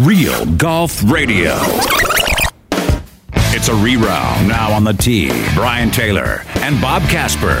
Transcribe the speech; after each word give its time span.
Real 0.00 0.46
Golf 0.56 1.02
Radio. 1.12 1.58
It's 3.52 3.68
a 3.68 3.74
reround 3.74 4.48
now 4.48 4.72
on 4.72 4.82
the 4.82 4.94
tee. 4.94 5.28
Brian 5.54 5.90
Taylor 5.90 6.40
and 6.60 6.80
Bob 6.80 7.02
Casper. 7.02 7.58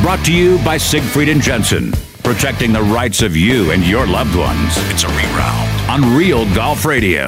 Brought 0.00 0.24
to 0.26 0.32
you 0.32 0.58
by 0.64 0.76
Siegfried 0.76 1.28
and 1.28 1.42
Jensen. 1.42 1.90
Protecting 2.22 2.72
the 2.72 2.82
rights 2.82 3.22
of 3.22 3.36
you 3.36 3.72
and 3.72 3.84
your 3.84 4.06
loved 4.06 4.36
ones. 4.36 4.74
It's 4.92 5.02
a 5.02 5.08
reround 5.08 5.90
on 5.90 6.16
Real 6.16 6.44
Golf 6.54 6.84
Radio. 6.84 7.26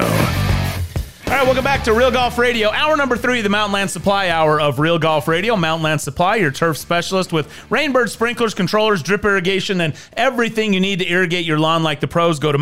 All 1.33 1.39
right, 1.39 1.45
welcome 1.47 1.63
back 1.63 1.83
to 1.85 1.93
Real 1.93 2.11
Golf 2.11 2.37
Radio. 2.37 2.69
Hour 2.69 2.95
number 2.95 3.17
three, 3.17 3.41
the 3.41 3.49
Mountain 3.49 3.73
Land 3.73 3.89
Supply 3.89 4.29
Hour 4.29 4.61
of 4.61 4.77
Real 4.77 4.99
Golf 4.99 5.27
Radio. 5.27 5.55
Mountain 5.55 5.83
Land 5.83 5.99
Supply, 5.99 6.35
your 6.35 6.51
turf 6.51 6.77
specialist 6.77 7.33
with 7.33 7.47
Rainbird 7.71 8.09
sprinklers, 8.09 8.53
controllers, 8.53 9.01
drip 9.01 9.25
irrigation, 9.25 9.81
and 9.81 9.95
everything 10.15 10.73
you 10.73 10.79
need 10.79 10.99
to 10.99 11.09
irrigate 11.09 11.43
your 11.43 11.57
lawn 11.57 11.81
like 11.81 12.01
the 12.01 12.07
pros. 12.07 12.37
Go 12.37 12.51
to 12.51 12.59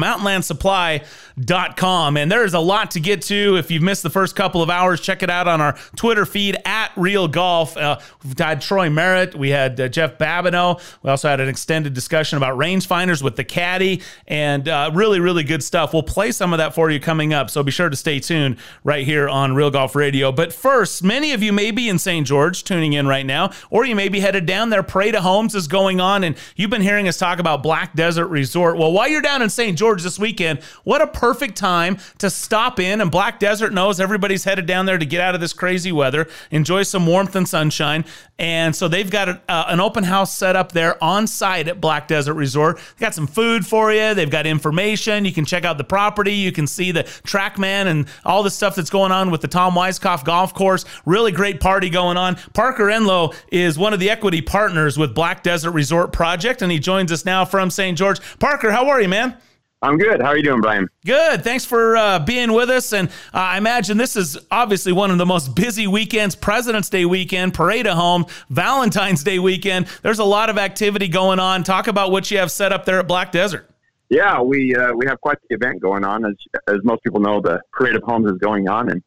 mountainlandsupply.com. 1.37 2.17
And 2.17 2.31
there's 2.31 2.53
a 2.53 2.59
lot 2.59 2.91
to 2.91 2.99
get 2.99 3.21
to. 3.23 3.57
If 3.57 3.71
you've 3.71 3.83
missed 3.83 4.03
the 4.03 4.09
first 4.09 4.35
couple 4.35 4.61
of 4.61 4.69
hours, 4.69 5.01
check 5.01 5.23
it 5.23 5.29
out 5.29 5.47
on 5.47 5.61
our 5.61 5.77
Twitter 5.95 6.25
feed 6.25 6.57
at 6.65 6.91
Real 6.95 7.27
Golf. 7.27 7.77
Uh, 7.77 7.99
we've 8.23 8.37
had 8.37 8.61
Troy 8.61 8.89
Merritt, 8.89 9.35
we 9.35 9.49
had 9.49 9.79
uh, 9.79 9.87
Jeff 9.87 10.17
Babineau. 10.17 10.81
We 11.03 11.09
also 11.09 11.29
had 11.29 11.39
an 11.39 11.49
extended 11.49 11.93
discussion 11.93 12.37
about 12.37 12.57
rangefinders 12.57 13.21
with 13.21 13.35
the 13.35 13.43
caddy, 13.43 14.01
and 14.27 14.67
uh, 14.67 14.91
really, 14.93 15.19
really 15.19 15.43
good 15.43 15.63
stuff. 15.63 15.93
We'll 15.93 16.03
play 16.03 16.31
some 16.31 16.53
of 16.53 16.57
that 16.57 16.73
for 16.73 16.89
you 16.89 16.99
coming 16.99 17.33
up, 17.33 17.49
so 17.49 17.63
be 17.63 17.71
sure 17.71 17.89
to 17.89 17.95
stay 17.95 18.19
tuned 18.19 18.57
right 18.83 19.05
here 19.05 19.27
on 19.29 19.55
Real 19.55 19.71
Golf 19.71 19.95
Radio. 19.95 20.31
But 20.31 20.53
first, 20.53 21.03
many 21.03 21.33
of 21.33 21.43
you 21.43 21.53
may 21.53 21.71
be 21.71 21.89
in 21.89 21.99
St. 21.99 22.25
George 22.25 22.63
tuning 22.63 22.93
in 22.93 23.07
right 23.07 23.25
now, 23.25 23.51
or 23.69 23.85
you 23.85 23.95
may 23.95 24.09
be 24.09 24.19
headed 24.19 24.45
down 24.45 24.69
there. 24.69 24.83
Pray 24.83 25.11
to 25.11 25.21
Homes 25.21 25.55
is 25.55 25.67
going 25.67 25.99
on, 25.99 26.23
and 26.23 26.35
you've 26.55 26.69
been 26.69 26.81
hearing 26.81 27.07
us 27.07 27.17
talk 27.17 27.39
about 27.39 27.63
Black 27.63 27.95
Desert 27.95 28.27
Resort. 28.27 28.77
Well, 28.77 28.91
while 28.91 29.07
you're 29.07 29.21
down 29.21 29.41
in 29.41 29.49
St. 29.49 29.77
George 29.77 30.03
this 30.03 30.19
weekend, 30.19 30.61
what 30.83 31.01
a 31.01 31.07
perfect 31.21 31.55
time 31.55 31.99
to 32.17 32.31
stop 32.31 32.79
in. 32.79 32.99
And 32.99 33.11
Black 33.11 33.39
Desert 33.39 33.71
knows 33.71 33.99
everybody's 33.99 34.43
headed 34.43 34.65
down 34.65 34.87
there 34.87 34.97
to 34.97 35.05
get 35.05 35.21
out 35.21 35.35
of 35.35 35.39
this 35.39 35.53
crazy 35.53 35.91
weather, 35.91 36.27
enjoy 36.49 36.81
some 36.81 37.05
warmth 37.05 37.35
and 37.35 37.47
sunshine. 37.47 38.05
And 38.39 38.75
so 38.75 38.87
they've 38.87 39.09
got 39.09 39.29
a, 39.29 39.41
uh, 39.47 39.65
an 39.67 39.79
open 39.79 40.03
house 40.03 40.35
set 40.35 40.55
up 40.55 40.71
there 40.71 41.01
on 41.01 41.27
site 41.27 41.67
at 41.67 41.79
Black 41.79 42.07
Desert 42.07 42.33
Resort. 42.33 42.77
They've 42.77 43.01
got 43.01 43.13
some 43.13 43.27
food 43.27 43.67
for 43.67 43.93
you, 43.93 44.15
they've 44.15 44.31
got 44.31 44.47
information. 44.47 45.23
You 45.23 45.31
can 45.31 45.45
check 45.45 45.63
out 45.63 45.77
the 45.77 45.83
property, 45.83 46.33
you 46.33 46.51
can 46.51 46.65
see 46.65 46.91
the 46.91 47.03
TrackMan 47.03 47.85
and 47.85 48.07
all 48.25 48.41
the 48.41 48.49
stuff 48.49 48.73
that's 48.73 48.89
going 48.89 49.11
on 49.11 49.29
with 49.29 49.41
the 49.41 49.47
Tom 49.47 49.75
Weiskopf 49.75 50.25
Golf 50.25 50.55
Course. 50.55 50.85
Really 51.05 51.31
great 51.31 51.59
party 51.59 51.91
going 51.91 52.17
on. 52.17 52.37
Parker 52.55 52.85
Enlow 52.85 53.35
is 53.51 53.77
one 53.77 53.93
of 53.93 53.99
the 53.99 54.09
equity 54.09 54.41
partners 54.41 54.97
with 54.97 55.13
Black 55.13 55.43
Desert 55.43 55.71
Resort 55.71 56.13
Project, 56.13 56.63
and 56.63 56.71
he 56.71 56.79
joins 56.79 57.11
us 57.11 57.25
now 57.25 57.45
from 57.45 57.69
St. 57.69 57.95
George. 57.95 58.19
Parker, 58.39 58.71
how 58.71 58.89
are 58.89 58.99
you, 58.99 59.07
man? 59.07 59.37
I'm 59.83 59.97
good. 59.97 60.21
How 60.21 60.27
are 60.27 60.37
you 60.37 60.43
doing, 60.43 60.61
Brian? 60.61 60.87
Good. 61.05 61.43
Thanks 61.43 61.65
for 61.65 61.97
uh, 61.97 62.19
being 62.19 62.53
with 62.53 62.69
us. 62.69 62.93
And 62.93 63.07
uh, 63.33 63.37
I 63.37 63.57
imagine 63.57 63.97
this 63.97 64.15
is 64.15 64.37
obviously 64.51 64.93
one 64.93 65.09
of 65.09 65.17
the 65.17 65.25
most 65.25 65.55
busy 65.55 65.87
weekends 65.87 66.35
President's 66.35 66.87
Day 66.87 67.05
weekend, 67.05 67.55
Parade 67.55 67.87
of 67.87 67.97
Home, 67.97 68.27
Valentine's 68.49 69.23
Day 69.23 69.39
weekend. 69.39 69.87
There's 70.03 70.19
a 70.19 70.23
lot 70.23 70.51
of 70.51 70.59
activity 70.59 71.07
going 71.07 71.39
on. 71.39 71.63
Talk 71.63 71.87
about 71.87 72.11
what 72.11 72.29
you 72.29 72.37
have 72.37 72.51
set 72.51 72.71
up 72.71 72.85
there 72.85 72.99
at 72.99 73.07
Black 73.07 73.31
Desert. 73.31 73.67
Yeah, 74.09 74.39
we 74.41 74.75
uh, 74.75 74.93
we 74.93 75.07
have 75.07 75.19
quite 75.21 75.37
the 75.49 75.55
event 75.55 75.81
going 75.81 76.03
on. 76.03 76.25
As 76.25 76.35
as 76.67 76.83
most 76.83 77.01
people 77.01 77.19
know, 77.19 77.41
the 77.41 77.59
Parade 77.71 77.95
of 77.95 78.03
Homes 78.03 78.29
is 78.29 78.37
going 78.37 78.67
on, 78.67 78.89
and 78.89 79.01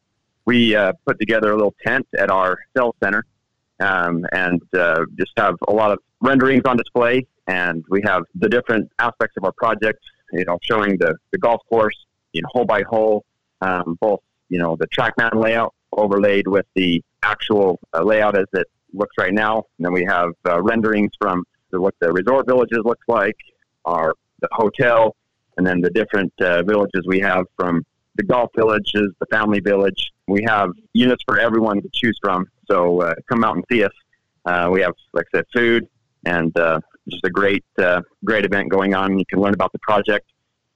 we 0.45 0.75
uh, 0.75 0.91
put 1.05 1.19
together 1.19 1.51
a 1.51 1.55
little 1.55 1.75
tent 1.85 2.05
at 2.17 2.29
our 2.29 2.57
sales 2.75 2.95
center, 3.01 3.23
um, 3.79 4.25
and 4.33 4.61
uh, 4.77 5.05
just 5.17 5.31
have 5.37 5.55
a 5.67 5.71
lot 5.71 5.91
of 5.91 5.99
renderings 6.21 6.63
on 6.65 6.75
display. 6.75 7.25
And 7.47 7.85
we 7.89 8.01
have 8.03 8.23
the 8.33 8.49
different 8.49 8.91
aspects 8.97 9.37
of 9.37 9.43
our 9.43 9.51
project, 9.51 9.99
you 10.33 10.45
know, 10.45 10.57
showing 10.61 10.97
the, 10.97 11.15
the 11.31 11.37
golf 11.37 11.61
course, 11.69 12.05
you 12.33 12.41
know, 12.41 12.49
hole 12.51 12.65
by 12.65 12.83
hole, 12.83 13.25
um, 13.61 13.97
both 13.99 14.21
you 14.49 14.59
know 14.59 14.75
the 14.75 14.87
track 14.87 15.15
TrackMan 15.17 15.41
layout 15.41 15.73
overlaid 15.91 16.47
with 16.47 16.65
the 16.75 17.01
actual 17.23 17.79
uh, 17.93 18.03
layout 18.03 18.37
as 18.37 18.45
it 18.53 18.67
looks 18.93 19.15
right 19.17 19.33
now. 19.33 19.65
And 19.77 19.85
then 19.85 19.93
we 19.93 20.05
have 20.05 20.31
uh, 20.47 20.61
renderings 20.61 21.11
from 21.19 21.43
the, 21.71 21.81
what 21.81 21.95
the 21.99 22.11
resort 22.11 22.45
villages 22.47 22.79
looks 22.83 23.05
like, 23.07 23.37
our 23.85 24.13
the 24.41 24.49
hotel, 24.51 25.15
and 25.57 25.65
then 25.65 25.81
the 25.81 25.89
different 25.89 26.33
uh, 26.41 26.63
villages 26.63 27.05
we 27.07 27.19
have 27.21 27.45
from 27.57 27.85
the 28.15 28.23
golf 28.23 28.51
villages, 28.55 29.11
the 29.19 29.25
family 29.31 29.59
village. 29.59 30.11
We 30.27 30.43
have 30.43 30.71
units 30.93 31.23
for 31.25 31.39
everyone 31.39 31.81
to 31.81 31.89
choose 31.93 32.17
from. 32.21 32.47
So 32.69 33.01
uh, 33.01 33.15
come 33.29 33.43
out 33.43 33.55
and 33.55 33.65
see 33.71 33.83
us. 33.83 33.91
Uh, 34.45 34.69
we 34.71 34.81
have, 34.81 34.93
like 35.13 35.25
I 35.33 35.39
said, 35.39 35.45
food 35.53 35.87
and 36.25 36.57
uh, 36.57 36.79
just 37.09 37.23
a 37.23 37.29
great, 37.29 37.63
uh, 37.77 38.01
great 38.23 38.45
event 38.45 38.69
going 38.69 38.93
on. 38.93 39.17
You 39.17 39.25
can 39.29 39.39
learn 39.39 39.53
about 39.53 39.71
the 39.71 39.79
project. 39.79 40.27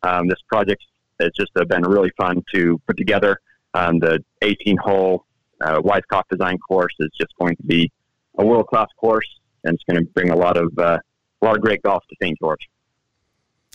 Um, 0.04 0.28
this 0.28 0.40
project 0.48 0.84
has 1.20 1.32
just 1.38 1.52
uh, 1.56 1.66
been 1.66 1.84
really 1.84 2.12
fun 2.18 2.44
to 2.54 2.80
put 2.88 2.98
together. 2.98 3.40
Um, 3.74 4.00
the 4.00 4.24
18-hole 4.42 5.26
uh, 5.62 5.80
Weiskopf 5.82 6.24
design 6.30 6.58
course 6.60 6.94
is 7.00 7.10
just 7.20 7.34
going 7.40 7.56
to 7.56 7.64
be 7.64 7.92
a 8.38 8.46
world-class 8.46 8.88
course, 8.98 9.28
and 9.64 9.74
it's 9.74 9.84
going 9.84 10.04
to 10.04 10.10
bring 10.12 10.30
a 10.30 10.36
lot 10.36 10.58
of 10.58 10.72
uh, 10.78 10.98
a 11.42 11.46
lot 11.46 11.56
of 11.56 11.62
great 11.62 11.82
golf 11.84 12.04
to 12.10 12.16
St. 12.22 12.38
George 12.40 12.60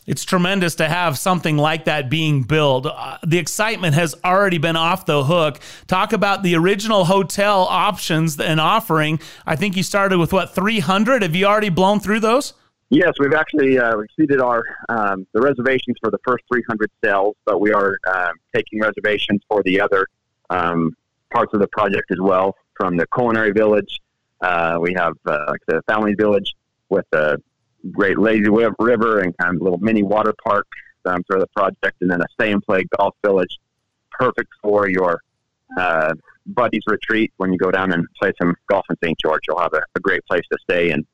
it's 0.06 0.24
tremendous 0.24 0.74
to 0.76 0.88
have 0.88 1.18
something 1.18 1.56
like 1.56 1.86
that 1.86 2.10
being 2.10 2.42
built. 2.42 2.86
Uh, 2.86 3.18
the 3.24 3.38
excitement 3.38 3.94
has 3.94 4.14
already 4.24 4.58
been 4.58 4.76
off 4.76 5.06
the 5.06 5.24
hook. 5.24 5.60
Talk 5.86 6.12
about 6.12 6.42
the 6.42 6.56
original 6.56 7.04
hotel 7.06 7.62
options 7.62 8.38
and 8.38 8.60
offering. 8.60 9.20
I 9.46 9.56
think 9.56 9.76
you 9.76 9.82
started 9.82 10.18
with 10.18 10.32
what 10.32 10.54
300. 10.54 11.22
Have 11.22 11.34
you 11.34 11.46
already 11.46 11.70
blown 11.70 12.00
through 12.00 12.20
those? 12.20 12.54
Yes, 12.90 13.14
we've 13.18 13.34
actually 13.34 13.78
uh, 13.78 13.98
exceeded 13.98 14.40
our 14.40 14.62
um, 14.88 15.26
the 15.32 15.40
reservations 15.40 15.96
for 16.02 16.10
the 16.10 16.18
first 16.24 16.44
300 16.52 16.90
sales, 17.02 17.34
but 17.44 17.60
we 17.60 17.72
are 17.72 17.96
uh, 18.06 18.30
taking 18.54 18.80
reservations 18.80 19.40
for 19.48 19.62
the 19.64 19.80
other 19.80 20.06
um, 20.50 20.94
parts 21.32 21.52
of 21.54 21.60
the 21.60 21.68
project 21.68 22.10
as 22.10 22.20
well. 22.20 22.54
From 22.76 22.96
the 22.96 23.06
culinary 23.06 23.52
village, 23.52 24.00
uh, 24.42 24.78
we 24.80 24.94
have 24.94 25.14
uh, 25.26 25.46
like 25.48 25.60
the 25.66 25.80
family 25.88 26.14
village 26.14 26.54
with 26.88 27.06
the 27.10 27.40
great 27.92 28.18
lazy 28.18 28.48
river 28.78 29.20
and 29.20 29.36
kind 29.38 29.56
of 29.56 29.62
little 29.62 29.78
mini 29.78 30.02
water 30.02 30.34
park 30.44 30.66
um, 31.04 31.22
for 31.26 31.38
the 31.38 31.46
project, 31.48 31.96
and 32.00 32.10
then 32.10 32.20
a 32.20 32.26
stay 32.32 32.52
and 32.52 32.62
play 32.62 32.84
golf 32.96 33.14
village, 33.24 33.58
perfect 34.10 34.50
for 34.62 34.88
your 34.88 35.20
uh, 35.78 36.14
buddies 36.46 36.82
retreat 36.86 37.32
when 37.36 37.52
you 37.52 37.58
go 37.58 37.70
down 37.70 37.92
and 37.92 38.06
play 38.18 38.32
some 38.40 38.54
golf 38.68 38.84
in 38.90 38.96
St. 39.02 39.18
George. 39.18 39.42
You'll 39.48 39.58
have 39.58 39.74
a, 39.74 39.82
a 39.94 40.00
great 40.00 40.24
place 40.26 40.44
to 40.50 40.58
stay, 40.62 40.90
and 40.90 41.06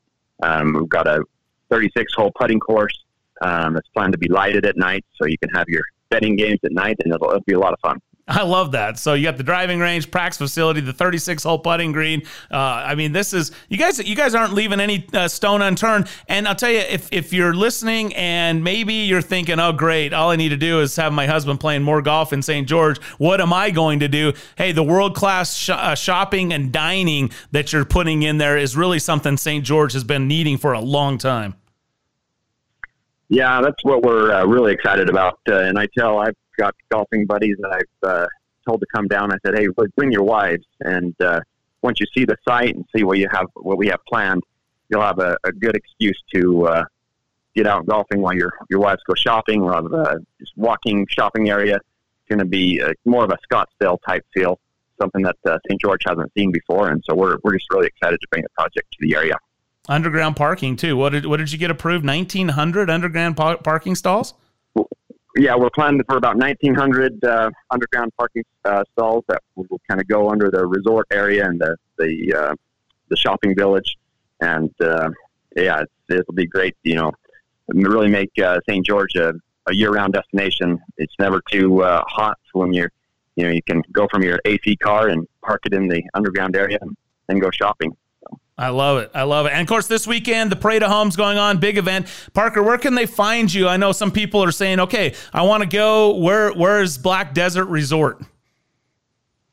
um, 0.42 0.74
we've 0.74 0.88
got 0.88 1.06
a 1.06 1.24
36 1.70 2.12
hole 2.14 2.32
putting 2.38 2.60
course 2.60 3.04
um, 3.42 3.74
that's 3.74 3.88
planned 3.88 4.12
to 4.12 4.18
be 4.18 4.28
lighted 4.28 4.66
at 4.66 4.76
night, 4.76 5.04
so 5.16 5.26
you 5.26 5.38
can 5.38 5.50
have 5.50 5.68
your 5.68 5.82
betting 6.10 6.36
games 6.36 6.58
at 6.64 6.72
night, 6.72 6.96
and 7.04 7.12
it'll, 7.12 7.28
it'll 7.28 7.40
be 7.42 7.54
a 7.54 7.58
lot 7.58 7.72
of 7.72 7.80
fun. 7.80 8.00
I 8.32 8.42
love 8.44 8.72
that. 8.72 8.96
So 8.96 9.14
you 9.14 9.24
got 9.24 9.36
the 9.36 9.42
driving 9.42 9.80
range, 9.80 10.08
practice 10.08 10.38
facility, 10.38 10.80
the 10.80 10.92
36 10.92 11.42
hole 11.42 11.58
putting 11.58 11.90
green. 11.90 12.22
Uh, 12.48 12.56
I 12.56 12.94
mean, 12.94 13.10
this 13.10 13.32
is 13.32 13.50
you 13.68 13.76
guys. 13.76 13.98
You 13.98 14.14
guys 14.14 14.36
aren't 14.36 14.54
leaving 14.54 14.78
any 14.78 15.06
uh, 15.12 15.26
stone 15.26 15.62
unturned. 15.62 16.06
And 16.28 16.46
I'll 16.46 16.54
tell 16.54 16.70
you, 16.70 16.78
if 16.78 17.08
if 17.12 17.32
you're 17.32 17.52
listening 17.52 18.14
and 18.14 18.62
maybe 18.62 18.94
you're 18.94 19.20
thinking, 19.20 19.58
oh 19.58 19.72
great, 19.72 20.12
all 20.12 20.30
I 20.30 20.36
need 20.36 20.50
to 20.50 20.56
do 20.56 20.80
is 20.80 20.94
have 20.94 21.12
my 21.12 21.26
husband 21.26 21.58
playing 21.58 21.82
more 21.82 22.02
golf 22.02 22.32
in 22.32 22.40
St. 22.40 22.68
George. 22.68 23.02
What 23.18 23.40
am 23.40 23.52
I 23.52 23.70
going 23.70 23.98
to 24.00 24.08
do? 24.08 24.32
Hey, 24.56 24.70
the 24.70 24.84
world 24.84 25.16
class 25.16 25.56
sh- 25.56 25.70
uh, 25.70 25.96
shopping 25.96 26.52
and 26.52 26.70
dining 26.70 27.32
that 27.50 27.72
you're 27.72 27.84
putting 27.84 28.22
in 28.22 28.38
there 28.38 28.56
is 28.56 28.76
really 28.76 29.00
something 29.00 29.36
St. 29.36 29.64
George 29.64 29.92
has 29.92 30.04
been 30.04 30.28
needing 30.28 30.56
for 30.56 30.72
a 30.72 30.80
long 30.80 31.18
time. 31.18 31.54
Yeah, 33.28 33.60
that's 33.60 33.82
what 33.84 34.02
we're 34.02 34.32
uh, 34.32 34.44
really 34.44 34.72
excited 34.72 35.08
about. 35.08 35.38
Uh, 35.48 35.58
and 35.58 35.78
I 35.78 35.86
tell 35.96 36.18
I've 36.18 36.34
got 36.60 36.74
golfing 36.90 37.24
buddies 37.24 37.56
that 37.60 37.72
I've 37.72 38.08
uh, 38.08 38.26
told 38.68 38.80
to 38.80 38.86
come 38.94 39.08
down. 39.08 39.32
I 39.32 39.38
said, 39.44 39.56
"Hey, 39.58 39.66
bring 39.96 40.12
your 40.12 40.22
wives." 40.22 40.66
And 40.80 41.14
uh, 41.20 41.40
once 41.82 41.98
you 42.00 42.06
see 42.14 42.24
the 42.24 42.36
site 42.46 42.74
and 42.74 42.84
see 42.94 43.02
what 43.02 43.18
you 43.18 43.28
have, 43.32 43.46
what 43.54 43.78
we 43.78 43.88
have 43.88 44.00
planned, 44.06 44.42
you'll 44.88 45.02
have 45.02 45.18
a, 45.18 45.36
a 45.44 45.52
good 45.52 45.74
excuse 45.74 46.22
to 46.34 46.68
uh, 46.68 46.84
get 47.54 47.66
out 47.66 47.86
golfing 47.86 48.20
while 48.20 48.34
your 48.34 48.52
your 48.68 48.80
wives 48.80 49.02
go 49.06 49.14
shopping. 49.14 49.64
We'll 49.64 49.74
have 49.74 49.92
a 49.92 50.18
just 50.38 50.52
walking 50.56 51.06
shopping 51.08 51.48
area. 51.48 51.76
It's 51.76 52.28
going 52.28 52.40
to 52.40 52.44
be 52.44 52.80
uh, 52.80 52.92
more 53.04 53.24
of 53.24 53.30
a 53.30 53.38
Scottsdale 53.50 53.98
type 54.06 54.24
feel, 54.34 54.60
something 55.00 55.22
that 55.22 55.36
uh, 55.46 55.58
St. 55.66 55.80
George 55.80 56.02
hasn't 56.06 56.30
seen 56.36 56.52
before. 56.52 56.90
And 56.90 57.02
so 57.08 57.14
we're 57.14 57.38
we're 57.42 57.54
just 57.54 57.66
really 57.72 57.86
excited 57.86 58.20
to 58.20 58.28
bring 58.30 58.42
the 58.42 58.50
project 58.50 58.92
to 58.92 58.98
the 59.00 59.14
area. 59.14 59.36
Underground 59.88 60.36
parking 60.36 60.76
too. 60.76 60.96
What 60.96 61.10
did 61.12 61.24
what 61.24 61.38
did 61.38 61.50
you 61.52 61.58
get 61.58 61.70
approved? 61.70 62.04
Nineteen 62.04 62.48
hundred 62.50 62.90
underground 62.90 63.38
par- 63.38 63.58
parking 63.58 63.94
stalls 63.94 64.34
yeah, 65.40 65.56
we're 65.56 65.70
planning 65.70 66.02
for 66.08 66.16
about 66.16 66.36
1,900 66.36 67.24
uh, 67.24 67.50
underground 67.70 68.12
parking 68.16 68.44
uh, 68.64 68.84
stalls 68.92 69.24
that 69.28 69.42
will 69.56 69.80
kind 69.88 70.00
of 70.00 70.06
go 70.06 70.30
under 70.30 70.50
the 70.50 70.66
resort 70.66 71.06
area 71.10 71.46
and 71.46 71.60
the 71.60 71.76
the, 71.98 72.34
uh, 72.34 72.54
the 73.08 73.16
shopping 73.16 73.54
village, 73.54 73.96
and 74.40 74.70
uh, 74.80 75.10
yeah, 75.56 75.82
it'll 76.08 76.34
be 76.34 76.46
great. 76.46 76.76
You 76.82 76.96
know, 76.96 77.12
really 77.68 78.08
make 78.08 78.30
uh, 78.42 78.60
St. 78.68 78.84
George 78.84 79.14
a, 79.16 79.34
a, 79.66 79.74
year-round 79.74 80.14
destination. 80.14 80.78
It's 80.96 81.14
never 81.18 81.42
too 81.50 81.82
uh, 81.82 82.02
hot 82.06 82.38
when 82.52 82.72
you're, 82.72 82.90
you 83.36 83.44
know, 83.44 83.50
you 83.50 83.62
can 83.62 83.82
go 83.92 84.08
from 84.10 84.22
your 84.22 84.40
AC 84.46 84.76
car 84.76 85.08
and 85.08 85.26
park 85.42 85.60
it 85.66 85.74
in 85.74 85.88
the 85.88 86.02
underground 86.14 86.56
area 86.56 86.78
and 86.80 86.96
then 87.26 87.38
go 87.38 87.50
shopping. 87.50 87.94
I 88.60 88.68
love 88.68 88.98
it. 88.98 89.10
I 89.14 89.22
love 89.22 89.46
it. 89.46 89.52
And 89.52 89.62
of 89.62 89.66
course, 89.66 89.86
this 89.86 90.06
weekend, 90.06 90.52
the 90.52 90.56
Parade 90.56 90.82
of 90.82 90.90
Homes 90.90 91.16
going 91.16 91.38
on, 91.38 91.56
big 91.56 91.78
event. 91.78 92.08
Parker, 92.34 92.62
where 92.62 92.76
can 92.76 92.94
they 92.94 93.06
find 93.06 93.52
you? 93.52 93.66
I 93.66 93.78
know 93.78 93.90
some 93.92 94.10
people 94.10 94.44
are 94.44 94.52
saying, 94.52 94.80
okay, 94.80 95.14
I 95.32 95.40
want 95.42 95.62
to 95.62 95.66
go. 95.66 96.14
Where 96.16 96.52
Where's 96.52 96.98
Black 96.98 97.32
Desert 97.32 97.64
Resort? 97.64 98.22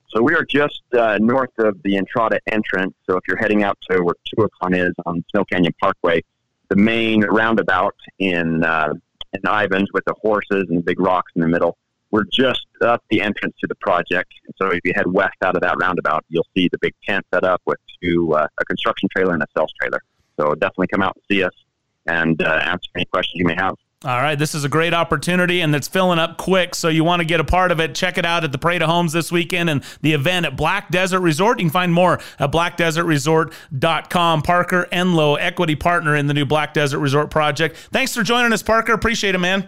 So 0.09 0.21
we 0.21 0.36
are 0.36 0.44
just 0.44 0.81
uh, 0.94 1.19
north 1.21 1.57
of 1.57 1.81
the 1.83 1.95
Entrada 1.95 2.42
entrance. 2.51 2.95
So 3.09 3.15
if 3.15 3.24
you're 3.30 3.38
heading 3.38 3.63
out 3.63 3.77
to 3.89 4.01
where 4.01 4.15
Tuacahn 4.36 4.77
is 4.77 4.94
on 5.06 5.24
Snow 5.31 5.45
Canyon 5.45 5.74
Parkway, 5.80 6.21
the 6.68 6.75
main 6.75 7.24
roundabout 7.24 7.95
in 8.19 8.65
uh, 8.65 8.94
in 9.31 9.42
Ivins 9.50 9.88
with 9.94 10.04
the 10.04 10.15
horses 10.21 10.65
and 10.69 10.83
big 10.83 11.00
rocks 11.00 11.31
in 11.33 11.42
the 11.42 11.48
middle, 11.48 11.77
we're 12.12 12.25
just 12.31 12.65
up 12.81 13.04
the 13.09 13.21
entrance 13.21 13.56
to 13.59 13.68
the 13.68 13.75
project. 13.75 14.33
And 14.45 14.54
so 14.57 14.69
if 14.69 14.80
you 14.83 14.94
head 14.95 15.07
west 15.07 15.36
out 15.44 15.56
of 15.56 15.62
that 15.62 15.75
roundabout, 15.80 16.25
you'll 16.30 16.48
see 16.56 16.69
the 16.71 16.77
big 16.80 16.94
tent 17.07 17.25
set 17.33 17.44
up 17.44 17.62
with 17.65 17.77
two, 18.01 18.33
uh, 18.33 18.48
a 18.59 18.65
construction 18.65 19.09
trailer 19.15 19.33
and 19.33 19.44
a 19.44 19.48
sales 19.56 19.74
trailer. 19.80 20.01
So 20.39 20.54
definitely 20.56 20.88
come 20.88 21.01
out 21.01 21.15
and 21.15 21.24
see 21.30 21.44
us 21.44 21.54
and 22.06 22.42
uh, 22.42 22.62
answer 22.63 22.89
any 22.95 23.06
questions 23.06 23.39
you 23.39 23.45
may 23.45 23.56
have. 23.56 23.75
All 24.06 24.21
right, 24.21 24.38
this 24.38 24.54
is 24.54 24.63
a 24.63 24.69
great 24.69 24.94
opportunity 24.94 25.62
and 25.62 25.75
it's 25.75 25.88
filling 25.88 26.19
up 26.19 26.38
quick. 26.38 26.75
So 26.75 26.88
you 26.88 27.04
want 27.04 27.21
to 27.21 27.25
get 27.25 27.39
a 27.39 27.44
part 27.44 27.71
of 27.71 27.80
it. 27.80 27.95
Check 27.95 28.19
it 28.19 28.25
out 28.25 28.44
at 28.44 28.51
the 28.51 28.59
Parade 28.59 28.83
of 28.83 28.89
Homes 28.89 29.12
this 29.12 29.31
weekend 29.31 29.71
and 29.71 29.83
the 30.01 30.13
event 30.13 30.45
at 30.45 30.56
Black 30.56 30.92
Desert 30.92 31.21
Resort. 31.21 31.57
You 31.59 31.65
can 31.65 31.71
find 31.71 31.92
more 31.92 32.19
at 32.38 32.51
blackdesertresort.com. 32.51 34.44
Parker 34.44 34.88
Enlow, 34.92 35.39
equity 35.39 35.75
partner 35.75 36.15
in 36.15 36.27
the 36.27 36.36
new 36.36 36.45
Black 36.45 36.75
Desert 36.75 37.00
Resort 37.00 37.31
project. 37.31 37.75
Thanks 37.92 38.13
for 38.13 38.21
joining 38.21 38.54
us, 38.54 38.62
Parker. 38.62 38.94
Appreciate 38.94 39.33
it, 39.33 39.39
man. 39.39 39.68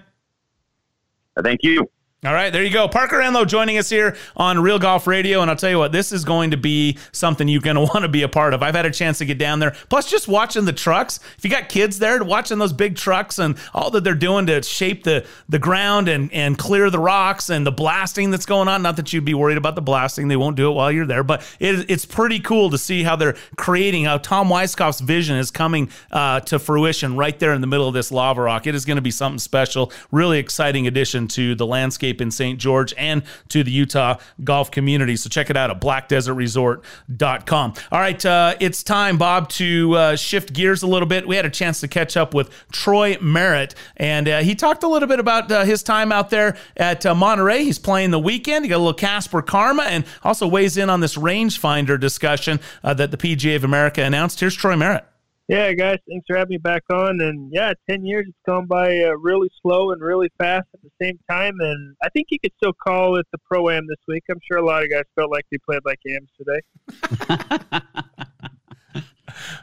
Thank 1.44 1.64
you. 1.64 1.90
All 2.26 2.34
right, 2.34 2.52
there 2.52 2.66
you 2.66 2.70
go. 2.70 2.90
Parker 2.90 3.16
Enlow 3.16 3.48
joining 3.48 3.78
us 3.78 3.90
here 3.90 4.18
on 4.36 4.60
Real 4.60 4.78
Golf 4.78 5.08
Radio. 5.08 5.42
And 5.42 5.50
I'll 5.50 5.56
tell 5.56 5.70
you 5.70 5.78
what, 5.78 5.94
this 5.94 6.12
is 6.12 6.26
going 6.26 6.52
to 6.52 6.58
be 6.58 6.98
something 7.14 7.48
you're 7.48 7.62
going 7.62 7.76
to 7.78 7.84
want 7.84 8.02
to 8.02 8.10
be 8.10 8.24
a 8.24 8.28
part 8.28 8.54
of. 8.54 8.62
I've 8.62 8.76
had 8.76 8.86
a 8.86 8.92
chance 8.92 9.20
to 9.20 9.26
get 9.26 9.38
down 9.38 9.60
there. 9.60 9.74
Plus, 9.88 10.10
just 10.10 10.28
watching 10.28 10.66
the 10.66 10.74
trucks. 10.74 11.22
If 11.38 11.46
you 11.46 11.50
got 11.50 11.70
kids 11.70 11.98
there, 11.98 12.22
watching 12.22 12.60
those 12.60 12.74
big 12.74 12.98
trucks 12.98 13.40
and 13.40 13.58
all 13.74 13.90
that 13.92 14.04
they're 14.04 14.16
doing 14.16 14.48
to 14.48 14.62
shape 14.64 15.06
the, 15.06 15.26
the 15.48 15.60
ground 15.60 16.10
and, 16.10 16.30
and 16.34 16.58
clear 16.58 16.90
the 16.90 17.00
rocks 17.00 17.50
and 17.50 17.66
the 17.66 17.72
blasting 17.72 18.32
that's 18.32 18.46
going 18.46 18.68
on. 18.68 18.82
Not 18.82 18.98
that 18.98 19.14
you'd 19.14 19.24
be 19.24 19.34
worried 19.34 19.58
about 19.58 19.76
the 19.76 19.82
blasting, 19.82 20.28
they 20.28 20.36
won't 20.36 20.58
do 20.58 20.70
it 20.70 20.74
while 20.74 20.92
you're 20.92 21.08
there. 21.08 21.24
But 21.24 21.42
it, 21.62 21.90
it's 21.90 22.04
pretty 22.04 22.42
cool 22.42 22.70
to 22.72 22.78
see 22.78 23.04
how 23.04 23.16
they're 23.16 23.38
creating, 23.56 24.04
how 24.04 24.18
Tom 24.18 24.50
Weiskopf's 24.50 25.00
vision 25.00 25.38
is 25.38 25.52
coming 25.52 25.90
uh, 26.12 26.42
to 26.42 26.60
fruition 26.60 27.16
right 27.16 27.40
there 27.40 27.54
in 27.54 27.62
the 27.62 27.68
middle 27.68 27.88
of 27.88 27.94
this 27.94 28.12
lava 28.12 28.42
rock. 28.42 28.68
It 28.68 28.76
is 28.76 28.84
going 28.84 28.98
to 28.98 29.02
be 29.02 29.10
something 29.12 29.40
special. 29.40 29.94
Really 30.12 30.38
exciting 30.38 30.86
addition 30.86 31.30
to 31.30 31.56
the 31.56 31.66
landscape 31.66 32.09
in 32.22 32.32
St. 32.32 32.60
George 32.60 32.94
and 32.98 33.24
to 33.50 33.64
the 33.64 33.72
Utah 33.72 34.18
golf 34.44 34.72
community. 34.72 35.16
So 35.16 35.30
check 35.30 35.50
it 35.50 35.58
out 35.58 35.70
at 35.70 35.80
blackdesertresort.com. 35.80 37.74
All 37.92 38.00
right, 38.00 38.26
uh, 38.26 38.56
it's 38.60 38.84
time, 38.84 39.18
Bob, 39.18 39.50
to 39.50 39.94
uh, 39.96 40.16
shift 40.16 40.54
gears 40.54 40.84
a 40.84 40.88
little 40.88 41.08
bit. 41.08 41.28
We 41.28 41.36
had 41.36 41.46
a 41.46 41.50
chance 41.50 41.80
to 41.82 41.88
catch 41.88 42.18
up 42.18 42.34
with 42.34 42.50
Troy 42.72 43.18
Merritt, 43.22 43.76
and 43.98 44.28
uh, 44.28 44.40
he 44.42 44.56
talked 44.56 44.84
a 44.84 44.88
little 44.88 45.08
bit 45.08 45.20
about 45.20 45.52
uh, 45.52 45.64
his 45.64 45.84
time 45.84 46.12
out 46.12 46.30
there 46.30 46.58
at 46.78 47.06
uh, 47.06 47.14
Monterey. 47.16 47.64
He's 47.64 47.80
playing 47.80 48.12
the 48.12 48.20
weekend. 48.20 48.66
He 48.66 48.70
got 48.70 48.78
a 48.78 48.80
little 48.80 48.94
Casper 48.94 49.42
Karma 49.42 49.84
and 49.84 50.06
also 50.24 50.48
weighs 50.48 50.78
in 50.78 50.90
on 50.90 51.00
this 51.00 51.16
rangefinder 51.16 52.00
discussion 52.00 52.60
uh, 52.84 52.94
that 52.96 53.12
the 53.12 53.18
PGA 53.18 53.56
of 53.56 53.64
America 53.64 54.02
announced. 54.02 54.40
Here's 54.40 54.56
Troy 54.56 54.76
Merritt. 54.76 55.09
Yeah, 55.50 55.74
guys, 55.74 55.98
thanks 56.08 56.28
for 56.28 56.38
having 56.38 56.52
me 56.52 56.58
back 56.58 56.84
on. 56.92 57.20
And 57.22 57.52
yeah, 57.52 57.74
10 57.90 58.06
years, 58.06 58.28
it's 58.30 58.38
gone 58.46 58.68
by 58.68 59.00
uh, 59.00 59.18
really 59.18 59.50
slow 59.64 59.92
and 59.92 60.00
really 60.00 60.30
fast 60.38 60.68
at 60.76 60.82
the 60.84 60.92
same 61.02 61.18
time. 61.28 61.56
And 61.60 61.96
I 62.04 62.10
think 62.10 62.28
you 62.30 62.38
could 62.40 62.52
still 62.58 62.74
call 62.74 63.16
it 63.16 63.26
the 63.32 63.40
Pro 63.40 63.68
Am 63.72 63.88
this 63.88 63.98
week. 64.08 64.24
I'm 64.30 64.38
sure 64.48 64.60
a 64.60 64.64
lot 64.66 64.84
of 64.84 64.92
guys 64.92 65.06
felt 65.16 65.32
like 65.32 65.46
they 65.52 65.58
played 65.58 65.82
like 65.86 65.98
AMs 66.08 66.30
today. 66.38 66.62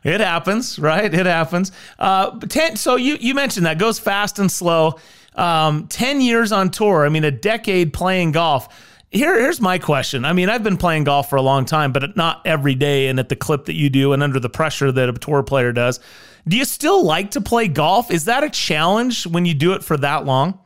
it 0.05 0.21
happens, 0.21 0.77
right? 0.81 1.15
It 1.15 1.27
happens. 1.27 1.71
Uh, 2.01 2.37
10, 2.41 2.75
so 2.75 2.97
you, 2.97 3.17
you 3.21 3.33
mentioned 3.35 3.67
that 3.67 3.79
goes 3.79 4.01
fast 4.01 4.41
and 4.41 4.51
slow. 4.51 4.99
Um, 5.37 5.87
10 5.87 6.21
years 6.21 6.51
on 6.51 6.71
tour, 6.73 7.07
I 7.07 7.11
mean, 7.11 7.23
a 7.23 7.31
decade 7.31 7.93
playing 7.93 8.33
golf 8.33 8.96
here, 9.11 9.39
here's 9.39 9.61
my 9.61 9.79
question. 9.79 10.25
I 10.25 10.33
mean, 10.33 10.49
I've 10.49 10.63
been 10.63 10.77
playing 10.77 11.05
golf 11.05 11.31
for 11.31 11.37
a 11.37 11.43
long 11.43 11.65
time, 11.65 11.93
but 11.93 12.17
not 12.17 12.43
every 12.45 12.75
day 12.75 13.09
and 13.09 13.19
at 13.19 13.29
the 13.29 13.37
clip 13.37 13.67
that 13.67 13.75
you 13.75 13.89
do 13.89 14.13
and 14.13 14.23
under 14.23 14.41
the 14.41 14.49
pressure 14.49 14.91
that 14.93 15.09
a 15.09 15.13
tour 15.13 15.43
player 15.43 15.73
does. 15.73 16.01
Do 16.49 16.57
you 16.57 16.65
still 16.65 17.05
like 17.05 17.33
to 17.33 17.41
play 17.41 17.69
golf? 17.69 18.11
Is 18.11 18.25
that 18.27 18.45
a 18.45 18.51
challenge 18.51 19.27
when 19.27 19.47
you 19.47 19.55
do 19.55 19.73
it 19.73 19.83
for 19.83 19.97
that 19.99 20.25
long? 20.25 20.59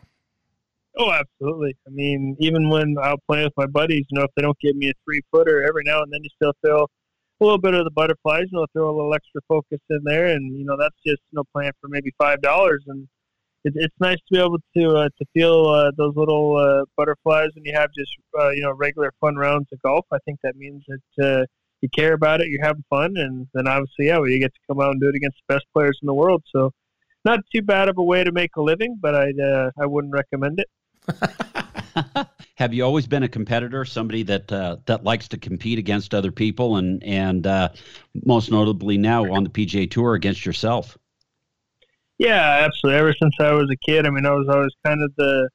Oh, 0.98 1.12
absolutely. 1.12 1.76
I 1.87 1.90
mean, 1.90 2.37
even 2.40 2.69
when 2.69 2.96
I'll 3.02 3.20
play 3.28 3.44
with 3.44 3.52
my 3.56 3.66
buddies, 3.66 4.04
you 4.10 4.19
know, 4.19 4.25
if 4.25 4.31
they 4.37 4.42
don't 4.42 4.58
give 4.60 4.76
me 4.76 4.90
a 4.90 4.92
three 5.04 5.20
footer 5.31 5.62
every 5.66 5.82
now 5.84 6.02
and 6.02 6.12
then, 6.12 6.20
you 6.22 6.31
still 6.34 6.52
feel 6.62 6.87
a 7.40 7.44
little 7.44 7.60
bit 7.60 7.75
of 7.75 7.84
the 7.84 7.90
butterflies. 7.90 8.44
You 8.50 8.58
know, 8.58 8.66
throw 8.72 8.90
a 8.90 8.94
little 8.94 9.14
extra 9.14 9.40
focus 9.48 9.78
in 9.88 10.00
there, 10.04 10.26
and 10.26 10.58
you 10.58 10.64
know, 10.64 10.76
that's 10.78 10.96
just 11.06 11.22
you 11.31 11.37
know 11.37 11.44
playing 11.54 11.72
for 11.81 11.88
maybe 11.88 12.12
five 12.19 12.42
dollars, 12.42 12.84
and 12.88 13.08
it, 13.65 13.73
it's 13.77 13.95
nice 14.01 14.17
to 14.17 14.35
be 14.35 14.39
able 14.39 14.59
to 14.77 14.97
uh, 14.97 15.09
to 15.19 15.25
feel 15.35 15.67
uh, 15.67 15.91
those 15.97 16.15
little 16.17 16.57
uh, 16.57 16.85
butterflies 16.97 17.51
when 17.55 17.65
you 17.65 17.73
have 17.75 17.91
just 17.97 18.11
uh, 18.39 18.51
you 18.51 18.62
know 18.62 18.73
regular 18.73 19.12
fun 19.21 19.37
rounds 19.37 19.69
of 19.73 19.81
golf. 19.83 20.07
I 20.12 20.19
think 20.25 20.39
that 20.43 20.57
means 20.57 20.85
that 20.89 21.25
uh, 21.25 21.45
you 21.81 21.89
care 21.95 22.15
about 22.15 22.41
it, 22.41 22.49
you're 22.49 22.65
having 22.65 22.85
fun, 22.91 23.17
and 23.17 23.47
then 23.55 23.67
obviously, 23.67 24.07
yeah, 24.07 24.19
well, 24.19 24.29
you 24.29 24.39
get 24.39 24.55
to 24.55 24.61
come 24.69 24.81
out 24.81 24.93
and 24.93 25.01
do 25.01 25.09
it 25.09 25.15
against 25.15 25.39
the 25.47 25.55
best 25.55 25.67
players 25.73 25.99
in 26.03 26.07
the 26.07 26.15
world. 26.15 26.43
So, 26.55 26.73
not 27.25 27.41
too 27.55 27.62
bad 27.62 27.89
of 27.89 27.99
a 27.99 28.03
way 28.03 28.25
to 28.25 28.33
make 28.33 28.57
a 28.57 28.62
living, 28.62 28.97
but 29.01 29.15
I 29.15 29.33
uh, 29.43 29.71
I 29.79 29.87
wouldn't 29.87 30.12
recommend 30.12 30.61
it. 30.61 30.69
have 32.57 32.73
you 32.73 32.85
always 32.85 33.07
been 33.07 33.25
a 33.25 33.29
competitor, 33.29 33.85
somebody 33.85 34.23
that 34.23 34.49
that 34.49 35.05
likes 35.05 35.29
to 35.29 35.39
compete 35.39 35.79
against 35.79 36.15
other 36.15 36.33
people, 36.33 36.77
and 36.77 37.03
and 37.05 37.47
most 38.25 38.51
notably 38.51 38.97
now 38.97 39.31
on 39.31 39.45
the 39.45 39.51
PGA 39.51 39.91
Tour 39.91 40.15
against 40.15 40.47
yourself? 40.47 40.97
Yeah, 42.20 42.67
absolutely. 42.67 43.00
Ever 43.00 43.14
since 43.19 43.34
I 43.40 43.52
was 43.52 43.70
a 43.72 43.76
kid, 43.76 44.06
I 44.06 44.11
mean, 44.11 44.26
I 44.26 44.32
was 44.32 44.46
always 44.46 44.72
kind 44.84 45.02
of 45.02 45.11
the, 45.17 45.49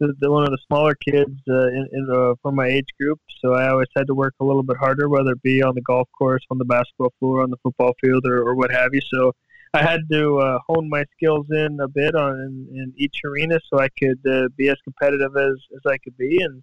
the, 0.00 0.12
the 0.18 0.30
one 0.30 0.44
of 0.44 0.50
the 0.50 0.58
smaller 0.66 0.94
kids 0.94 1.32
uh, 1.48 1.68
in, 1.68 1.88
in 1.92 2.08
uh, 2.12 2.34
from 2.42 2.56
my 2.56 2.66
age 2.66 2.88
group. 3.00 3.18
So 3.42 3.54
I 3.54 3.70
always 3.70 3.88
had 3.96 4.06
to 4.08 4.14
work 4.14 4.34
a 4.38 4.44
little 4.44 4.62
bit 4.62 4.76
harder, 4.76 5.08
whether 5.08 5.30
it 5.30 5.40
be 5.40 5.62
on 5.62 5.74
the 5.74 5.80
golf 5.80 6.10
course, 6.18 6.42
on 6.50 6.58
the 6.58 6.66
basketball 6.66 7.14
floor, 7.18 7.42
on 7.42 7.48
the 7.48 7.56
football 7.62 7.94
field, 8.02 8.26
or, 8.26 8.46
or 8.46 8.54
what 8.54 8.70
have 8.70 8.90
you. 8.92 9.00
So 9.10 9.32
I 9.72 9.80
had 9.80 10.00
to 10.12 10.36
uh, 10.40 10.58
hone 10.68 10.90
my 10.90 11.04
skills 11.16 11.46
in 11.48 11.78
a 11.80 11.88
bit 11.88 12.14
on 12.14 12.34
in, 12.34 12.68
in 12.78 12.92
each 12.98 13.16
arena 13.24 13.58
so 13.72 13.80
I 13.80 13.88
could 13.98 14.20
uh, 14.30 14.48
be 14.58 14.68
as 14.68 14.76
competitive 14.84 15.34
as, 15.38 15.54
as 15.74 15.90
I 15.90 15.96
could 16.04 16.18
be. 16.18 16.42
And 16.42 16.62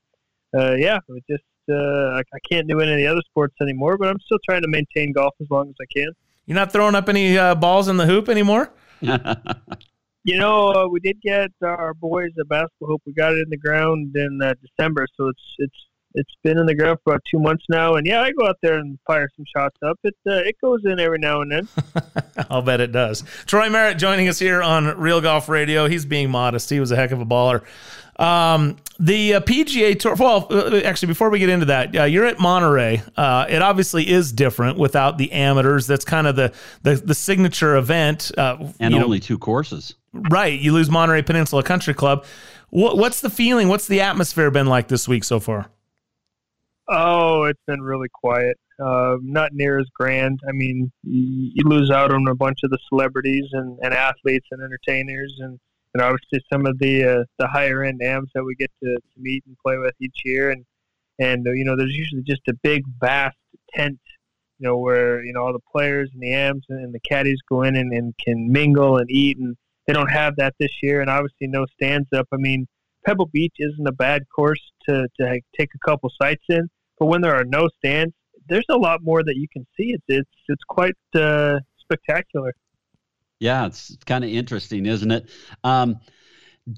uh, 0.55 0.75
yeah, 0.75 0.99
it 1.09 1.23
just 1.27 1.43
uh, 1.67 1.73
I, 1.73 2.19
I 2.19 2.39
can't 2.47 2.67
do 2.67 2.79
any 2.79 2.91
of 2.91 2.97
the 2.99 3.07
other 3.07 3.23
sports 3.27 3.55
anymore, 3.59 3.97
but 3.97 4.09
I'm 4.09 4.19
still 4.19 4.39
trying 4.47 4.61
to 4.61 4.67
maintain 4.67 5.13
golf 5.13 5.33
as 5.41 5.47
long 5.49 5.69
as 5.69 5.75
I 5.81 5.85
can. 5.91 6.11
You're 6.45 6.53
not 6.53 6.71
throwing 6.71 6.93
up 6.93 7.09
any 7.09 7.39
uh, 7.39 7.55
balls 7.55 7.87
in 7.87 7.97
the 7.97 8.05
hoop 8.05 8.29
anymore? 8.29 8.71
you 10.23 10.37
know, 10.37 10.73
uh, 10.73 10.87
we 10.87 10.99
did 10.99 11.21
get 11.21 11.51
our 11.63 11.93
boys 11.93 12.31
a 12.39 12.45
basketball 12.45 12.89
hoop. 12.89 13.01
We 13.05 13.13
got 13.13 13.33
it 13.33 13.39
in 13.39 13.49
the 13.49 13.57
ground 13.57 14.15
in 14.15 14.39
uh, 14.41 14.53
December, 14.61 15.07
so 15.15 15.27
it's 15.29 15.43
it's 15.59 15.75
it's 16.13 16.33
been 16.43 16.57
in 16.57 16.65
the 16.65 16.75
ground 16.75 16.97
for 17.03 17.13
about 17.13 17.21
two 17.29 17.39
months 17.39 17.63
now. 17.69 17.95
And 17.95 18.07
yeah, 18.07 18.21
I 18.21 18.31
go 18.31 18.47
out 18.47 18.57
there 18.61 18.79
and 18.79 18.97
fire 19.05 19.29
some 19.35 19.45
shots 19.55 19.77
up. 19.85 19.99
It 20.03 20.15
uh, 20.27 20.33
it 20.33 20.55
goes 20.61 20.81
in 20.85 20.99
every 20.99 21.19
now 21.19 21.41
and 21.41 21.51
then. 21.51 21.67
I'll 22.49 22.61
bet 22.61 22.81
it 22.81 22.91
does. 22.91 23.23
Troy 23.45 23.69
Merritt 23.69 23.97
joining 23.97 24.27
us 24.27 24.39
here 24.39 24.61
on 24.61 24.97
Real 24.97 25.21
Golf 25.21 25.47
Radio. 25.47 25.87
He's 25.87 26.05
being 26.05 26.29
modest. 26.29 26.69
He 26.69 26.79
was 26.79 26.91
a 26.91 26.95
heck 26.95 27.11
of 27.11 27.21
a 27.21 27.25
baller. 27.25 27.63
Um, 28.19 28.77
the 28.99 29.35
uh, 29.35 29.41
PGA 29.41 29.97
Tour. 29.97 30.15
Well, 30.15 30.47
uh, 30.49 30.77
actually, 30.77 31.07
before 31.07 31.29
we 31.29 31.39
get 31.39 31.49
into 31.49 31.67
that, 31.67 31.95
uh, 31.95 32.03
you're 32.03 32.25
at 32.25 32.39
Monterey. 32.39 33.01
Uh, 33.15 33.45
it 33.49 33.61
obviously 33.61 34.09
is 34.09 34.31
different 34.31 34.77
without 34.77 35.17
the 35.17 35.31
amateurs. 35.31 35.87
That's 35.87 36.05
kind 36.05 36.27
of 36.27 36.35
the 36.35 36.53
the, 36.83 36.95
the 36.95 37.15
signature 37.15 37.75
event. 37.75 38.31
Uh, 38.37 38.71
and 38.79 38.93
only 38.95 39.17
know, 39.17 39.21
two 39.21 39.37
courses. 39.37 39.95
Right. 40.13 40.59
You 40.59 40.73
lose 40.73 40.89
Monterey 40.89 41.21
Peninsula 41.21 41.63
Country 41.63 41.93
Club. 41.93 42.25
What, 42.69 42.97
what's 42.97 43.21
the 43.21 43.29
feeling? 43.29 43.67
What's 43.67 43.87
the 43.87 44.01
atmosphere 44.01 44.51
been 44.51 44.67
like 44.67 44.87
this 44.87 45.07
week 45.07 45.23
so 45.23 45.39
far? 45.39 45.69
Oh, 46.89 47.43
it's 47.43 47.61
been 47.67 47.81
really 47.81 48.09
quiet. 48.13 48.57
Uh, 48.83 49.17
not 49.21 49.53
near 49.53 49.79
as 49.79 49.87
grand. 49.93 50.39
I 50.47 50.51
mean, 50.51 50.91
you, 51.03 51.51
you 51.53 51.63
lose 51.65 51.89
out 51.89 52.13
on 52.13 52.27
a 52.27 52.35
bunch 52.35 52.59
of 52.63 52.69
the 52.69 52.77
celebrities 52.89 53.45
and, 53.51 53.77
and 53.81 53.93
athletes 53.93 54.47
and 54.51 54.61
entertainers 54.61 55.35
and 55.39 55.59
and 55.93 56.03
obviously 56.03 56.39
some 56.51 56.65
of 56.65 56.77
the 56.79 57.03
uh, 57.03 57.23
the 57.39 57.47
higher 57.47 57.83
end 57.83 58.01
AMs 58.01 58.29
that 58.35 58.43
we 58.43 58.55
get 58.55 58.71
to, 58.83 58.95
to 58.95 59.19
meet 59.19 59.43
and 59.47 59.57
play 59.65 59.77
with 59.77 59.93
each 59.99 60.17
year, 60.25 60.51
and 60.51 60.65
and 61.19 61.47
uh, 61.47 61.51
you 61.51 61.65
know 61.65 61.75
there's 61.75 61.95
usually 61.95 62.23
just 62.23 62.41
a 62.47 62.53
big 62.63 62.83
vast 62.99 63.37
tent, 63.73 63.99
you 64.59 64.67
know 64.67 64.77
where 64.77 65.23
you 65.23 65.33
know 65.33 65.41
all 65.41 65.53
the 65.53 65.59
players 65.71 66.09
and 66.13 66.21
the 66.21 66.33
AMs 66.33 66.65
and 66.69 66.93
the 66.93 66.99
caddies 66.99 67.39
go 67.49 67.63
in 67.63 67.75
and, 67.75 67.93
and 67.93 68.13
can 68.23 68.51
mingle 68.51 68.97
and 68.97 69.09
eat, 69.09 69.37
and 69.37 69.55
they 69.85 69.93
don't 69.93 70.11
have 70.11 70.35
that 70.37 70.55
this 70.59 70.71
year, 70.81 71.01
and 71.01 71.09
obviously 71.09 71.47
no 71.47 71.65
stands 71.73 72.07
up. 72.13 72.27
I 72.33 72.37
mean, 72.37 72.67
Pebble 73.05 73.27
Beach 73.27 73.55
isn't 73.59 73.87
a 73.87 73.91
bad 73.91 74.23
course 74.33 74.61
to 74.87 75.07
to 75.19 75.41
take 75.57 75.69
a 75.73 75.89
couple 75.89 76.11
sites 76.21 76.43
in, 76.49 76.69
but 76.99 77.07
when 77.07 77.21
there 77.21 77.35
are 77.35 77.45
no 77.45 77.69
stands, 77.77 78.13
there's 78.49 78.65
a 78.69 78.77
lot 78.77 79.01
more 79.03 79.23
that 79.23 79.35
you 79.35 79.47
can 79.51 79.65
see. 79.77 79.93
It's 79.93 80.03
it's 80.07 80.29
it's 80.47 80.63
quite 80.67 80.95
uh, 81.15 81.59
spectacular. 81.79 82.53
Yeah, 83.39 83.67
it's, 83.67 83.95
kind 84.05 84.23
of 84.23 84.29
interesting, 84.29 84.85
isn't 84.85 85.11
it? 85.11 85.29
Um, 85.63 85.99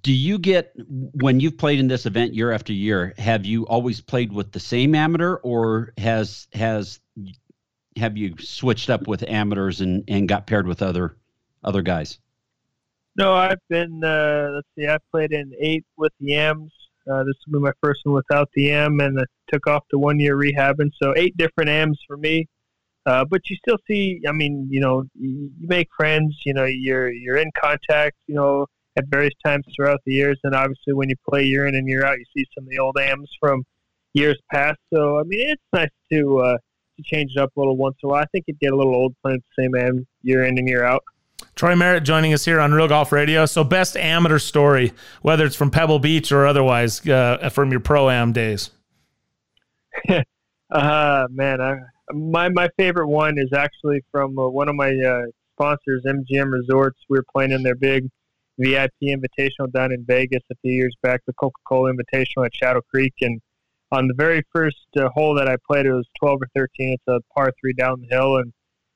do 0.03 0.11
you 0.11 0.37
get 0.37 0.73
when 0.77 1.39
you've 1.39 1.57
played 1.57 1.79
in 1.79 1.87
this 1.87 2.05
event 2.05 2.33
year 2.33 2.51
after 2.51 2.73
year? 2.73 3.13
Have 3.17 3.45
you 3.45 3.65
always 3.65 4.01
played 4.01 4.31
with 4.31 4.51
the 4.51 4.59
same 4.59 4.93
amateur, 4.93 5.35
or 5.35 5.93
has 5.97 6.47
has 6.53 6.99
have 7.95 8.17
you 8.17 8.35
switched 8.39 8.89
up 8.89 9.07
with 9.07 9.23
amateurs 9.27 9.81
and, 9.81 10.03
and 10.07 10.27
got 10.27 10.45
paired 10.45 10.67
with 10.67 10.81
other 10.81 11.17
other 11.63 11.81
guys? 11.81 12.19
No, 13.15 13.33
I've 13.33 13.59
been. 13.67 14.03
Uh, 14.03 14.51
let's 14.53 14.67
see, 14.77 14.87
I've 14.87 15.01
played 15.11 15.31
in 15.31 15.51
eight 15.59 15.85
with 15.97 16.13
the 16.19 16.35
M's. 16.35 16.71
Uh, 17.11 17.23
this 17.23 17.33
will 17.47 17.59
be 17.59 17.63
my 17.63 17.71
first 17.81 18.01
one 18.03 18.15
without 18.15 18.49
the 18.53 18.71
M, 18.71 18.99
and 18.99 19.19
I 19.19 19.23
took 19.51 19.65
off 19.65 19.83
the 19.89 19.97
one 19.97 20.19
year 20.19 20.37
rehabbing. 20.37 20.91
So 21.01 21.13
eight 21.17 21.35
different 21.35 21.69
M's 21.69 21.99
for 22.07 22.17
me. 22.17 22.47
Uh, 23.09 23.25
but 23.25 23.41
you 23.49 23.55
still 23.55 23.77
see. 23.87 24.21
I 24.27 24.31
mean, 24.31 24.67
you 24.69 24.79
know, 24.79 25.03
you, 25.15 25.49
make 25.59 25.87
friends. 25.97 26.39
You 26.45 26.53
know, 26.53 26.65
you're 26.65 27.11
you're 27.11 27.37
in 27.37 27.49
contact. 27.59 28.17
You 28.27 28.35
know, 28.35 28.67
at 28.97 29.05
various 29.07 29.33
times 29.43 29.65
throughout 29.75 29.99
the 30.05 30.13
years, 30.13 30.39
and 30.43 30.53
obviously 30.53 30.93
when 30.93 31.09
you 31.09 31.15
play 31.27 31.43
year 31.43 31.65
in 31.65 31.73
and 31.73 31.87
year 31.87 32.05
out, 32.05 32.19
you 32.19 32.25
see 32.37 32.45
some 32.53 32.65
of 32.65 32.69
the 32.69 32.77
old 32.77 32.97
M's 32.99 33.31
from 33.39 33.63
years 34.13 34.39
past. 34.51 34.77
So 34.93 35.19
I 35.19 35.23
mean, 35.23 35.49
it's 35.49 35.63
nice 35.73 35.89
to 36.11 36.39
uh, 36.39 36.57
to 36.97 37.03
change 37.03 37.31
it 37.35 37.39
up 37.39 37.51
a 37.57 37.59
little 37.59 37.77
once 37.77 37.95
in 38.03 38.07
a 38.07 38.11
while. 38.11 38.21
I 38.21 38.27
think 38.31 38.45
it'd 38.47 38.59
get 38.59 38.73
a 38.73 38.75
little 38.75 38.93
old 38.93 39.15
playing 39.23 39.41
the 39.57 39.63
same 39.63 39.73
M 39.73 40.05
year 40.21 40.43
in 40.43 40.59
and 40.59 40.67
year 40.67 40.83
out. 40.83 41.03
Troy 41.55 41.75
Merritt 41.75 42.03
joining 42.03 42.33
us 42.33 42.45
here 42.45 42.59
on 42.59 42.73
Real 42.73 42.87
Golf 42.87 43.11
Radio. 43.11 43.47
So, 43.47 43.63
best 43.63 43.97
amateur 43.97 44.37
story, 44.37 44.93
whether 45.23 45.45
it's 45.45 45.55
from 45.55 45.71
Pebble 45.71 45.97
Beach 45.97 46.31
or 46.31 46.45
otherwise, 46.45 47.07
uh, 47.07 47.49
from 47.49 47.71
your 47.71 47.79
pro 47.79 48.09
am 48.09 48.33
days. 48.33 48.69
uh, 50.69 51.27
man, 51.31 51.61
I, 51.61 51.79
my 52.13 52.49
my 52.49 52.69
favorite 52.77 53.07
one 53.07 53.37
is 53.37 53.51
actually 53.53 54.03
from 54.11 54.37
uh, 54.37 54.47
one 54.47 54.69
of 54.69 54.75
my 54.75 54.89
uh, 54.89 55.23
sponsors, 55.55 56.03
MGM 56.05 56.51
Resorts. 56.51 56.99
We 57.09 57.17
were 57.17 57.25
playing 57.31 57.51
in 57.51 57.63
their 57.63 57.75
big 57.75 58.09
VIP 58.57 58.93
Invitational 59.03 59.71
down 59.71 59.91
in 59.91 60.05
Vegas 60.05 60.43
a 60.51 60.55
few 60.61 60.73
years 60.73 60.95
back, 61.01 61.21
the 61.25 61.33
Coca 61.33 61.59
Cola 61.67 61.93
Invitational 61.93 62.45
at 62.45 62.55
Shadow 62.55 62.81
Creek, 62.81 63.13
and 63.21 63.39
on 63.91 64.07
the 64.07 64.13
very 64.13 64.43
first 64.53 64.77
uh, 64.97 65.09
hole 65.09 65.33
that 65.35 65.47
I 65.47 65.55
played, 65.67 65.85
it 65.85 65.93
was 65.93 66.07
12 66.19 66.41
or 66.41 66.47
13. 66.55 66.93
It's 66.93 67.03
a 67.07 67.19
par 67.33 67.51
three 67.59 67.73
down 67.73 68.01
the 68.01 68.15
hill, 68.15 68.37
and 68.37 68.51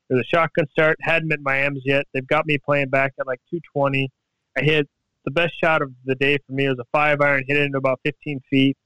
it 0.10 0.13
was 0.13 0.22
a 0.22 0.27
shotgun 0.27 0.67
start. 0.72 0.98
Hadn't 1.01 1.29
met 1.29 1.39
my 1.41 1.62
M's 1.62 1.82
yet. 1.86 2.05
They've 2.13 2.27
got 2.27 2.46
me 2.46 2.58
playing 2.58 2.89
back 2.89 3.13
at 3.20 3.27
like 3.27 3.39
220. 3.50 4.10
I 4.58 4.62
hit 4.62 4.88
the 5.25 5.32
best 5.32 5.53
shot 5.60 5.82
of 5.82 5.91
the 6.05 6.15
day 6.15 6.38
for 6.46 6.53
me. 6.53 6.67
Was 6.67 6.77
a 6.79 6.86
five 6.91 7.22
iron, 7.22 7.43
hit 7.48 7.58
it 7.58 7.63
into 7.63 7.77
about 7.77 8.00
15 8.03 8.41
feet. 8.50 8.77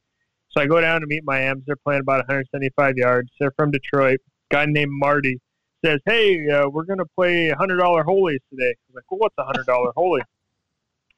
So 0.58 0.64
I 0.64 0.66
go 0.66 0.82
down 0.82 1.02
to 1.02 1.08
meet 1.08 1.24
my 1.24 1.44
M's. 1.44 1.62
They're 1.68 1.76
playing 1.76 2.02
about 2.02 2.18
175 2.28 2.98
yards. 2.98 3.30
They're 3.40 3.52
from 3.52 3.70
Detroit. 3.70 4.20
Guy 4.50 4.66
named 4.66 4.92
Marty 4.92 5.40
says, 5.86 6.00
"Hey, 6.08 6.50
uh, 6.50 6.68
we're 6.68 6.86
going 6.86 6.98
to 6.98 7.06
play 7.16 7.52
$100 7.52 8.04
holies 8.04 8.40
today." 8.50 8.70
I 8.70 8.82
was 8.90 8.96
like, 8.96 9.04
"Well, 9.12 9.20
what's 9.20 9.36
a 9.38 9.44
$100 9.44 9.94
holy?" 9.96 10.22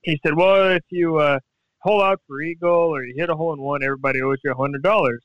He 0.01 0.19
said, 0.25 0.35
"Well, 0.35 0.71
if 0.71 0.83
you 0.89 1.19
uh, 1.19 1.39
hole 1.77 2.01
out 2.01 2.19
for 2.27 2.41
eagle 2.41 2.93
or 2.93 3.05
you 3.05 3.13
hit 3.15 3.29
a 3.29 3.35
hole 3.35 3.53
in 3.53 3.61
one, 3.61 3.81
everybody 3.81 4.21
owes 4.21 4.39
you 4.43 4.53
$100." 4.53 5.19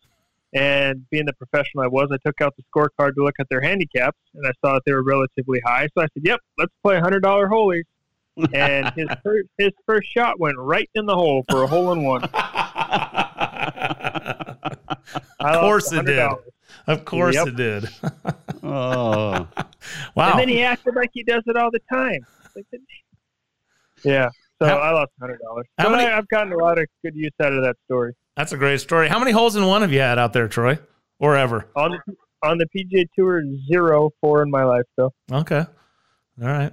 And 0.53 1.05
being 1.11 1.27
the 1.27 1.33
professional 1.33 1.83
I 1.83 1.89
was, 1.89 2.09
I 2.13 2.19
took 2.25 2.41
out 2.41 2.55
the 2.57 2.63
scorecard 2.73 3.17
to 3.17 3.25
look 3.25 3.35
at 3.41 3.49
their 3.49 3.63
handicaps, 3.63 4.19
and 4.35 4.47
I 4.47 4.53
saw 4.65 4.75
that 4.75 4.83
they 4.87 4.93
were 4.93 5.03
relatively 5.03 5.61
high. 5.67 5.89
So 5.93 6.05
I 6.05 6.07
said, 6.15 6.23
"Yep, 6.23 6.39
let's 6.57 6.73
play 6.85 7.01
$100 7.01 7.49
holies." 7.49 7.85
and 8.53 8.93
his 8.95 9.09
first, 9.25 9.49
his 9.59 9.73
first 9.87 10.07
shot 10.17 10.39
went 10.39 10.57
right 10.57 10.89
in 10.95 11.05
the 11.05 11.17
hole 11.17 11.45
for 11.51 11.65
a 11.65 11.67
hole 11.67 11.91
in 11.91 12.05
one. 12.05 12.23
of 14.89 15.61
course 15.61 15.93
it 15.93 16.07
did. 16.07 16.31
Of 16.87 17.05
course 17.05 17.35
yep. 17.35 17.49
it 17.49 17.57
did. 17.57 17.89
oh, 18.63 19.49
wow! 20.15 20.31
And 20.31 20.41
then 20.41 20.49
he 20.49 20.63
acted 20.63 20.95
like 20.95 21.11
he 21.13 21.23
does 21.23 21.43
it 21.47 21.57
all 21.57 21.71
the 21.71 21.81
time. 21.91 22.27
yeah. 24.05 24.29
So 24.61 24.69
how, 24.69 24.79
I 24.79 24.91
lost 24.93 25.13
hundred 25.19 25.41
dollars. 25.41 25.67
So 25.81 25.91
many, 25.91 26.05
I, 26.05 26.19
I've 26.19 26.29
gotten 26.29 26.53
a 26.53 26.59
lot 26.59 26.79
of 26.79 26.87
good 27.03 27.15
use 27.17 27.33
out 27.43 27.53
of 27.53 27.63
that 27.63 27.77
story. 27.87 28.15
That's 28.37 28.53
a 28.53 28.57
great 28.57 28.81
story. 28.81 29.09
How 29.09 29.19
many 29.19 29.33
holes 29.33 29.57
in 29.57 29.65
one 29.65 29.83
have 29.83 29.93
you 29.93 30.01
had 30.01 30.19
out 30.19 30.33
there, 30.33 30.49
Troy, 30.49 30.79
or 31.19 31.37
ever? 31.37 31.69
On 31.75 31.91
the 31.91 32.17
on 32.43 32.59
the 32.59 32.67
PGA 32.67 33.07
Tour, 33.17 33.43
zero, 33.67 34.11
four 34.21 34.43
in 34.43 34.51
my 34.51 34.65
life. 34.65 34.85
So 34.97 35.13
okay, 35.33 35.65
all 36.41 36.49
right. 36.49 36.73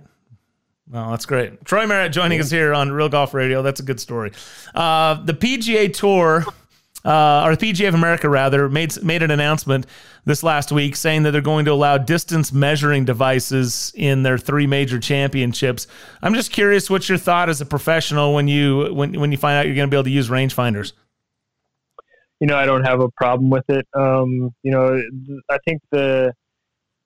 Well, 0.89 1.11
that's 1.11 1.25
great. 1.25 1.63
Troy 1.63 1.87
Merritt 1.87 2.11
joining 2.11 2.41
us 2.41 2.51
here 2.51 2.73
on 2.73 2.91
Real 2.91 3.07
Golf 3.07 3.33
Radio. 3.33 3.61
That's 3.61 3.79
a 3.79 3.83
good 3.83 3.99
story. 4.01 4.33
Uh, 4.75 5.23
the 5.23 5.33
PGA 5.33 5.93
Tour 5.93 6.43
uh, 7.03 7.43
or 7.45 7.55
the 7.55 7.71
PGA 7.71 7.87
of 7.87 7.93
America 7.93 8.29
rather 8.29 8.69
made 8.69 9.01
made 9.03 9.23
an 9.23 9.31
announcement 9.31 9.85
this 10.25 10.43
last 10.43 10.71
week 10.71 10.95
saying 10.95 11.23
that 11.23 11.31
they're 11.31 11.41
going 11.41 11.65
to 11.65 11.71
allow 11.71 11.97
distance 11.97 12.53
measuring 12.53 13.05
devices 13.05 13.91
in 13.95 14.23
their 14.23 14.37
three 14.37 14.67
major 14.67 14.99
championships. 14.99 15.87
I'm 16.21 16.33
just 16.33 16.51
curious, 16.51 16.89
what's 16.89 17.09
your 17.09 17.17
thought 17.17 17.49
as 17.49 17.61
a 17.61 17.65
professional 17.65 18.33
when 18.33 18.47
you 18.47 18.93
when 18.93 19.19
when 19.19 19.31
you 19.31 19.37
find 19.37 19.57
out 19.57 19.65
you're 19.65 19.75
going 19.75 19.89
to 19.89 19.93
be 19.93 19.97
able 19.97 20.03
to 20.05 20.11
use 20.11 20.29
rangefinders? 20.29 20.93
You 22.39 22.47
know, 22.47 22.55
I 22.55 22.65
don't 22.65 22.83
have 22.83 23.01
a 23.01 23.09
problem 23.09 23.49
with 23.49 23.65
it. 23.69 23.87
Um, 23.93 24.49
you 24.63 24.71
know, 24.71 24.99
I 25.49 25.57
think 25.65 25.81
the 25.91 26.33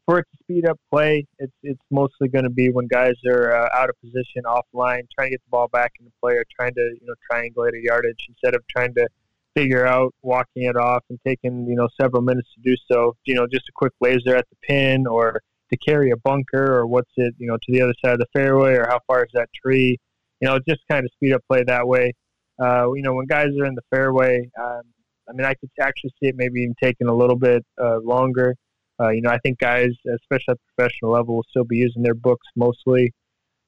for 0.06 0.20
it 0.20 0.28
to 0.32 0.44
speed 0.44 0.68
up 0.68 0.80
play, 0.92 1.26
it's 1.40 1.54
it's 1.64 1.82
mostly 1.90 2.28
going 2.28 2.44
to 2.44 2.50
be 2.50 2.70
when 2.70 2.88
guys 2.88 3.16
are 3.28 3.56
uh, 3.56 3.70
out 3.74 3.90
of 3.90 3.96
position, 4.02 4.44
offline, 4.46 5.02
trying 5.18 5.28
to 5.28 5.32
get 5.32 5.42
the 5.46 5.50
ball 5.50 5.68
back 5.68 5.94
into 6.00 6.12
play, 6.22 6.34
or 6.34 6.44
trying 6.58 6.74
to 6.76 6.82
you 6.82 7.08
know 7.08 7.16
triangulate 7.32 7.74
a 7.74 7.84
yardage 7.84 8.26
instead 8.30 8.56
of 8.56 8.62
trying 8.68 8.94
to 8.96 9.08
figure 9.56 9.88
out 9.88 10.14
walking 10.22 10.64
it 10.64 10.76
off 10.76 11.04
and 11.10 11.20
taking 11.26 11.66
you 11.68 11.76
know 11.76 11.88
several 12.00 12.22
minutes 12.22 12.50
to 12.56 12.62
do 12.62 12.76
so. 12.92 13.16
You 13.26 13.36
know, 13.36 13.48
just 13.48 13.70
a 13.70 13.72
quick 13.76 13.94
laser 14.02 14.36
at 14.36 14.46
the 14.50 14.58
pin 14.68 15.08
or 15.08 15.42
to 15.72 15.78
carry 15.78 16.12
a 16.12 16.18
bunker 16.18 16.78
or 16.78 16.86
what's 16.86 17.12
it 17.18 17.34
you 17.38 17.48
know 17.48 17.58
to 17.58 17.72
the 17.72 17.82
other 17.82 17.94
side 18.04 18.14
of 18.14 18.20
the 18.20 18.28
fairway 18.34 18.76
or 18.76 18.86
how 18.88 19.00
far 19.08 19.24
is 19.24 19.32
that 19.34 19.50
tree. 19.54 19.98
You 20.42 20.50
know, 20.50 20.60
just 20.68 20.82
kind 20.90 21.06
of 21.06 21.12
speed 21.14 21.34
up 21.34 21.42
play 21.50 21.64
that 21.66 21.88
way. 21.88 22.14
Uh, 22.62 22.92
you 22.94 23.02
know, 23.02 23.14
when 23.14 23.26
guys 23.26 23.48
are 23.60 23.66
in 23.66 23.76
the 23.76 23.82
fairway, 23.90 24.50
um, 24.62 24.82
I 25.28 25.34
mean, 25.34 25.46
I 25.46 25.54
could 25.56 25.70
actually 25.80 26.12
see 26.20 26.30
it 26.30 26.36
maybe 26.38 26.62
even 26.62 26.76
taking 26.82 27.08
a 27.08 27.16
little 27.16 27.38
bit 27.38 27.66
uh, 27.82 28.00
longer. 28.00 28.56
Uh, 29.00 29.10
you 29.10 29.22
know, 29.22 29.30
I 29.30 29.38
think 29.40 29.60
guys, 29.60 29.90
especially 30.08 30.52
at 30.52 30.58
the 30.58 30.76
professional 30.76 31.12
level, 31.12 31.36
will 31.36 31.46
still 31.50 31.66
be 31.66 31.78
using 31.78 32.04
their 32.04 32.14
books 32.14 32.48
mostly. 32.56 33.14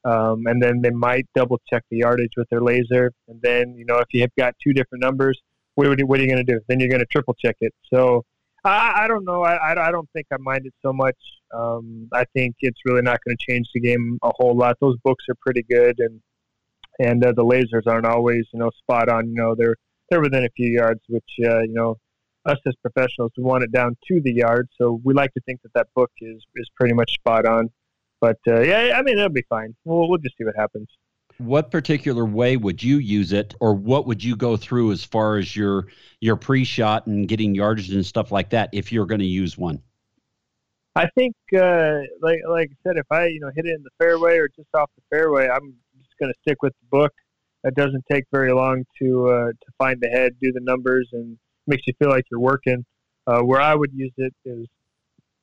Um, 0.05 0.45
and 0.45 0.61
then 0.61 0.81
they 0.81 0.91
might 0.91 1.25
double 1.35 1.59
check 1.67 1.83
the 1.91 1.97
yardage 1.97 2.31
with 2.37 2.47
their 2.49 2.61
laser. 2.61 3.11
And 3.27 3.41
then, 3.41 3.75
you 3.75 3.83
know, 3.85 3.97
if 3.97 4.07
you 4.13 4.21
have 4.21 4.29
got 4.37 4.53
two 4.63 4.71
different 4.71 5.03
numbers, 5.03 5.37
what, 5.77 6.19
are 6.19 6.23
you 6.23 6.29
going 6.29 6.43
to 6.45 6.51
do? 6.51 6.59
Then 6.67 6.79
you're 6.79 6.89
going 6.89 7.01
to 7.01 7.05
triple 7.05 7.35
check 7.35 7.55
it. 7.61 7.73
So 7.93 8.25
I, 8.65 9.03
I 9.03 9.07
don't 9.07 9.23
know. 9.25 9.43
I, 9.43 9.87
I 9.87 9.91
don't 9.91 10.09
think 10.11 10.27
I 10.33 10.37
mind 10.39 10.65
it 10.65 10.73
so 10.81 10.91
much. 10.91 11.15
Um, 11.53 12.09
I 12.13 12.25
think 12.33 12.55
it's 12.61 12.79
really 12.85 13.03
not 13.03 13.19
going 13.25 13.37
to 13.37 13.51
change 13.51 13.67
the 13.73 13.79
game 13.79 14.17
a 14.23 14.31
whole 14.35 14.57
lot. 14.57 14.77
Those 14.81 14.97
books 15.03 15.23
are 15.29 15.35
pretty 15.39 15.63
good, 15.69 15.99
and 15.99 16.19
and 16.99 17.23
uh, 17.23 17.31
the 17.33 17.43
lasers 17.43 17.85
aren't 17.85 18.07
always 18.07 18.45
you 18.51 18.59
know 18.59 18.71
spot 18.81 19.07
on. 19.07 19.27
You 19.27 19.35
know 19.35 19.55
they're 19.55 19.75
they're 20.09 20.21
within 20.21 20.43
a 20.43 20.49
few 20.55 20.67
yards, 20.67 21.01
which 21.07 21.29
uh, 21.45 21.61
you 21.61 21.73
know 21.73 21.97
us 22.45 22.57
as 22.65 22.73
professionals 22.81 23.31
we 23.37 23.43
want 23.43 23.63
it 23.63 23.71
down 23.71 23.95
to 24.07 24.21
the 24.21 24.33
yard. 24.33 24.67
So 24.81 24.99
we 25.03 25.13
like 25.13 25.33
to 25.35 25.41
think 25.41 25.61
that 25.61 25.73
that 25.75 25.87
book 25.95 26.11
is 26.21 26.43
is 26.55 26.69
pretty 26.75 26.95
much 26.95 27.13
spot 27.13 27.45
on. 27.45 27.69
But 28.19 28.39
uh, 28.47 28.61
yeah, 28.61 28.97
I 28.97 29.03
mean 29.03 29.17
it'll 29.17 29.29
be 29.29 29.45
fine. 29.47 29.75
We'll 29.85 30.09
we'll 30.09 30.17
just 30.17 30.35
see 30.37 30.43
what 30.43 30.55
happens 30.57 30.87
what 31.39 31.71
particular 31.71 32.25
way 32.25 32.57
would 32.57 32.81
you 32.81 32.97
use 32.97 33.31
it 33.31 33.53
or 33.59 33.73
what 33.73 34.07
would 34.07 34.23
you 34.23 34.35
go 34.35 34.57
through 34.57 34.91
as 34.91 35.03
far 35.03 35.37
as 35.37 35.55
your 35.55 35.87
your 36.19 36.35
pre-shot 36.35 37.05
and 37.07 37.27
getting 37.27 37.53
yardage 37.53 37.91
and 37.91 38.05
stuff 38.05 38.31
like 38.31 38.49
that 38.49 38.69
if 38.73 38.91
you're 38.91 39.05
going 39.05 39.19
to 39.19 39.25
use 39.25 39.57
one? 39.57 39.81
I 40.95 41.07
think 41.15 41.35
uh, 41.55 41.99
like 42.21 42.39
like 42.49 42.69
i 42.71 42.75
said 42.83 42.97
if 42.97 43.05
i 43.11 43.27
you 43.27 43.39
know 43.39 43.51
hit 43.55 43.65
it 43.65 43.75
in 43.75 43.83
the 43.83 43.91
fairway 43.99 44.37
or 44.37 44.47
just 44.47 44.69
off 44.73 44.89
the 44.95 45.03
fairway 45.15 45.47
i'm 45.47 45.75
just 45.99 46.17
going 46.19 46.33
to 46.33 46.39
stick 46.41 46.61
with 46.61 46.73
the 46.81 46.97
book. 46.97 47.13
It 47.63 47.75
doesn't 47.75 48.05
take 48.09 48.23
very 48.31 48.53
long 48.53 48.83
to 48.99 49.29
uh, 49.29 49.47
to 49.47 49.71
find 49.77 49.99
the 50.01 50.09
head 50.09 50.33
do 50.41 50.51
the 50.51 50.61
numbers 50.61 51.09
and 51.11 51.37
makes 51.67 51.83
you 51.85 51.93
feel 51.99 52.09
like 52.09 52.25
you're 52.31 52.39
working. 52.39 52.85
Uh, 53.27 53.41
where 53.41 53.59
i 53.59 53.75
would 53.75 53.91
use 53.93 54.13
it 54.17 54.33
is 54.45 54.65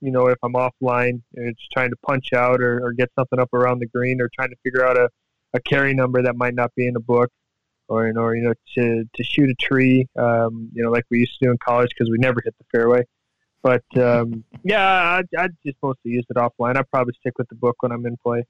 you 0.01 0.11
know 0.11 0.27
if 0.29 0.39
i'm 0.43 0.55
offline 0.55 1.21
and 1.37 1.49
it's 1.49 1.69
trying 1.73 1.91
to 1.91 1.97
punch 1.97 2.33
out 2.33 2.63
or, 2.63 2.83
or 2.83 2.93
get 2.93 3.11
something 3.15 3.39
up 3.39 3.53
around 3.53 3.79
the 3.79 3.87
green 3.87 4.23
or 4.23 4.31
trying 4.35 4.49
to 4.49 4.57
figure 4.65 4.87
out 4.87 4.97
a 4.97 5.09
a 5.55 5.61
carry 5.61 5.95
number 5.95 6.23
that 6.23 6.37
might 6.37 6.55
not 6.55 6.75
be 6.75 6.87
in 6.87 6.97
a 6.97 7.01
book, 7.01 7.31
or 7.89 8.13
or 8.19 8.37
you 8.37 8.43
know 8.43 8.55
to 8.75 9.05
to 9.15 9.25
shoot 9.25 9.49
a 9.49 9.55
tree, 9.55 10.07
um, 10.17 10.69
you 10.75 10.83
know, 10.83 10.91
like 10.91 11.05
we 11.11 11.21
used 11.21 11.39
to 11.39 11.47
do 11.47 11.51
in 11.51 11.59
college 11.59 11.91
because 11.97 12.11
we 12.11 12.19
never 12.19 12.41
hit 12.45 12.55
the 12.59 12.65
fairway. 12.73 13.05
But 13.63 13.85
um, 13.97 14.45
yeah, 14.63 15.19
I'd, 15.19 15.29
I'd 15.39 15.57
just 15.65 15.79
mostly 15.83 16.11
use 16.11 16.27
it 16.29 16.37
offline. 16.37 16.77
I'd 16.77 16.91
probably 16.91 17.15
stick 17.19 17.39
with 17.39 17.49
the 17.49 17.55
book 17.55 17.77
when 17.81 17.93
I'm 17.93 18.05
in 18.05 18.17
play. 18.19 18.45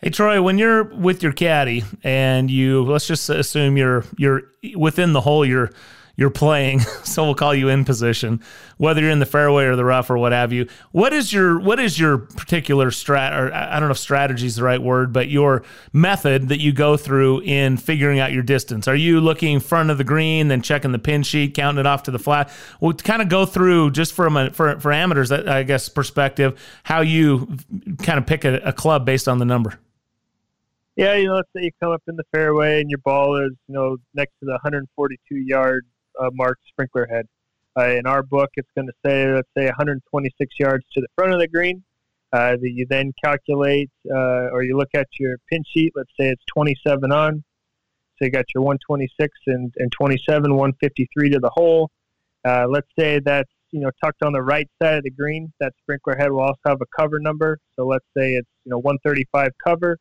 Hey 0.00 0.10
Troy, 0.10 0.40
when 0.40 0.58
you're 0.58 0.84
with 0.84 1.24
your 1.24 1.32
caddy 1.32 1.82
and 2.04 2.48
you 2.48 2.84
let's 2.84 3.08
just 3.08 3.28
assume 3.28 3.76
you're 3.76 4.04
you're 4.16 4.42
within 4.76 5.12
the 5.12 5.20
hole 5.20 5.44
you're 5.44 5.70
you're 6.18 6.30
playing, 6.30 6.80
so 7.04 7.24
we'll 7.24 7.36
call 7.36 7.54
you 7.54 7.68
in 7.68 7.84
position, 7.84 8.42
whether 8.76 9.00
you're 9.00 9.10
in 9.10 9.20
the 9.20 9.26
fairway 9.26 9.64
or 9.66 9.76
the 9.76 9.84
rough 9.84 10.10
or 10.10 10.18
what 10.18 10.32
have 10.32 10.52
you. 10.52 10.66
What 10.90 11.12
is 11.12 11.32
your 11.32 11.60
what 11.60 11.78
is 11.78 11.98
your 11.98 12.18
particular 12.18 12.90
strat 12.90 13.38
or 13.38 13.54
I 13.54 13.78
don't 13.78 13.88
know 13.88 13.92
if 13.92 13.98
strategy 13.98 14.46
is 14.46 14.56
the 14.56 14.64
right 14.64 14.82
word, 14.82 15.12
but 15.12 15.28
your 15.28 15.62
method 15.92 16.48
that 16.48 16.60
you 16.60 16.72
go 16.72 16.96
through 16.96 17.42
in 17.42 17.76
figuring 17.76 18.18
out 18.18 18.32
your 18.32 18.42
distance? 18.42 18.88
Are 18.88 18.96
you 18.96 19.20
looking 19.20 19.60
front 19.60 19.90
of 19.90 19.98
the 19.98 20.04
green, 20.04 20.48
then 20.48 20.60
checking 20.60 20.90
the 20.90 20.98
pin 20.98 21.22
sheet, 21.22 21.54
counting 21.54 21.78
it 21.78 21.86
off 21.86 22.02
to 22.02 22.10
the 22.10 22.18
flat? 22.18 22.50
We'll 22.80 22.94
kind 22.94 23.22
of 23.22 23.28
go 23.28 23.46
through 23.46 23.92
just 23.92 24.12
from 24.12 24.36
a, 24.36 24.50
for 24.50 24.80
for 24.80 24.92
amateurs, 24.92 25.30
I 25.30 25.62
guess 25.62 25.88
perspective, 25.88 26.60
how 26.82 27.00
you 27.00 27.56
kind 28.02 28.18
of 28.18 28.26
pick 28.26 28.44
a, 28.44 28.56
a 28.64 28.72
club 28.72 29.06
based 29.06 29.28
on 29.28 29.38
the 29.38 29.44
number. 29.44 29.78
Yeah, 30.96 31.14
you 31.14 31.26
know, 31.26 31.36
let's 31.36 31.48
say 31.54 31.62
you 31.62 31.70
come 31.80 31.92
up 31.92 32.02
in 32.08 32.16
the 32.16 32.24
fairway 32.32 32.80
and 32.80 32.90
your 32.90 32.98
ball 32.98 33.36
is, 33.36 33.52
you 33.68 33.74
know, 33.74 33.98
next 34.14 34.32
to 34.40 34.46
the 34.46 34.50
142 34.54 35.36
yard 35.36 35.86
uh, 36.18 36.30
marked 36.32 36.62
sprinkler 36.68 37.06
head. 37.10 37.26
Uh, 37.78 37.90
in 37.90 38.06
our 38.06 38.22
book, 38.22 38.50
it's 38.56 38.70
going 38.74 38.88
to 38.88 38.92
say, 39.04 39.32
let's 39.32 39.48
say, 39.56 39.66
126 39.66 40.54
yards 40.58 40.84
to 40.92 41.00
the 41.00 41.06
front 41.14 41.32
of 41.32 41.40
the 41.40 41.48
green. 41.48 41.82
Uh, 42.30 42.50
that 42.60 42.70
you 42.74 42.84
then 42.90 43.10
calculate, 43.24 43.90
uh, 44.10 44.52
or 44.52 44.62
you 44.62 44.76
look 44.76 44.90
at 44.94 45.06
your 45.18 45.36
pin 45.50 45.62
sheet. 45.66 45.90
Let's 45.96 46.10
say 46.20 46.28
it's 46.28 46.42
27 46.54 47.10
on. 47.10 47.42
So 48.18 48.26
you 48.26 48.30
got 48.30 48.44
your 48.54 48.62
126 48.64 49.32
and, 49.46 49.72
and 49.78 49.90
27, 49.92 50.50
153 50.50 51.30
to 51.30 51.38
the 51.38 51.50
hole. 51.54 51.90
Uh, 52.44 52.66
let's 52.68 52.88
say 52.98 53.20
that's 53.24 53.50
you 53.70 53.80
know 53.80 53.90
tucked 54.02 54.22
on 54.22 54.32
the 54.32 54.42
right 54.42 54.68
side 54.82 54.98
of 54.98 55.04
the 55.04 55.10
green. 55.10 55.52
That 55.60 55.72
sprinkler 55.80 56.16
head 56.16 56.30
will 56.30 56.40
also 56.40 56.60
have 56.66 56.80
a 56.82 57.00
cover 57.00 57.18
number. 57.18 57.58
So 57.76 57.86
let's 57.86 58.04
say 58.16 58.34
it's 58.34 58.48
you 58.64 58.70
know 58.70 58.78
135 58.78 59.50
cover, 59.64 59.98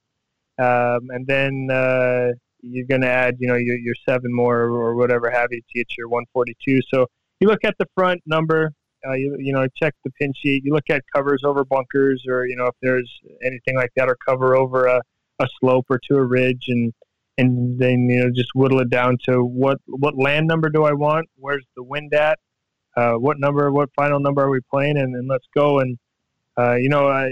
um, 0.60 1.10
and 1.10 1.26
then 1.28 1.70
uh, 1.72 2.32
you're 2.62 2.88
going 2.88 3.02
to 3.02 3.10
add 3.10 3.36
you 3.40 3.48
know 3.48 3.56
your, 3.56 3.78
your 3.78 3.96
seven 4.08 4.34
more 4.34 4.62
or 4.62 4.96
whatever 4.96 5.30
have 5.30 5.50
you 5.52 5.62
to 5.62 5.68
get 5.74 5.88
your 5.98 6.08
142. 6.10 6.82
So 6.94 7.08
you 7.40 7.48
look 7.48 7.64
at 7.64 7.76
the 7.80 7.88
front 7.96 8.22
number. 8.26 8.74
Uh, 9.08 9.14
you, 9.14 9.38
you 9.40 9.54
know, 9.54 9.66
check 9.76 9.94
the 10.04 10.10
pin 10.20 10.34
sheet. 10.36 10.64
You 10.66 10.74
look 10.74 10.90
at 10.90 11.04
covers 11.16 11.44
over 11.46 11.64
bunkers, 11.64 12.26
or 12.28 12.48
you 12.48 12.56
know, 12.56 12.66
if 12.66 12.76
there's 12.82 13.12
anything 13.44 13.76
like 13.76 13.92
that, 13.96 14.10
or 14.10 14.18
cover 14.28 14.56
over 14.56 14.86
a, 14.86 15.02
a 15.40 15.48
slope 15.60 15.86
or 15.90 16.00
to 16.10 16.18
a 16.18 16.24
ridge, 16.24 16.66
and 16.68 16.94
and 17.38 17.80
then 17.80 18.10
you 18.10 18.24
know 18.24 18.32
just 18.36 18.50
whittle 18.56 18.80
it 18.80 18.90
down 18.90 19.18
to 19.30 19.44
what 19.44 19.78
what 19.86 20.18
land 20.18 20.48
number 20.48 20.70
do 20.70 20.84
I 20.84 20.94
want? 20.94 21.30
Where's 21.38 21.66
the 21.76 21.84
wind 21.84 22.14
at? 22.14 22.40
Uh, 22.96 23.14
what 23.14 23.40
number? 23.40 23.72
What 23.72 23.90
final 23.96 24.20
number 24.20 24.42
are 24.42 24.50
we 24.50 24.60
playing? 24.72 24.98
And, 24.98 25.14
then 25.14 25.28
let's 25.28 25.46
go. 25.56 25.80
And 25.80 25.98
uh, 26.58 26.76
you 26.76 26.90
know, 26.90 27.08
I, 27.08 27.26
I, 27.26 27.30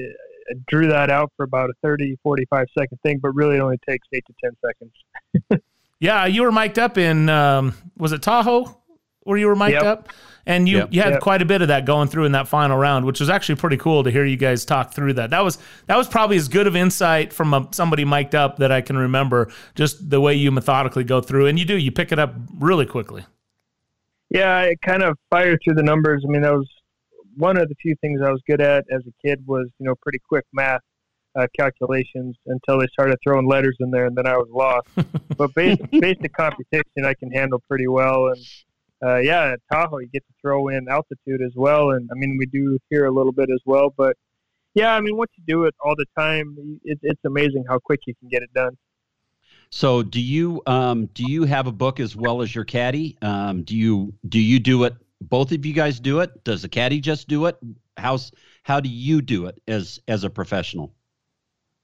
drew 0.68 0.88
that 0.88 1.10
out 1.10 1.32
for 1.36 1.44
about 1.44 1.70
a 1.70 1.74
30, 1.82 2.18
45 2.24 2.68
second 2.78 3.00
thing, 3.04 3.20
but 3.20 3.30
really 3.30 3.58
it 3.58 3.60
only 3.60 3.80
takes 3.88 4.08
eight 4.14 4.25
to 4.28 4.34
ten 4.44 4.56
seconds. 4.66 5.64
yeah, 6.00 6.25
you 6.25 6.44
were 6.44 6.52
mic'd 6.52 6.80
up 6.80 6.98
in 6.98 7.30
um, 7.30 7.74
was 7.98 8.12
it 8.12 8.22
Tahoe? 8.22 8.82
Where 9.24 9.40
you 9.40 9.48
were 9.48 9.56
mic'd 9.56 9.74
yep. 9.74 9.84
up, 9.84 10.10
and 10.46 10.70
you, 10.70 10.78
yep. 10.78 10.90
you 10.92 11.02
had 11.02 11.14
yep. 11.14 11.22
quite 11.22 11.42
a 11.42 11.46
bit 11.46 11.64
of 11.64 11.70
that 11.70 11.86
going 11.86 12.10
through 12.10 12.25
in 12.25 12.34
that 12.34 12.48
final 12.48 12.78
round, 12.78 13.06
which 13.06 13.20
was 13.20 13.28
actually 13.28 13.56
pretty 13.56 13.78
cool 13.78 14.04
to 14.04 14.12
hear 14.12 14.24
you 14.24 14.38
guys 14.38 14.66
talk 14.66 14.94
through 14.94 15.14
that. 15.14 15.32
That 15.32 15.44
was 15.44 15.58
that 15.88 15.98
was 15.98 16.08
probably 16.08 16.38
as 16.38 16.48
good 16.48 16.68
of 16.68 16.75
insight 16.75 17.34
from 17.34 17.54
a, 17.56 17.68
somebody 17.72 18.06
mic'd 18.06 18.36
up 18.36 18.58
that 18.58 18.72
I 18.72 18.82
can 18.82 18.98
remember. 18.98 19.52
Just 19.74 20.12
the 20.12 20.22
way 20.22 20.36
you 20.36 20.52
methodically 20.52 21.04
go 21.04 21.22
through, 21.22 21.48
and 21.48 21.58
you 21.58 21.66
do 21.66 21.75
you 21.75 21.92
pick 21.92 22.12
it 22.12 22.20
up 22.20 22.36
really 22.60 22.86
quickly. 22.86 23.25
Yeah, 24.30 24.56
I 24.56 24.75
kind 24.84 25.02
of 25.02 25.18
fired 25.32 25.60
through 25.64 25.75
the 25.75 25.84
numbers. 25.84 26.24
I 26.28 26.32
mean, 26.32 26.42
that 26.42 26.54
was 26.54 26.70
one 27.38 27.58
of 27.58 27.70
the 27.70 27.75
few 27.75 27.96
things 28.01 28.22
I 28.22 28.32
was 28.32 28.42
good 28.48 28.62
at 28.62 28.86
as 28.92 29.01
a 29.08 29.27
kid 29.27 29.44
was 29.46 29.68
you 29.80 29.86
know 29.86 29.96
pretty 30.01 30.20
quick 30.27 30.46
math 30.54 30.82
uh, 31.36 31.48
calculations 31.58 32.36
until 32.46 32.80
they 32.80 32.88
started 32.88 33.18
throwing 33.24 33.48
letters 33.48 33.75
in 33.80 33.92
there, 33.92 34.06
and 34.06 34.15
then 34.15 34.27
I 34.27 34.38
was 34.38 34.48
lost. 34.51 34.88
but 35.38 35.54
basic, 35.54 35.92
basic 35.92 36.34
computation 36.34 37.04
I 37.04 37.13
can 37.13 37.32
handle 37.32 37.62
pretty 37.68 37.88
well, 37.88 38.27
and 38.27 38.46
uh, 39.06 39.18
yeah, 39.18 39.54
at 39.54 39.60
Tahoe 39.72 40.00
you 40.00 40.08
get 40.08 40.25
to 40.25 40.34
throw 40.42 40.70
in 40.70 40.88
altitude 40.89 41.42
as 41.46 41.54
well, 41.56 41.92
and 41.92 42.10
I 42.12 42.15
mean 42.15 42.38
we 42.38 42.46
do 42.46 42.77
here 42.89 43.06
a 43.06 43.12
little 43.12 43.34
bit 43.34 43.50
as 43.50 43.60
well. 43.65 43.94
But 43.96 44.15
yeah, 44.74 44.96
I 44.96 45.01
mean 45.01 45.18
once 45.18 45.32
you 45.38 45.44
do 45.48 45.65
it 45.65 45.75
all 45.84 45.96
the 45.96 46.06
time, 46.18 46.80
it, 46.84 47.00
it's 47.01 47.22
amazing 47.25 47.65
how 47.68 47.80
quick 47.80 48.01
you 48.08 48.13
can 48.15 48.30
get 48.30 48.42
it 48.42 48.54
done. 48.54 48.77
So 49.70 50.04
do 50.04 50.22
you 50.22 50.62
um, 50.68 51.08
do 51.08 51.30
you 51.30 51.44
have 51.44 51.68
a 51.68 51.72
book 51.72 52.00
as 52.00 52.15
well 52.15 52.42
as 52.42 52.54
your 52.54 52.63
caddy? 52.63 53.18
Um, 53.22 53.63
do 53.63 53.75
you 53.75 54.13
do 54.27 54.39
you 54.39 54.60
do 54.60 54.86
it? 54.86 54.96
Both 55.22 55.52
of 55.52 55.66
you 55.66 55.74
guys 55.74 56.00
do 56.00 56.20
it. 56.20 56.44
Does 56.44 56.62
the 56.62 56.70
caddy 56.70 57.00
just 57.00 57.28
do 57.28 57.46
it? 57.46 57.58
How's 57.98 58.32
how 58.64 58.80
do 58.80 58.90
you 58.90 59.22
do 59.22 59.46
it 59.46 59.62
as 59.68 60.00
as 60.08 60.24
a 60.24 60.30
professional? 60.30 60.94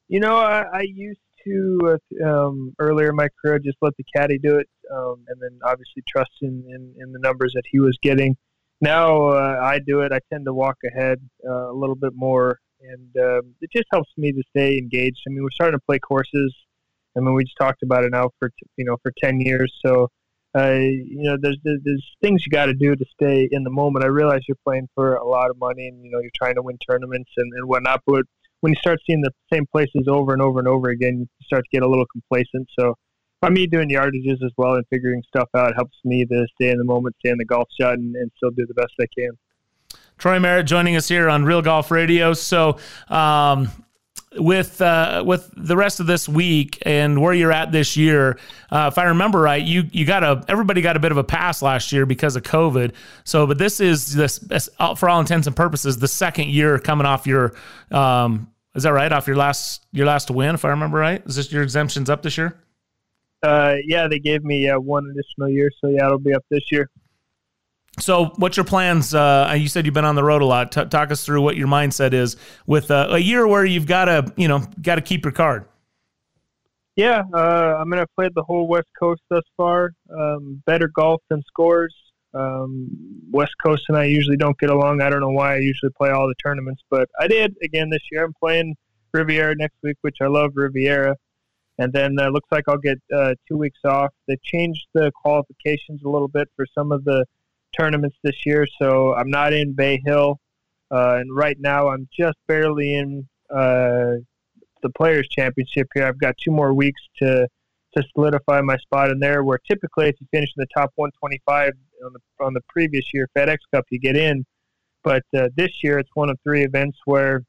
You 0.07 0.19
know, 0.19 0.37
I, 0.37 0.63
I 0.73 0.81
used 0.81 1.21
to 1.45 1.97
uh, 2.23 2.27
um, 2.27 2.75
earlier 2.79 3.09
in 3.09 3.15
my 3.15 3.27
career 3.41 3.59
just 3.59 3.77
let 3.81 3.95
the 3.97 4.03
caddy 4.15 4.37
do 4.37 4.57
it, 4.57 4.67
um, 4.93 5.23
and 5.27 5.41
then 5.41 5.59
obviously 5.63 6.03
trust 6.07 6.31
in, 6.41 6.63
in, 6.67 6.93
in, 6.99 7.11
the 7.11 7.19
numbers 7.19 7.53
that 7.55 7.63
he 7.71 7.79
was 7.79 7.97
getting. 8.01 8.35
Now 8.81 9.27
uh, 9.27 9.59
I 9.61 9.79
do 9.79 10.01
it. 10.01 10.11
I 10.11 10.19
tend 10.31 10.45
to 10.45 10.53
walk 10.53 10.77
ahead 10.85 11.19
uh, 11.47 11.71
a 11.71 11.73
little 11.73 11.95
bit 11.95 12.13
more, 12.15 12.59
and 12.81 13.09
um, 13.17 13.55
it 13.61 13.71
just 13.71 13.85
helps 13.91 14.11
me 14.17 14.31
to 14.31 14.43
stay 14.49 14.77
engaged. 14.77 15.21
I 15.27 15.29
mean, 15.29 15.43
we're 15.43 15.51
starting 15.51 15.77
to 15.77 15.85
play 15.85 15.99
courses. 15.99 16.53
I 17.15 17.19
mean, 17.19 17.33
we 17.33 17.43
just 17.43 17.57
talked 17.57 17.83
about 17.83 18.03
it 18.03 18.11
now 18.11 18.29
for 18.39 18.51
you 18.77 18.85
know 18.85 18.97
for 19.01 19.11
ten 19.23 19.39
years. 19.39 19.73
So, 19.85 20.09
uh, 20.53 20.73
you 20.73 21.23
know, 21.23 21.37
there's, 21.39 21.57
there's, 21.63 21.79
there's 21.83 22.05
things 22.21 22.45
you 22.45 22.51
got 22.51 22.65
to 22.65 22.73
do 22.73 22.95
to 22.95 23.05
stay 23.13 23.47
in 23.51 23.63
the 23.63 23.69
moment. 23.69 24.03
I 24.03 24.09
realize 24.09 24.41
you're 24.47 24.57
playing 24.65 24.89
for 24.95 25.15
a 25.15 25.25
lot 25.25 25.49
of 25.49 25.57
money, 25.57 25.87
and 25.87 26.03
you 26.03 26.11
know 26.11 26.19
you're 26.19 26.31
trying 26.35 26.55
to 26.55 26.61
win 26.61 26.77
tournaments 26.89 27.31
and, 27.37 27.51
and 27.53 27.67
whatnot. 27.67 28.01
But 28.05 28.25
when 28.59 28.73
you 28.73 28.79
start 28.79 28.99
seeing 29.05 29.21
the 29.21 29.31
same 29.51 29.65
places 29.71 30.07
over 30.07 30.33
and 30.33 30.41
over 30.41 30.59
and 30.59 30.67
over 30.67 30.89
again, 30.89 31.19
you 31.19 31.27
start 31.45 31.63
to 31.63 31.69
get 31.71 31.83
a 31.83 31.89
little 31.89 32.05
complacent. 32.11 32.67
So 32.77 32.95
by 33.41 33.49
me 33.49 33.65
doing 33.65 33.89
yardages 33.89 34.43
as 34.43 34.51
well 34.57 34.75
and 34.75 34.85
figuring 34.89 35.23
stuff 35.27 35.49
out 35.55 35.73
helps 35.75 35.97
me 36.03 36.25
to 36.25 36.47
stay 36.55 36.69
in 36.69 36.77
the 36.77 36.83
moment, 36.83 37.15
stay 37.19 37.31
in 37.31 37.37
the 37.37 37.45
golf 37.45 37.67
shot, 37.79 37.93
and, 37.93 38.15
and 38.15 38.31
still 38.37 38.51
do 38.51 38.65
the 38.67 38.73
best 38.73 38.93
I 38.99 39.05
can. 39.17 39.31
Troy 40.17 40.39
Merritt 40.39 40.67
joining 40.67 40.95
us 40.95 41.07
here 41.07 41.29
on 41.29 41.43
Real 41.43 41.61
Golf 41.61 41.89
Radio. 41.89 42.33
So, 42.33 42.77
um, 43.09 43.69
with 44.37 44.81
uh, 44.81 45.23
with 45.25 45.51
the 45.57 45.75
rest 45.75 45.99
of 45.99 46.07
this 46.07 46.29
week 46.29 46.77
and 46.83 47.21
where 47.21 47.33
you're 47.33 47.51
at 47.51 47.71
this 47.71 47.97
year, 47.97 48.37
uh, 48.71 48.89
if 48.91 48.97
I 48.97 49.05
remember 49.05 49.39
right, 49.39 49.61
you 49.61 49.83
you 49.91 50.05
got 50.05 50.23
a 50.23 50.43
everybody 50.47 50.81
got 50.81 50.95
a 50.95 50.99
bit 50.99 51.11
of 51.11 51.17
a 51.17 51.23
pass 51.23 51.61
last 51.61 51.91
year 51.91 52.05
because 52.05 52.35
of 52.35 52.43
COVID. 52.43 52.93
So, 53.23 53.45
but 53.45 53.57
this 53.57 53.79
is 53.79 54.13
this 54.13 54.69
for 54.97 55.09
all 55.09 55.19
intents 55.19 55.47
and 55.47 55.55
purposes 55.55 55.97
the 55.97 56.07
second 56.07 56.49
year 56.49 56.79
coming 56.79 57.05
off 57.05 57.27
your 57.27 57.53
um, 57.91 58.51
is 58.75 58.83
that 58.83 58.93
right? 58.93 59.11
Off 59.11 59.27
your 59.27 59.35
last 59.35 59.85
your 59.91 60.05
last 60.05 60.31
win, 60.31 60.55
if 60.55 60.63
I 60.63 60.69
remember 60.69 60.97
right. 60.97 61.21
Is 61.25 61.35
this 61.35 61.51
your 61.51 61.63
exemptions 61.63 62.09
up 62.09 62.21
this 62.21 62.37
year? 62.37 62.57
Uh, 63.43 63.75
yeah, 63.85 64.07
they 64.07 64.19
gave 64.19 64.43
me 64.43 64.69
uh, 64.69 64.79
one 64.79 65.03
additional 65.11 65.49
year, 65.49 65.69
so 65.81 65.89
yeah, 65.89 66.05
it'll 66.05 66.19
be 66.19 66.33
up 66.33 66.45
this 66.49 66.71
year. 66.71 66.89
So, 67.99 68.31
what's 68.37 68.57
your 68.57 68.63
plans? 68.63 69.13
Uh, 69.13 69.53
you 69.57 69.67
said 69.67 69.85
you've 69.85 69.93
been 69.93 70.05
on 70.05 70.15
the 70.15 70.23
road 70.23 70.41
a 70.41 70.45
lot. 70.45 70.71
T- 70.71 70.85
talk 70.85 71.11
us 71.11 71.25
through 71.25 71.41
what 71.41 71.57
your 71.57 71.67
mindset 71.67 72.13
is 72.13 72.37
with 72.65 72.89
uh, 72.89 73.07
a 73.11 73.19
year 73.19 73.45
where 73.45 73.65
you've 73.65 73.85
got 73.85 74.05
to, 74.05 74.33
you 74.37 74.47
know, 74.47 74.63
got 74.81 74.95
to 74.95 75.01
keep 75.01 75.25
your 75.25 75.33
card. 75.33 75.65
Yeah, 76.95 77.23
uh, 77.33 77.77
I 77.79 77.83
mean, 77.85 77.99
I've 77.99 78.13
played 78.15 78.31
the 78.35 78.43
whole 78.43 78.67
West 78.67 78.87
Coast 78.99 79.21
thus 79.29 79.43
far. 79.57 79.91
Um, 80.15 80.61
better 80.65 80.87
golf 80.87 81.21
than 81.29 81.41
scores. 81.47 81.95
Um, 82.33 82.89
West 83.31 83.53
Coast 83.63 83.83
and 83.89 83.97
I 83.97 84.05
usually 84.05 84.37
don't 84.37 84.57
get 84.57 84.69
along. 84.69 85.01
I 85.01 85.09
don't 85.09 85.19
know 85.19 85.31
why 85.31 85.55
I 85.55 85.57
usually 85.57 85.91
play 85.97 86.11
all 86.11 86.27
the 86.27 86.35
tournaments, 86.43 86.81
but 86.89 87.09
I 87.19 87.27
did 87.27 87.55
again 87.61 87.89
this 87.89 88.01
year. 88.11 88.23
I'm 88.23 88.33
playing 88.33 88.75
Riviera 89.13 89.55
next 89.55 89.75
week, 89.83 89.97
which 90.01 90.17
I 90.21 90.27
love 90.27 90.51
Riviera. 90.55 91.15
And 91.77 91.91
then 91.91 92.19
uh, 92.19 92.29
looks 92.29 92.47
like 92.51 92.65
I'll 92.67 92.77
get 92.77 92.99
uh, 93.13 93.33
two 93.47 93.57
weeks 93.57 93.79
off. 93.85 94.11
They 94.27 94.37
changed 94.43 94.87
the 94.93 95.11
qualifications 95.15 96.01
a 96.05 96.09
little 96.09 96.27
bit 96.27 96.47
for 96.55 96.65
some 96.77 96.91
of 96.91 97.03
the 97.03 97.25
tournaments 97.77 98.17
this 98.23 98.45
year, 98.45 98.67
so 98.79 99.13
I'm 99.15 99.29
not 99.29 99.53
in 99.53 99.73
Bay 99.73 100.01
Hill. 100.05 100.39
Uh, 100.89 101.17
and 101.19 101.35
right 101.35 101.57
now, 101.59 101.89
I'm 101.89 102.07
just 102.11 102.37
barely 102.47 102.95
in 102.95 103.27
uh, 103.49 104.19
the 104.81 104.89
Players 104.95 105.27
Championship 105.29 105.87
here. 105.93 106.05
I've 106.05 106.19
got 106.19 106.35
two 106.37 106.51
more 106.51 106.73
weeks 106.73 107.01
to 107.21 107.47
to 107.95 108.03
solidify 108.15 108.61
my 108.61 108.77
spot 108.77 109.09
in 109.09 109.19
there. 109.19 109.43
Where 109.43 109.59
typically, 109.69 110.07
if 110.07 110.15
you 110.19 110.27
finish 110.31 110.49
in 110.55 110.61
the 110.61 110.67
top 110.75 110.91
125 110.95 111.73
on 112.05 112.13
the 112.13 112.45
on 112.45 112.53
the 112.53 112.61
previous 112.69 113.05
year 113.13 113.27
FedEx 113.37 113.57
Cup, 113.73 113.85
you 113.89 113.99
get 113.99 114.17
in. 114.17 114.45
But 115.03 115.23
uh, 115.35 115.49
this 115.55 115.83
year, 115.83 115.97
it's 115.99 116.09
one 116.13 116.29
of 116.29 116.37
three 116.43 116.63
events 116.63 116.97
where 117.05 117.43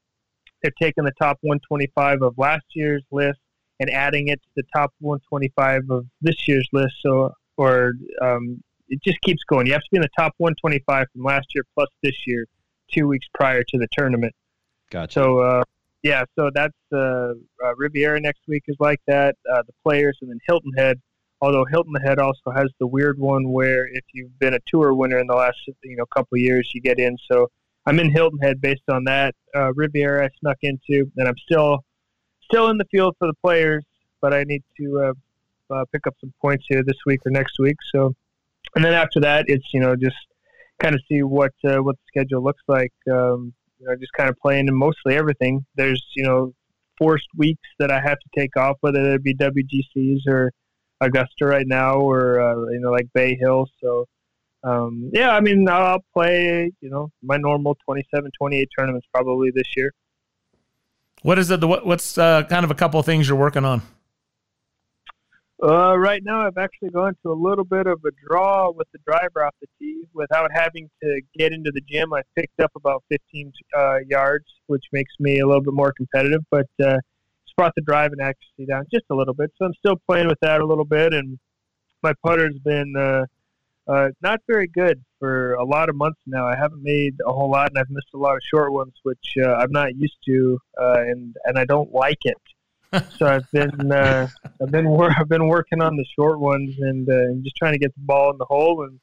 they're 0.61 0.71
taking 0.79 1.03
the 1.03 1.13
top 1.19 1.37
125 1.41 2.21
of 2.21 2.37
last 2.37 2.65
year's 2.73 3.03
list 3.11 3.39
and 3.79 3.89
adding 3.89 4.29
it 4.29 4.41
to 4.41 4.49
the 4.55 4.63
top 4.73 4.91
125 4.99 5.89
of 5.89 6.05
this 6.21 6.47
year's 6.47 6.67
list. 6.71 6.95
So, 7.01 7.33
or 7.57 7.93
um, 8.21 8.63
it 8.93 9.03
just 9.03 9.19
keeps 9.21 9.43
going. 9.43 9.65
You 9.65 9.73
have 9.73 9.81
to 9.81 9.89
be 9.91 9.97
in 9.97 10.01
the 10.01 10.09
top 10.17 10.33
125 10.37 11.07
from 11.11 11.23
last 11.23 11.47
year 11.55 11.63
plus 11.73 11.89
this 12.03 12.15
year, 12.27 12.45
two 12.91 13.07
weeks 13.07 13.27
prior 13.33 13.63
to 13.63 13.77
the 13.77 13.87
tournament. 13.91 14.33
Gotcha. 14.91 15.13
So, 15.13 15.39
uh, 15.39 15.63
yeah, 16.03 16.25
so 16.35 16.51
that's 16.53 16.77
uh, 16.91 17.33
uh, 17.63 17.75
Riviera 17.75 18.19
next 18.19 18.41
week 18.47 18.63
is 18.67 18.75
like 18.79 18.99
that. 19.07 19.35
Uh, 19.51 19.63
the 19.65 19.73
players, 19.83 20.17
and 20.21 20.29
then 20.29 20.39
Hilton 20.45 20.71
Head. 20.77 21.01
Although 21.41 21.65
Hilton 21.65 21.95
Head 21.95 22.19
also 22.19 22.51
has 22.55 22.69
the 22.79 22.87
weird 22.87 23.19
one 23.19 23.51
where 23.51 23.87
if 23.87 24.03
you've 24.13 24.37
been 24.39 24.53
a 24.53 24.59
tour 24.67 24.93
winner 24.93 25.19
in 25.19 25.27
the 25.27 25.35
last 25.35 25.57
you 25.83 25.95
know 25.95 26.05
couple 26.05 26.35
of 26.35 26.41
years, 26.41 26.69
you 26.73 26.81
get 26.81 26.99
in. 26.99 27.17
So 27.31 27.49
I'm 27.85 27.99
in 27.99 28.11
Hilton 28.11 28.39
Head 28.39 28.61
based 28.61 28.89
on 28.89 29.05
that. 29.05 29.33
Uh, 29.55 29.73
Riviera 29.73 30.25
I 30.25 30.29
snuck 30.39 30.57
into, 30.61 31.09
and 31.17 31.27
I'm 31.27 31.37
still 31.37 31.83
still 32.43 32.69
in 32.69 32.77
the 32.77 32.85
field 32.85 33.15
for 33.17 33.27
the 33.27 33.33
players, 33.41 33.83
but 34.21 34.33
I 34.33 34.43
need 34.43 34.63
to 34.77 34.99
uh, 34.99 35.13
uh, 35.73 35.85
pick 35.91 36.05
up 36.05 36.15
some 36.19 36.33
points 36.41 36.65
here 36.67 36.83
this 36.83 36.97
week 37.05 37.21
or 37.25 37.31
next 37.31 37.59
week. 37.59 37.77
So, 37.93 38.13
and 38.75 38.83
then 38.83 38.93
after 38.93 39.19
that, 39.21 39.45
it's 39.47 39.65
you 39.73 39.79
know 39.79 39.95
just 39.95 40.15
kind 40.79 40.95
of 40.95 41.01
see 41.09 41.23
what 41.23 41.53
uh, 41.65 41.77
what 41.77 41.95
the 41.95 42.03
schedule 42.07 42.43
looks 42.43 42.63
like. 42.67 42.93
Um, 43.11 43.53
you 43.79 43.87
know, 43.87 43.95
just 43.95 44.13
kind 44.13 44.29
of 44.29 44.37
playing 44.37 44.67
in 44.67 44.75
mostly 44.75 45.15
everything. 45.15 45.65
There's 45.75 46.03
you 46.15 46.23
know 46.23 46.53
forced 46.97 47.27
weeks 47.35 47.67
that 47.79 47.91
I 47.91 47.99
have 47.99 48.19
to 48.19 48.29
take 48.37 48.55
off, 48.57 48.77
whether 48.81 49.13
it 49.13 49.23
be 49.23 49.35
WGCs 49.35 50.27
or 50.27 50.51
Augusta 51.01 51.45
right 51.45 51.67
now, 51.67 51.95
or 51.95 52.41
uh, 52.41 52.71
you 52.71 52.79
know 52.79 52.91
like 52.91 53.07
Bay 53.13 53.37
Hill. 53.39 53.67
So 53.81 54.05
um, 54.63 55.09
yeah, 55.13 55.31
I 55.31 55.39
mean 55.39 55.67
I'll 55.67 56.03
play 56.13 56.71
you 56.81 56.89
know 56.89 57.11
my 57.21 57.37
normal 57.37 57.77
27, 57.85 58.31
28 58.37 58.69
tournaments 58.77 59.07
probably 59.13 59.51
this 59.53 59.67
year. 59.75 59.91
What 61.21 61.39
is 61.39 61.49
it? 61.51 61.61
The, 61.61 61.67
what's 61.67 62.17
uh, 62.17 62.43
kind 62.43 62.65
of 62.65 62.71
a 62.71 62.75
couple 62.75 62.99
of 62.99 63.05
things 63.05 63.29
you're 63.29 63.37
working 63.37 63.63
on? 63.63 63.81
Uh, 65.63 65.97
right 65.97 66.21
now, 66.25 66.45
I've 66.45 66.57
actually 66.57 66.89
gone 66.89 67.15
to 67.23 67.31
a 67.31 67.33
little 67.33 67.63
bit 67.63 67.87
of 67.87 68.01
a 68.05 68.11
draw 68.27 68.69
with 68.69 68.87
the 68.91 68.99
driver 69.07 69.45
off 69.45 69.55
the 69.61 69.67
tee 69.79 70.03
without 70.13 70.51
having 70.53 70.89
to 71.01 71.21
get 71.37 71.53
into 71.53 71.71
the 71.71 71.79
gym. 71.89 72.11
I 72.13 72.21
picked 72.35 72.59
up 72.59 72.71
about 72.75 73.01
15 73.09 73.53
uh, 73.73 73.99
yards, 74.09 74.43
which 74.67 74.83
makes 74.91 75.13
me 75.21 75.39
a 75.39 75.47
little 75.47 75.61
bit 75.61 75.73
more 75.73 75.93
competitive, 75.93 76.41
but 76.51 76.67
uh, 76.83 76.97
just 77.45 77.55
brought 77.55 77.71
the 77.77 77.81
drive 77.81 78.11
and 78.11 78.19
accuracy 78.19 78.65
down 78.67 78.85
just 78.91 79.05
a 79.09 79.15
little 79.15 79.33
bit. 79.33 79.53
So 79.57 79.63
I'm 79.63 79.73
still 79.75 79.95
playing 80.05 80.27
with 80.27 80.39
that 80.41 80.59
a 80.59 80.65
little 80.65 80.83
bit, 80.83 81.13
and 81.13 81.39
my 82.01 82.11
putter's 82.25 82.59
been 82.59 82.93
uh, 82.97 83.25
uh, 83.89 84.09
not 84.21 84.41
very 84.47 84.67
good 84.67 85.01
for 85.17 85.53
a 85.53 85.63
lot 85.63 85.87
of 85.87 85.95
months 85.95 86.19
now. 86.25 86.45
I 86.45 86.57
haven't 86.57 86.83
made 86.83 87.15
a 87.25 87.31
whole 87.31 87.49
lot, 87.49 87.69
and 87.69 87.79
I've 87.79 87.89
missed 87.89 88.09
a 88.13 88.17
lot 88.17 88.35
of 88.35 88.41
short 88.43 88.73
ones, 88.73 88.95
which 89.03 89.35
uh, 89.41 89.53
I'm 89.53 89.71
not 89.71 89.95
used 89.95 90.17
to, 90.25 90.59
uh, 90.77 91.03
and 91.03 91.37
and 91.45 91.57
I 91.57 91.63
don't 91.63 91.93
like 91.93 92.19
it 92.23 92.35
so 93.17 93.25
I've 93.25 93.49
been 93.51 93.91
uh, 93.91 94.27
I've 94.61 94.71
been 94.71 94.89
wor- 94.89 95.11
I've 95.17 95.29
been 95.29 95.47
working 95.47 95.81
on 95.81 95.95
the 95.95 96.05
short 96.15 96.39
ones 96.39 96.75
and 96.79 97.07
uh, 97.09 97.41
just 97.43 97.55
trying 97.55 97.73
to 97.73 97.79
get 97.79 97.93
the 97.95 98.01
ball 98.01 98.31
in 98.31 98.37
the 98.37 98.45
hole 98.45 98.83
and 98.83 98.99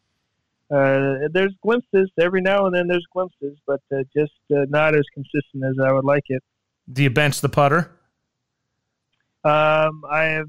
uh, 0.71 1.29
there's 1.33 1.53
glimpses 1.63 2.11
every 2.21 2.41
now 2.41 2.67
and 2.67 2.75
then 2.75 2.87
there's 2.87 3.07
glimpses 3.13 3.59
but 3.67 3.81
uh, 3.93 4.03
just 4.17 4.33
uh, 4.55 4.65
not 4.69 4.95
as 4.95 5.05
consistent 5.15 5.65
as 5.65 5.75
I 5.83 5.93
would 5.93 6.05
like 6.05 6.25
it. 6.29 6.43
Do 6.93 7.03
you 7.03 7.11
bench 7.11 7.41
the 7.41 7.49
putter? 7.49 7.91
Um, 9.43 10.05
I 10.11 10.25
have 10.25 10.49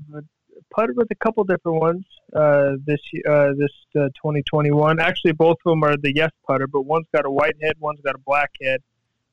putted 0.71 0.97
with 0.97 1.09
a 1.11 1.15
couple 1.15 1.43
different 1.43 1.79
ones 1.79 2.05
uh, 2.35 2.73
this 2.85 2.99
uh, 3.27 3.49
this 3.57 3.71
uh, 3.95 4.07
2021. 4.15 4.99
Actually, 4.99 5.33
both 5.33 5.57
of 5.65 5.71
them 5.71 5.83
are 5.83 5.97
the 5.97 6.13
yes 6.15 6.31
putter, 6.47 6.67
but 6.67 6.81
one's 6.81 7.07
got 7.13 7.25
a 7.25 7.31
white 7.31 7.55
head, 7.61 7.73
one's 7.79 7.99
got 8.01 8.15
a 8.15 8.19
black 8.25 8.51
head. 8.61 8.81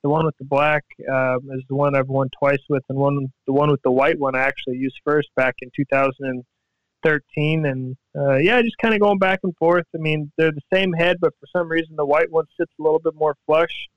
The 0.03 0.09
one 0.09 0.25
with 0.27 0.37
the 0.39 0.45
black 0.45 0.85
um, 1.11 1.51
is 1.53 1.63
the 1.69 1.75
one 1.75 1.97
I've 1.97 2.09
won 2.09 2.29
twice 2.39 2.63
with, 2.69 2.85
and 2.89 2.99
one 2.99 3.33
the 3.47 3.53
one 3.53 3.71
with 3.71 3.83
the 3.83 3.91
white 3.91 4.19
one 4.19 4.37
I 4.37 4.41
actually 4.41 4.77
used 4.77 5.01
first 5.05 5.29
back 5.35 5.57
in 5.61 5.71
2013. 5.75 7.67
And 7.67 7.97
uh, 8.17 8.37
yeah, 8.37 8.63
just 8.63 8.79
kind 8.79 8.95
of 8.95 9.01
going 9.01 9.19
back 9.19 9.41
and 9.43 9.57
forth. 9.57 9.87
I 9.95 9.99
mean, 9.99 10.31
they're 10.39 10.53
the 10.53 10.61
same 10.73 10.93
head, 10.93 11.17
but 11.21 11.33
for 11.41 11.47
some 11.57 11.69
reason 11.69 11.97
the 11.97 12.07
white 12.07 12.31
one 12.31 12.47
sits 12.57 12.73
a 12.79 12.83
little 12.83 13.01
bit 13.01 13.15
more 13.15 13.35
flush. 13.47 13.89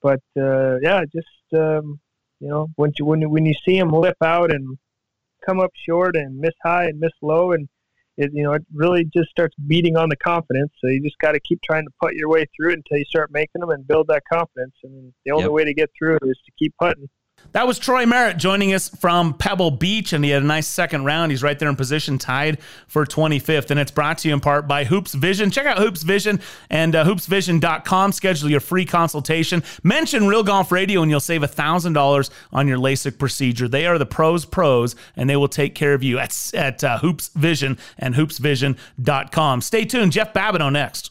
But 0.00 0.22
uh, 0.38 0.78
yeah, 0.80 1.02
just 1.12 1.28
um, 1.54 2.00
you 2.40 2.48
know, 2.48 2.68
when 2.76 2.92
you 2.98 3.04
when 3.04 3.20
you, 3.20 3.28
when 3.28 3.46
you 3.46 3.54
see 3.64 3.78
them 3.78 3.90
lip 3.90 4.16
out 4.22 4.52
and 4.52 4.78
come 5.46 5.60
up 5.60 5.72
short 5.74 6.16
and 6.16 6.38
miss 6.38 6.54
high 6.62 6.84
and 6.84 6.98
miss 6.98 7.12
low 7.20 7.52
and 7.52 7.68
it 8.16 8.30
you 8.32 8.42
know 8.42 8.52
it 8.52 8.62
really 8.74 9.04
just 9.04 9.30
starts 9.30 9.54
beating 9.66 9.96
on 9.96 10.08
the 10.08 10.16
confidence. 10.16 10.72
So 10.80 10.88
you 10.88 11.02
just 11.02 11.18
got 11.18 11.32
to 11.32 11.40
keep 11.40 11.60
trying 11.62 11.84
to 11.84 11.90
put 12.00 12.14
your 12.14 12.28
way 12.28 12.46
through 12.56 12.70
it 12.70 12.74
until 12.74 12.98
you 12.98 13.04
start 13.04 13.30
making 13.32 13.60
them 13.60 13.70
and 13.70 13.86
build 13.86 14.08
that 14.08 14.22
confidence. 14.30 14.74
And 14.82 15.12
the 15.24 15.32
only 15.32 15.44
yep. 15.44 15.52
way 15.52 15.64
to 15.64 15.74
get 15.74 15.90
through 15.98 16.16
it 16.16 16.22
is 16.24 16.38
to 16.46 16.52
keep 16.58 16.74
putting. 16.78 17.08
That 17.52 17.66
was 17.66 17.78
Troy 17.78 18.06
Merritt 18.06 18.38
joining 18.38 18.72
us 18.72 18.88
from 18.88 19.34
Pebble 19.34 19.72
Beach, 19.72 20.14
and 20.14 20.24
he 20.24 20.30
had 20.30 20.42
a 20.42 20.46
nice 20.46 20.66
second 20.66 21.04
round. 21.04 21.30
He's 21.30 21.42
right 21.42 21.58
there 21.58 21.68
in 21.68 21.76
position, 21.76 22.16
tied 22.16 22.62
for 22.86 23.04
25th. 23.04 23.70
And 23.70 23.78
it's 23.78 23.90
brought 23.90 24.18
to 24.18 24.28
you 24.28 24.34
in 24.34 24.40
part 24.40 24.66
by 24.66 24.84
Hoopes 24.84 25.12
Vision. 25.12 25.50
Check 25.50 25.66
out 25.66 25.76
Hoopes 25.76 26.02
Vision 26.02 26.40
and 26.70 26.94
uh, 26.94 27.04
hoopesvision.com. 27.04 28.12
Schedule 28.12 28.50
your 28.50 28.60
free 28.60 28.86
consultation. 28.86 29.62
Mention 29.82 30.26
Real 30.26 30.42
Golf 30.42 30.72
Radio, 30.72 31.02
and 31.02 31.10
you'll 31.10 31.20
save 31.20 31.42
$1,000 31.42 32.30
on 32.52 32.68
your 32.68 32.78
LASIK 32.78 33.18
procedure. 33.18 33.68
They 33.68 33.86
are 33.86 33.98
the 33.98 34.06
pros, 34.06 34.46
pros, 34.46 34.96
and 35.14 35.28
they 35.28 35.36
will 35.36 35.48
take 35.48 35.74
care 35.74 35.92
of 35.92 36.02
you 36.02 36.18
at, 36.18 36.52
at 36.54 36.82
uh, 36.82 36.98
Hoopes 36.98 37.28
Vision 37.34 37.76
and 37.98 38.14
hoopesvision.com. 38.14 39.60
Stay 39.60 39.84
tuned. 39.84 40.12
Jeff 40.12 40.32
Babineau 40.32 40.72
next. 40.72 41.10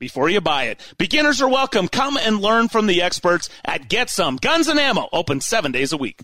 before 0.00 0.28
you 0.28 0.40
buy 0.40 0.64
it. 0.64 0.80
Beginners 0.98 1.40
are 1.40 1.48
welcome. 1.48 1.86
Come 1.86 2.16
and 2.16 2.40
learn 2.40 2.66
from 2.66 2.88
the 2.88 3.02
experts 3.02 3.48
at 3.64 3.88
Get 3.88 4.10
Some 4.10 4.34
Guns 4.36 4.66
and 4.66 4.80
Ammo, 4.80 5.08
open 5.12 5.40
seven 5.40 5.70
days 5.70 5.92
a 5.92 5.96
week. 5.96 6.22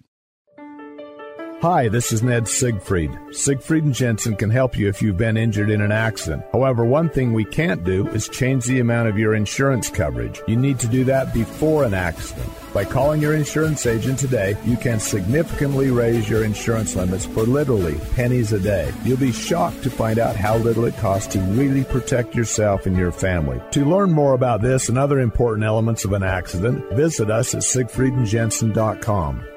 Hi, 1.63 1.89
this 1.89 2.13
is 2.13 2.23
Ned 2.23 2.47
Siegfried. 2.47 3.11
Siegfried 3.33 3.85
and 3.85 3.95
Jensen 3.95 4.37
can 4.37 4.51
help 4.51 4.77
you 4.77 4.89
if 4.89 5.01
you've 5.01 5.17
been 5.17 5.39
injured 5.39 5.71
in 5.71 5.81
an 5.81 5.91
accident. 5.91 6.45
However, 6.53 6.85
one 6.85 7.09
thing 7.09 7.33
we 7.33 7.47
can't 7.47 7.83
do 7.83 8.07
is 8.09 8.29
change 8.29 8.67
the 8.67 8.81
amount 8.81 9.09
of 9.09 9.19
your 9.19 9.35
insurance 9.35 9.89
coverage. 9.89 10.41
You 10.47 10.57
need 10.57 10.79
to 10.81 10.87
do 10.87 11.05
that 11.05 11.33
before 11.33 11.85
an 11.85 11.95
accident. 11.95 12.51
By 12.77 12.85
calling 12.85 13.23
your 13.23 13.35
insurance 13.35 13.87
agent 13.87 14.19
today, 14.19 14.55
you 14.67 14.77
can 14.77 15.01
significantly 15.01 15.91
raise 15.91 16.29
your 16.29 16.45
insurance 16.45 16.95
limits 16.95 17.25
for 17.25 17.45
literally 17.45 17.99
pennies 18.15 18.53
a 18.53 18.61
day. 18.61 18.93
You'll 19.03 19.17
be 19.17 19.33
shocked 19.33 19.83
to 19.85 19.91
find 19.91 20.19
out 20.19 20.37
how 20.37 20.59
little 20.59 20.85
it 20.85 20.95
costs 20.99 21.33
to 21.33 21.41
really 21.41 21.85
protect 21.85 22.35
yourself 22.35 22.85
and 22.85 22.95
your 22.95 23.13
family. 23.13 23.63
To 23.71 23.87
learn 23.87 24.13
more 24.13 24.35
about 24.35 24.61
this 24.61 24.91
and 24.91 24.99
other 24.99 25.21
important 25.21 25.65
elements 25.65 26.05
of 26.05 26.13
an 26.13 26.23
accident, 26.23 26.87
visit 26.93 27.31
us 27.31 27.55
at 27.55 27.63
siegfriedandjensen.com. 27.63 29.56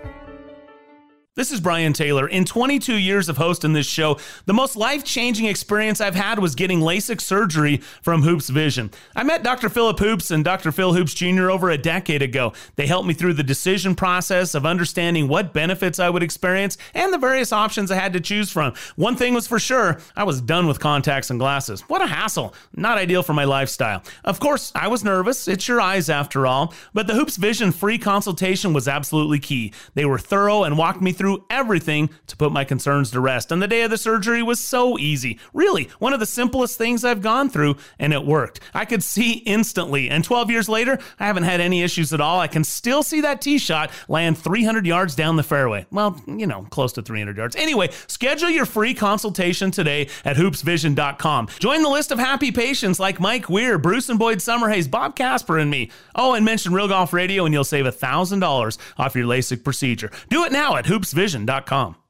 This 1.40 1.54
is 1.54 1.62
Brian 1.62 1.94
Taylor. 1.94 2.28
In 2.28 2.44
22 2.44 2.96
years 2.96 3.30
of 3.30 3.38
hosting 3.38 3.72
this 3.72 3.88
show, 3.88 4.20
the 4.46 4.54
most 4.54 4.76
life 4.76 5.06
changing 5.06 5.46
experience 5.46 6.02
I've 6.02 6.14
had 6.14 6.38
was 6.38 6.54
getting 6.54 6.82
LASIK 6.82 7.22
surgery 7.22 7.78
from 8.02 8.24
Hoopes 8.24 8.50
Vision. 8.50 8.92
I 9.16 9.24
met 9.24 9.42
Dr. 9.42 9.70
Philip 9.70 9.98
Hoopes 10.00 10.32
and 10.32 10.44
Dr. 10.44 10.74
Phil 10.74 10.92
Hoopes 10.92 11.14
Jr. 11.14 11.50
over 11.50 11.70
a 11.70 11.78
decade 11.78 12.22
ago. 12.22 12.52
They 12.76 12.88
helped 12.88 13.08
me 13.08 13.14
through 13.14 13.36
the 13.36 13.44
decision 13.44 13.96
process 13.96 14.54
of 14.54 14.66
understanding 14.66 15.30
what 15.30 15.54
benefits 15.54 15.98
I 15.98 16.10
would 16.10 16.24
experience 16.24 16.78
and 16.94 17.14
the 17.14 17.18
various 17.18 17.54
options 17.54 17.90
I 17.90 17.96
had 17.96 18.12
to 18.12 18.20
choose 18.20 18.52
from. 18.52 18.74
One 18.98 19.16
thing 19.16 19.34
was 19.34 19.48
for 19.48 19.60
sure 19.60 19.98
I 20.18 20.26
was 20.26 20.42
done 20.42 20.68
with 20.68 20.82
contacts 20.82 21.30
and 21.30 21.40
glasses. 21.40 21.84
What 21.88 22.02
a 22.02 22.08
hassle. 22.08 22.54
Not 22.76 22.98
ideal 22.98 23.24
for 23.24 23.32
my 23.32 23.46
lifestyle. 23.46 24.04
Of 24.26 24.42
course, 24.42 24.74
I 24.76 24.90
was 24.90 25.06
nervous. 25.06 25.48
It's 25.48 25.70
your 25.70 25.80
eyes 25.80 26.10
after 26.10 26.46
all. 26.46 26.74
But 26.94 27.08
the 27.08 27.14
Hoopes 27.14 27.38
Vision 27.38 27.72
free 27.72 27.98
consultation 27.98 28.74
was 28.74 28.90
absolutely 28.90 29.40
key. 29.40 29.72
They 29.94 30.04
were 30.04 30.20
thorough 30.20 30.66
and 30.66 30.78
walked 30.78 31.02
me 31.02 31.14
through 31.14 31.29
through 31.30 31.46
everything 31.52 32.10
to 32.26 32.36
put 32.36 32.52
my 32.52 32.64
concerns 32.64 33.12
to 33.12 33.20
rest. 33.20 33.52
And 33.52 33.62
the 33.62 33.68
day 33.68 33.84
of 33.84 33.92
the 33.92 34.00
surgery 34.00 34.42
was 34.42 34.60
so 34.60 34.98
easy. 34.98 35.38
Really, 35.54 35.88
one 36.00 36.12
of 36.12 36.20
the 36.20 36.26
simplest 36.26 36.76
things 36.76 37.06
I've 37.06 37.22
gone 37.22 37.52
through, 37.52 37.76
and 38.00 38.14
it 38.14 38.26
worked. 38.26 38.62
I 38.74 38.86
could 38.86 39.04
see 39.04 39.34
instantly. 39.34 40.10
And 40.10 40.24
12 40.24 40.50
years 40.50 40.68
later, 40.68 40.98
I 41.20 41.28
haven't 41.28 41.44
had 41.44 41.62
any 41.62 41.84
issues 41.84 42.14
at 42.14 42.22
all. 42.22 42.40
I 42.40 42.48
can 42.48 42.64
still 42.64 43.04
see 43.04 43.22
that 43.22 43.42
tee 43.42 43.60
shot 43.60 43.92
land 44.08 44.40
300 44.40 44.88
yards 44.88 45.14
down 45.14 45.36
the 45.36 45.44
fairway. 45.44 45.86
Well, 45.92 46.20
you 46.26 46.48
know, 46.48 46.66
close 46.72 46.94
to 46.94 47.04
300 47.04 47.38
yards. 47.38 47.56
Anyway, 47.56 47.90
schedule 48.08 48.50
your 48.50 48.66
free 48.66 48.96
consultation 48.96 49.70
today 49.70 50.10
at 50.26 50.36
hoopesvision.com. 50.36 51.50
Join 51.60 51.84
the 51.84 51.90
list 51.90 52.12
of 52.12 52.18
happy 52.18 52.52
patients 52.52 53.00
like 53.00 53.20
Mike 53.20 53.50
Weir, 53.50 53.78
Bruce 53.78 54.10
and 54.10 54.18
Boyd 54.18 54.40
Summerhays, 54.40 54.90
Bob 54.90 55.16
Casper, 55.16 55.60
and 55.60 55.70
me. 55.70 55.92
Oh, 56.16 56.34
and 56.34 56.44
mention 56.44 56.74
Real 56.74 56.88
Golf 56.88 57.14
Radio, 57.14 57.46
and 57.46 57.54
you'll 57.54 57.64
save 57.64 57.86
$1,000 57.86 58.78
off 58.98 59.16
your 59.16 59.26
LASIK 59.26 59.64
procedure. 59.64 60.10
Do 60.30 60.44
it 60.44 60.52
now 60.52 60.76
at 60.76 60.86
hoopesvision.com 60.86 61.19
vision.com. 61.20 62.09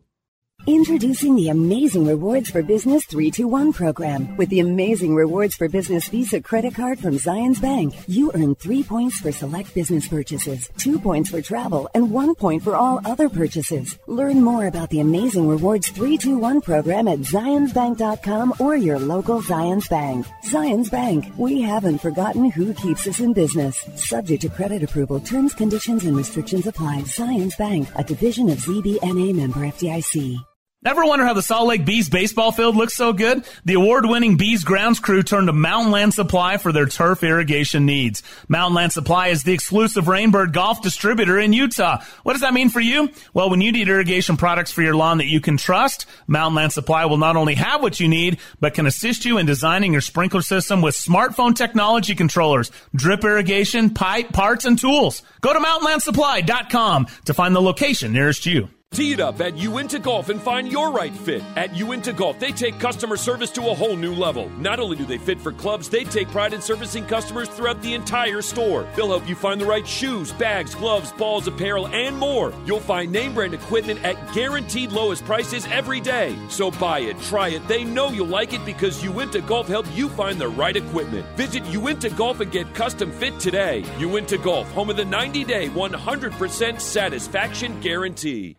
Introducing 0.67 1.35
the 1.35 1.49
Amazing 1.49 2.05
Rewards 2.05 2.49
for 2.49 2.61
Business 2.61 3.05
321 3.05 3.73
program. 3.73 4.35
With 4.35 4.49
the 4.49 4.59
Amazing 4.59 5.15
Rewards 5.15 5.55
for 5.55 5.69
Business 5.69 6.07
Visa 6.09 6.41
credit 6.41 6.75
card 6.75 6.99
from 6.99 7.15
Zions 7.17 7.61
Bank, 7.61 7.95
you 8.07 8.31
earn 8.35 8.55
three 8.55 8.83
points 8.83 9.19
for 9.19 9.31
select 9.31 9.73
business 9.73 10.07
purchases, 10.07 10.69
two 10.77 10.99
points 10.99 11.31
for 11.31 11.41
travel, 11.41 11.89
and 11.95 12.11
one 12.11 12.35
point 12.35 12.61
for 12.61 12.75
all 12.75 13.01
other 13.05 13.29
purchases. 13.29 13.97
Learn 14.05 14.43
more 14.43 14.67
about 14.67 14.89
the 14.89 14.99
Amazing 14.99 15.47
Rewards 15.47 15.89
321 15.89 16.61
program 16.61 17.07
at 17.07 17.19
zionsbank.com 17.19 18.53
or 18.59 18.75
your 18.75 18.99
local 18.99 19.41
Zions 19.41 19.89
Bank. 19.89 20.27
Zions 20.45 20.91
Bank, 20.91 21.25
we 21.37 21.61
haven't 21.61 21.99
forgotten 21.99 22.51
who 22.51 22.73
keeps 22.75 23.07
us 23.07 23.21
in 23.21 23.33
business. 23.33 23.87
Subject 23.95 24.41
to 24.41 24.49
credit 24.49 24.83
approval, 24.83 25.19
terms, 25.19 25.53
conditions, 25.55 26.05
and 26.05 26.15
restrictions 26.15 26.67
apply. 26.67 27.01
Zions 27.03 27.57
Bank, 27.57 27.87
a 27.95 28.03
division 28.03 28.49
of 28.49 28.59
ZBNA 28.59 29.33
member 29.33 29.61
FDIC. 29.61 30.37
Ever 30.85 31.03
wonder 31.03 31.25
how 31.25 31.33
the 31.33 31.41
Salt 31.41 31.67
Lake 31.67 31.85
Bees 31.85 32.07
baseball 32.07 32.53
field 32.53 32.77
looks 32.77 32.95
so 32.95 33.11
good? 33.11 33.45
The 33.65 33.73
award-winning 33.73 34.37
Bees 34.37 34.63
grounds 34.63 35.01
crew 35.01 35.21
turned 35.21 35.47
to 35.47 35.53
Mountain 35.53 35.91
Land 35.91 36.13
Supply 36.13 36.55
for 36.55 36.71
their 36.71 36.85
turf 36.85 37.21
irrigation 37.21 37.85
needs. 37.85 38.23
Mountain 38.47 38.75
Land 38.75 38.93
Supply 38.93 39.27
is 39.27 39.43
the 39.43 39.51
exclusive 39.51 40.05
Rainbird 40.05 40.53
golf 40.53 40.81
distributor 40.81 41.37
in 41.37 41.51
Utah. 41.51 42.01
What 42.23 42.31
does 42.31 42.43
that 42.43 42.53
mean 42.53 42.69
for 42.69 42.79
you? 42.79 43.09
Well, 43.33 43.49
when 43.49 43.59
you 43.59 43.73
need 43.73 43.89
irrigation 43.89 44.37
products 44.37 44.71
for 44.71 44.81
your 44.81 44.95
lawn 44.95 45.17
that 45.17 45.27
you 45.27 45.41
can 45.41 45.57
trust, 45.57 46.05
Mountain 46.27 46.55
Land 46.55 46.71
Supply 46.71 47.03
will 47.07 47.17
not 47.17 47.35
only 47.35 47.55
have 47.55 47.81
what 47.81 47.99
you 47.99 48.07
need, 48.07 48.39
but 48.61 48.73
can 48.73 48.85
assist 48.85 49.25
you 49.25 49.37
in 49.37 49.45
designing 49.45 49.91
your 49.91 49.99
sprinkler 49.99 50.41
system 50.41 50.81
with 50.81 50.95
smartphone 50.95 51.53
technology 51.53 52.15
controllers, 52.15 52.71
drip 52.95 53.25
irrigation, 53.25 53.89
pipe, 53.89 54.31
parts, 54.31 54.63
and 54.63 54.79
tools. 54.79 55.23
Go 55.41 55.51
to 55.51 55.59
mountainlandsupply.com 55.59 57.07
to 57.25 57.33
find 57.33 57.53
the 57.53 57.61
location 57.61 58.13
nearest 58.13 58.45
you. 58.45 58.69
Tee 58.99 59.13
it 59.13 59.21
up 59.21 59.39
at 59.39 59.55
Uinta 59.55 59.97
Golf 59.97 60.27
and 60.27 60.41
find 60.41 60.69
your 60.69 60.91
right 60.91 61.15
fit. 61.15 61.41
At 61.55 61.73
Uinta 61.73 62.11
Golf, 62.11 62.37
they 62.37 62.51
take 62.51 62.81
customer 62.81 63.15
service 63.15 63.49
to 63.51 63.69
a 63.69 63.73
whole 63.73 63.95
new 63.95 64.13
level. 64.13 64.49
Not 64.57 64.81
only 64.81 64.97
do 64.97 65.05
they 65.05 65.17
fit 65.17 65.39
for 65.39 65.53
clubs, 65.53 65.87
they 65.87 66.03
take 66.03 66.27
pride 66.27 66.51
in 66.51 66.61
servicing 66.61 67.05
customers 67.05 67.47
throughout 67.47 67.81
the 67.81 67.93
entire 67.93 68.41
store. 68.41 68.85
They'll 68.97 69.07
help 69.07 69.29
you 69.29 69.35
find 69.35 69.61
the 69.61 69.65
right 69.65 69.87
shoes, 69.87 70.33
bags, 70.33 70.75
gloves, 70.75 71.13
balls, 71.13 71.47
apparel, 71.47 71.87
and 71.87 72.17
more. 72.17 72.51
You'll 72.65 72.81
find 72.81 73.09
name 73.09 73.33
brand 73.33 73.53
equipment 73.53 74.03
at 74.03 74.33
guaranteed 74.33 74.91
lowest 74.91 75.23
prices 75.23 75.65
every 75.67 76.01
day. 76.01 76.35
So 76.49 76.69
buy 76.69 76.99
it, 76.99 77.17
try 77.21 77.49
it. 77.49 77.65
They 77.69 77.85
know 77.85 78.09
you'll 78.09 78.27
like 78.27 78.51
it 78.51 78.65
because 78.65 79.01
Uinta 79.01 79.39
Golf 79.39 79.69
helped 79.69 79.91
you 79.93 80.09
find 80.09 80.41
the 80.41 80.49
right 80.49 80.75
equipment. 80.75 81.25
Visit 81.37 81.63
Uinta 81.67 82.09
Golf 82.09 82.41
and 82.41 82.51
get 82.51 82.75
custom 82.75 83.13
fit 83.13 83.39
today. 83.39 83.85
Uinta 83.97 84.37
Golf, 84.37 84.69
home 84.71 84.89
of 84.89 84.97
the 84.97 85.05
90 85.05 85.45
day, 85.45 85.69
100% 85.69 86.81
satisfaction 86.81 87.79
guarantee. 87.79 88.58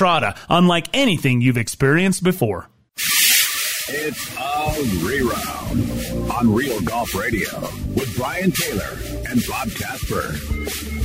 Entrada, 0.00 0.34
unlike 0.48 0.86
anything 0.94 1.42
you've 1.42 1.58
experienced 1.58 2.24
before. 2.24 2.70
It's 2.96 4.34
a 4.34 5.04
reround 5.04 6.30
on 6.30 6.54
Real 6.54 6.80
Golf 6.80 7.14
Radio 7.14 7.60
with 7.94 8.16
Brian 8.16 8.50
Taylor 8.50 8.96
and 9.28 9.42
Bob 9.46 9.68
Casper. 9.72 10.99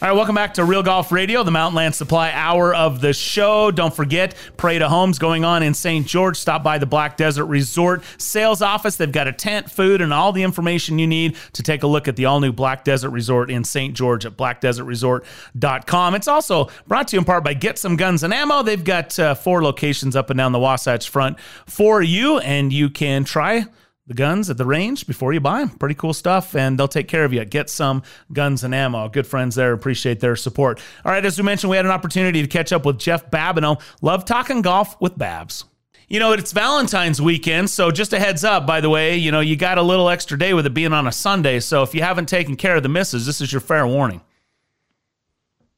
All 0.00 0.08
right, 0.08 0.14
welcome 0.14 0.36
back 0.36 0.54
to 0.54 0.64
Real 0.64 0.84
Golf 0.84 1.10
Radio, 1.10 1.42
the 1.42 1.50
Mountain 1.50 1.74
Land 1.74 1.92
Supply 1.92 2.30
hour 2.30 2.72
of 2.72 3.00
the 3.00 3.12
show. 3.12 3.72
Don't 3.72 3.92
forget, 3.92 4.36
Parade 4.56 4.78
to 4.78 4.88
Homes 4.88 5.18
going 5.18 5.44
on 5.44 5.64
in 5.64 5.74
St. 5.74 6.06
George. 6.06 6.36
Stop 6.36 6.62
by 6.62 6.78
the 6.78 6.86
Black 6.86 7.16
Desert 7.16 7.46
Resort 7.46 8.04
sales 8.16 8.62
office. 8.62 8.94
They've 8.94 9.10
got 9.10 9.26
a 9.26 9.32
tent, 9.32 9.68
food, 9.68 10.00
and 10.00 10.14
all 10.14 10.30
the 10.30 10.44
information 10.44 11.00
you 11.00 11.08
need 11.08 11.36
to 11.52 11.64
take 11.64 11.82
a 11.82 11.88
look 11.88 12.06
at 12.06 12.14
the 12.14 12.26
all 12.26 12.38
new 12.38 12.52
Black 12.52 12.84
Desert 12.84 13.10
Resort 13.10 13.50
in 13.50 13.64
St. 13.64 13.92
George 13.92 14.24
at 14.24 14.36
blackdesertresort.com. 14.36 16.14
It's 16.14 16.28
also 16.28 16.68
brought 16.86 17.08
to 17.08 17.16
you 17.16 17.18
in 17.18 17.24
part 17.24 17.42
by 17.42 17.54
Get 17.54 17.76
Some 17.76 17.96
Guns 17.96 18.22
and 18.22 18.32
Ammo. 18.32 18.62
They've 18.62 18.84
got 18.84 19.18
uh, 19.18 19.34
four 19.34 19.64
locations 19.64 20.14
up 20.14 20.30
and 20.30 20.38
down 20.38 20.52
the 20.52 20.60
Wasatch 20.60 21.08
Front 21.08 21.40
for 21.66 22.00
you, 22.02 22.38
and 22.38 22.72
you 22.72 22.88
can 22.88 23.24
try 23.24 23.66
the 24.08 24.14
guns 24.14 24.48
at 24.48 24.56
the 24.56 24.64
range 24.64 25.06
before 25.06 25.32
you 25.34 25.40
buy 25.40 25.60
them. 25.60 25.68
Pretty 25.68 25.94
cool 25.94 26.14
stuff, 26.14 26.56
and 26.56 26.78
they'll 26.78 26.88
take 26.88 27.08
care 27.08 27.24
of 27.24 27.32
you. 27.32 27.44
Get 27.44 27.70
some 27.70 28.02
guns 28.32 28.64
and 28.64 28.74
ammo. 28.74 29.08
Good 29.08 29.26
friends 29.26 29.54
there. 29.54 29.72
Appreciate 29.72 30.18
their 30.18 30.34
support. 30.34 30.80
All 31.04 31.12
right, 31.12 31.24
as 31.24 31.38
we 31.38 31.44
mentioned, 31.44 31.70
we 31.70 31.76
had 31.76 31.84
an 31.84 31.92
opportunity 31.92 32.40
to 32.40 32.48
catch 32.48 32.72
up 32.72 32.86
with 32.86 32.98
Jeff 32.98 33.30
Babineau. 33.30 33.80
Love 34.00 34.24
talking 34.24 34.62
golf 34.62 34.98
with 35.00 35.16
Babs. 35.16 35.64
You 36.08 36.20
know, 36.20 36.32
it's 36.32 36.52
Valentine's 36.52 37.20
weekend, 37.20 37.68
so 37.68 37.90
just 37.90 38.14
a 38.14 38.18
heads 38.18 38.42
up, 38.42 38.66
by 38.66 38.80
the 38.80 38.88
way, 38.88 39.18
you 39.18 39.30
know, 39.30 39.40
you 39.40 39.56
got 39.56 39.76
a 39.76 39.82
little 39.82 40.08
extra 40.08 40.38
day 40.38 40.54
with 40.54 40.64
it 40.64 40.72
being 40.72 40.94
on 40.94 41.06
a 41.06 41.12
Sunday. 41.12 41.60
So 41.60 41.82
if 41.82 41.94
you 41.94 42.00
haven't 42.00 42.30
taken 42.30 42.56
care 42.56 42.76
of 42.76 42.82
the 42.82 42.88
misses, 42.88 43.26
this 43.26 43.42
is 43.42 43.52
your 43.52 43.60
fair 43.60 43.86
warning. 43.86 44.22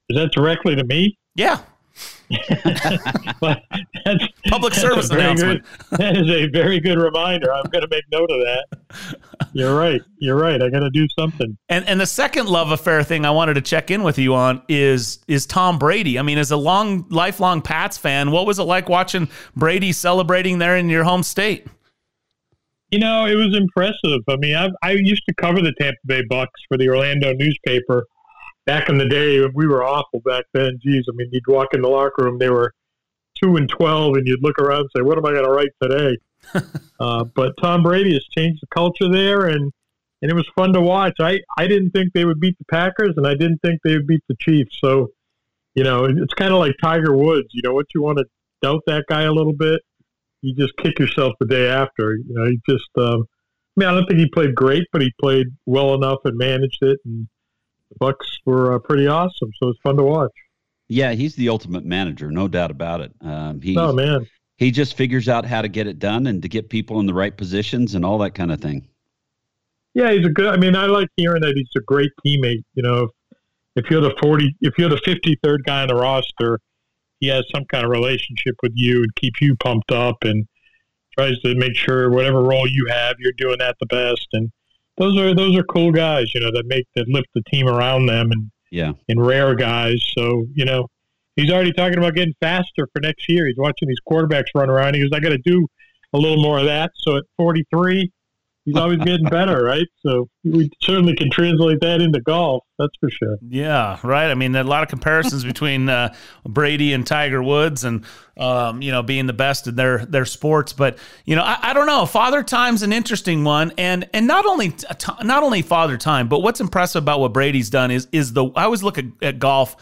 Is 0.09 0.17
that 0.17 0.31
directly 0.31 0.77
to 0.77 0.85
me? 0.85 1.19
Yeah. 1.35 1.59
public 4.49 4.75
service 4.75 5.11
announcement. 5.11 5.65
Good, 5.65 5.79
that 5.99 6.17
is 6.17 6.31
a 6.31 6.47
very 6.47 6.79
good 6.79 6.99
reminder. 6.99 7.53
I'm 7.53 7.69
going 7.71 7.83
to 7.83 7.89
make 7.91 8.05
note 8.13 8.31
of 8.31 8.41
that. 8.41 9.49
You're 9.53 9.77
right. 9.77 10.01
You're 10.19 10.37
right. 10.37 10.63
I 10.63 10.71
got 10.71 10.81
to 10.81 10.91
do 10.91 11.09
something. 11.19 11.59
And 11.69 11.85
and 11.87 12.01
the 12.01 12.07
second 12.07 12.47
love 12.47 12.71
affair 12.71 13.03
thing 13.03 13.25
I 13.25 13.31
wanted 13.31 13.55
to 13.55 13.61
check 13.61 13.91
in 13.91 14.05
with 14.05 14.19
you 14.19 14.35
on 14.35 14.63
is 14.69 15.19
is 15.27 15.45
Tom 15.45 15.79
Brady. 15.79 16.19
I 16.19 16.23
mean, 16.23 16.39
as 16.39 16.53
a 16.53 16.57
long 16.57 17.07
lifelong 17.11 17.63
Pats 17.63 17.99
fan, 17.99 18.31
what 18.31 18.47
was 18.47 18.61
it 18.61 18.65
like 18.65 18.89
watching 18.89 19.29
Brady 19.57 19.93
celebrating 19.93 20.59
there 20.59 20.77
in 20.77 20.89
your 20.89 21.05
home 21.05 21.25
state? 21.25 21.67
You 22.91 22.99
know, 22.99 23.27
it 23.27 23.35
was 23.35 23.57
impressive. 23.57 24.23
I 24.29 24.37
mean, 24.37 24.57
I, 24.57 24.69
I 24.83 24.93
used 24.93 25.23
to 25.29 25.35
cover 25.35 25.63
the 25.63 25.73
Tampa 25.81 25.99
Bay 26.07 26.23
Bucks 26.29 26.61
for 26.69 26.77
the 26.77 26.89
Orlando 26.89 27.33
newspaper 27.35 28.05
back 28.67 28.89
in 28.89 28.99
the 28.99 29.09
day, 29.09 29.45
we 29.55 29.67
were 29.67 29.85
awful 29.85 30.21
back 30.21 30.45
then. 30.53 30.79
Geez, 30.83 31.05
I 31.09 31.15
mean, 31.15 31.29
you'd 31.33 31.47
walk 31.47 31.75
in 31.75 31.83
the 31.83 31.89
locker 31.89 32.25
room, 32.25 32.39
they 32.39 32.51
were 32.51 32.73
two 33.43 33.57
and 33.57 33.69
twelve, 33.69 34.17
and 34.17 34.27
you'd 34.27 34.43
look 34.43 34.59
around 34.59 34.81
and 34.81 34.91
say, 34.97 35.03
"What 35.03 35.19
am 35.19 35.27
I 35.27 35.33
going 35.33 35.45
to 35.45 35.51
write 35.51 35.71
today?" 35.83 36.17
uh, 37.01 37.25
but 37.35 37.53
Tom 37.61 37.83
Brady 37.83 38.15
has 38.15 38.25
changed 38.37 38.63
the 38.63 38.67
culture 38.69 39.11
there, 39.11 39.47
and 39.47 39.73
and 40.23 40.31
it 40.31 40.35
was 40.35 40.49
fun 40.55 40.73
to 40.73 40.81
watch. 40.81 41.17
I 41.21 41.41
I 41.57 41.67
didn't 41.67 41.91
think 41.91 42.13
they 42.13 42.25
would 42.25 42.41
beat 42.41 42.59
the 42.59 42.65
Packers, 42.71 43.15
and 43.17 43.27
I 43.27 43.35
didn't 43.35 43.61
think 43.63 43.81
they 43.83 43.95
would 43.95 44.07
beat 44.07 44.23
the 44.29 44.37
Chiefs. 44.41 44.79
So, 44.81 45.09
you 45.75 45.85
know, 45.85 46.05
it's 46.05 46.35
kind 46.35 46.53
of 46.53 46.59
like 46.59 46.75
Tiger 46.83 47.17
Woods. 47.17 47.49
You 47.53 47.63
know, 47.65 47.73
what 47.73 47.87
you 47.95 48.03
want 48.03 48.19
to 48.19 48.25
doubt 48.63 48.83
that 48.87 49.05
guy 49.09 49.23
a 49.23 49.33
little 49.33 49.55
bit, 49.55 49.81
you 50.43 50.55
just 50.55 50.77
kick 50.77 50.99
yourself 50.99 51.35
the 51.41 51.47
day 51.47 51.69
after. 51.69 52.15
You 52.15 52.35
know, 52.35 52.47
he 52.47 52.61
just. 52.69 52.91
Um, 52.97 53.25
I 53.77 53.85
mean, 53.85 53.89
I 53.89 53.93
don't 53.93 54.07
think 54.07 54.19
he 54.19 54.29
played 54.29 54.55
great, 54.55 54.83
but 54.93 55.01
he 55.01 55.13
played 55.21 55.47
well 55.65 55.95
enough 55.95 56.19
and 56.25 56.37
managed 56.37 56.83
it, 56.83 56.99
and 57.05 57.29
the 57.91 57.97
Bucks 57.99 58.39
were 58.45 58.75
uh, 58.75 58.79
pretty 58.79 59.07
awesome. 59.07 59.51
So 59.61 59.69
it's 59.69 59.81
fun 59.83 59.97
to 59.97 60.03
watch. 60.03 60.33
Yeah, 60.89 61.13
he's 61.13 61.37
the 61.37 61.49
ultimate 61.49 61.85
manager, 61.85 62.31
no 62.31 62.49
doubt 62.49 62.71
about 62.71 63.01
it. 63.01 63.13
Um, 63.21 63.61
he, 63.61 63.77
oh 63.77 63.93
man, 63.93 64.27
he 64.57 64.71
just 64.71 64.97
figures 64.97 65.29
out 65.29 65.45
how 65.45 65.63
to 65.63 65.69
get 65.69 65.87
it 65.87 65.99
done 65.99 66.27
and 66.27 66.43
to 66.43 66.49
get 66.49 66.69
people 66.69 66.99
in 67.01 67.07
the 67.07 67.15
right 67.15 67.37
positions 67.37 67.95
and 67.95 68.05
all 68.05 68.19
that 68.19 68.35
kind 68.35 68.51
of 68.51 68.61
thing. 68.61 68.89
Yeah, 69.95 70.13
he's 70.13 70.27
a 70.27 70.31
good. 70.31 70.47
I 70.47 70.57
mean, 70.57 70.77
I 70.77 70.87
like 70.87 71.09
hearing 71.17 71.43
that 71.43 71.55
he's 71.55 71.69
a 71.77 71.81
great 71.81 72.11
teammate. 72.25 72.63
You 72.75 72.83
know, 72.83 73.05
if, 73.05 73.85
if 73.85 73.91
you're 73.91 74.01
the 74.01 74.15
forty, 74.21 74.55
if 74.61 74.79
you're 74.79 74.89
the 74.89 75.01
fifty 75.05 75.39
third 75.43 75.63
guy 75.65 75.83
on 75.83 75.89
the 75.89 75.95
roster, 75.95 76.59
he 77.21 77.29
has 77.29 77.45
some 77.55 77.65
kind 77.67 77.85
of 77.85 77.91
relationship 77.91 78.57
with 78.63 78.73
you 78.75 79.03
and 79.03 79.15
keeps 79.15 79.41
you 79.41 79.55
pumped 79.57 79.93
up 79.93 80.17
and 80.23 80.47
tries 81.17 81.39
to 81.41 81.55
make 81.55 81.77
sure 81.77 82.11
whatever 82.11 82.43
role 82.43 82.69
you 82.69 82.87
have, 82.89 83.17
you're 83.19 83.33
doing 83.37 83.59
that 83.59 83.77
the 83.81 83.87
best. 83.87 84.27
And 84.33 84.51
those 85.01 85.19
are 85.19 85.35
those 85.35 85.57
are 85.57 85.65
cool 85.65 85.91
guys, 85.91 86.33
you 86.35 86.41
know, 86.41 86.51
that 86.53 86.65
make 86.67 86.87
that 86.95 87.09
lift 87.09 87.29
the 87.35 87.43
team 87.51 87.67
around 87.67 88.07
them 88.07 88.31
and 88.31 88.51
yeah, 88.71 88.93
and 89.09 89.27
rare 89.27 89.55
guys. 89.55 90.05
So 90.17 90.47
you 90.55 90.67
know, 90.67 90.87
he's 91.37 91.51
already 91.51 91.73
talking 91.73 91.99
about 91.99 92.15
getting 92.15 92.35
faster 92.41 92.87
for 92.93 93.01
next 93.01 93.29
year. 93.29 93.47
He's 93.47 93.57
watching 93.57 93.89
these 93.89 94.01
quarterbacks 94.09 94.49
run 94.55 94.69
around. 94.69 94.95
He 94.95 95.01
goes, 95.01 95.11
I 95.13 95.21
got 95.21 95.31
to 95.31 95.39
do 95.39 95.67
a 96.13 96.19
little 96.19 96.43
more 96.43 96.59
of 96.59 96.67
that. 96.67 96.91
So 96.97 97.17
at 97.17 97.25
43, 97.39 98.13
he's 98.71 98.81
always 98.81 98.99
getting 99.01 99.27
better, 99.27 99.63
right? 99.63 99.87
So 100.07 100.29
we 100.45 100.71
certainly 100.81 101.15
can 101.17 101.31
translate 101.31 101.81
that 101.81 102.01
into 102.01 102.21
golf. 102.21 102.65
That's 102.79 102.93
for 103.01 103.11
sure. 103.11 103.37
Yeah, 103.49 103.99
right. 104.03 104.31
I 104.31 104.35
mean, 104.35 104.55
a 104.55 104.65
lot 104.65 104.83
of 104.83 104.89
comparisons 104.89 105.45
between 105.45 105.89
uh, 105.89 106.15
Brady 106.45 106.93
and 106.93 107.07
Tiger 107.07 107.43
Woods, 107.43 107.85
and 107.85 108.05
um, 108.37 108.81
you 108.81 108.93
know, 108.93 109.03
being 109.03 109.27
the 109.27 109.33
best 109.33 109.67
in 109.67 109.75
their 109.75 110.07
their 110.07 110.25
sports. 110.25 110.73
But 110.73 110.99
you 111.25 111.37
know, 111.37 111.43
I, 111.43 111.59
I 111.63 111.73
don't 111.73 111.87
know. 111.87 112.07
Father 112.07 112.43
Time's 112.43 112.83
an 112.83 112.93
interesting 112.93 113.45
one, 113.45 113.73
and 113.77 114.09
and 114.15 114.27
not 114.27 114.47
only 114.47 114.75
not 115.23 115.43
only 115.43 115.63
Father 115.63 115.97
Time, 115.97 116.29
but 116.29 116.41
what's 116.41 116.61
impressive 116.61 117.03
about 117.03 117.21
what 117.21 117.33
Brady's 117.33 117.71
done 117.71 117.91
is 117.91 118.07
is 118.13 118.33
the 118.33 118.47
I 118.57 118.65
always 118.65 118.83
look 118.83 118.99
at, 118.99 119.07
at 119.23 119.39
golf 119.39 119.77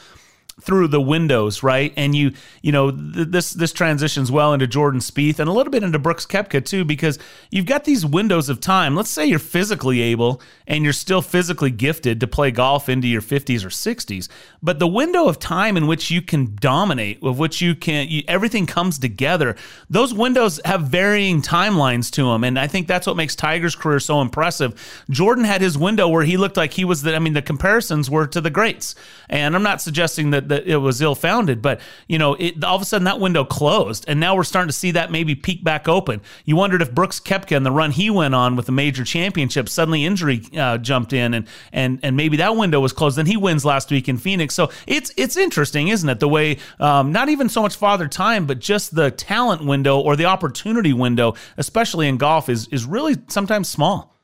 through 0.61 0.89
the 0.89 1.01
windows, 1.01 1.63
right? 1.63 1.93
And 1.97 2.15
you, 2.15 2.33
you 2.63 2.73
know, 2.73 2.91
th- 2.91 3.29
this 3.29 3.51
this 3.51 3.73
transitions 3.73 4.31
well 4.31 4.53
into 4.53 4.67
Jordan 4.67 5.01
Spieth 5.01 5.39
and 5.39 5.49
a 5.49 5.53
little 5.53 5.71
bit 5.71 5.83
into 5.83 5.99
Brooks 5.99 6.27
Koepka 6.27 6.65
too, 6.65 6.85
because 6.85 7.19
you've 7.51 7.67
got 7.67 7.85
these 7.85 8.05
windows 8.05 8.49
of 8.49 8.61
time. 8.61 8.95
Let's 8.97 9.11
say 9.11 9.27
you're 9.27 9.39
physically 9.39 10.01
able 10.01 10.41
and 10.67 10.85
you're 10.85 10.93
still 10.93 11.23
physically 11.23 11.71
gifted 11.71 12.21
to 12.21 12.27
play 12.27 12.51
golf 12.51 12.89
into 12.89 13.09
your 13.09 13.23
50s 13.23 13.65
or 13.65 13.69
60s, 13.69 14.29
but 14.63 14.79
the 14.79 14.87
window 14.87 15.29
of 15.29 15.39
time 15.39 15.77
in 15.77 15.87
which 15.87 16.11
you 16.11 16.21
can 16.21 16.57
dominate, 16.61 17.23
of 17.23 17.39
which 17.39 17.61
you 17.61 17.75
can, 17.75 18.09
you, 18.09 18.23
everything 18.29 18.67
comes 18.67 18.99
together. 18.99 19.57
Those 19.89 20.13
windows 20.13 20.61
have 20.65 20.83
varying 20.83 21.43
timelines 21.43 22.11
to 22.13 22.25
them, 22.25 22.45
and 22.45 22.59
I 22.59 22.67
think 22.67 22.87
that's 22.87 23.07
what 23.07 23.17
makes 23.17 23.37
Tiger's 23.37 23.77
career 23.77 24.01
so 24.01 24.21
impressive. 24.21 25.05
Jordan 25.11 25.45
had 25.45 25.61
his 25.61 25.79
window 25.79 26.09
where 26.09 26.25
he 26.25 26.37
looked 26.37 26.57
like 26.57 26.73
he 26.73 26.85
was 26.85 27.03
the. 27.03 27.15
I 27.15 27.19
mean, 27.19 27.35
the 27.35 27.43
comparisons 27.43 28.11
were 28.11 28.27
to 28.27 28.41
the 28.41 28.51
greats, 28.51 28.95
and 29.29 29.55
I'm 29.55 29.63
not 29.63 29.81
suggesting 29.81 30.31
that 30.31 30.48
that 30.49 30.67
it 30.67 30.77
was 30.79 31.01
ill 31.01 31.15
founded, 31.15 31.63
but 31.63 31.81
you 32.07 32.19
know, 32.19 32.35
it, 32.35 32.63
all 32.65 32.77
of 32.77 32.83
a 32.83 32.85
sudden 32.85 33.05
that 33.05 33.21
window 33.21 33.45
closed, 33.45 34.05
and 34.09 34.21
now 34.21 34.35
we're 34.35 34.45
starting 34.45 34.69
to 34.69 34.75
see 34.75 34.91
that 34.93 35.11
maybe 35.11 35.35
peak 35.35 35.63
back 35.65 35.89
open. 35.89 36.21
You 36.45 36.57
wondered 36.57 36.83
if 36.83 36.95
Brooks 36.95 37.21
Koepka 37.21 37.57
and 37.57 37.65
the 37.65 37.71
run 37.71 37.91
he 37.91 38.11
went 38.11 38.35
on 38.35 38.57
with 38.57 38.67
the 38.67 38.73
major 38.73 39.05
championship, 39.05 39.69
suddenly 39.69 40.05
injury 40.05 40.43
uh, 40.57 40.79
jumped 40.79 41.13
in, 41.13 41.35
and 41.35 41.47
and 41.73 42.01
and 42.03 42.17
maybe 42.17 42.37
that 42.39 42.57
window 42.57 42.81
was 42.81 42.93
closed. 42.93 43.17
Then 43.17 43.27
he 43.27 43.37
wins 43.37 43.65
last 43.65 43.91
week 43.91 44.09
in 44.09 44.17
Phoenix, 44.19 44.55
so 44.55 44.71
it's 44.87 45.13
it's 45.17 45.37
interesting, 45.37 45.89
isn't 45.89 46.09
it? 46.09 46.21
The 46.21 46.29
way 46.29 46.59
um, 46.81 47.13
not 47.13 47.29
even 47.29 47.49
so 47.49 47.63
much 47.63 47.77
father 47.77 48.09
time, 48.09 48.47
but 48.47 48.59
just 48.59 48.95
the 48.95 49.11
talent 49.11 49.65
window 49.65 49.99
or 49.99 50.17
the 50.17 50.27
opportunity 50.27 50.93
window, 50.93 51.35
especially 51.57 52.09
in 52.09 52.17
golf, 52.17 52.49
is 52.49 52.69
is 52.69 52.85
really 52.85 53.17
sometimes 53.29 53.69
small. 53.69 54.15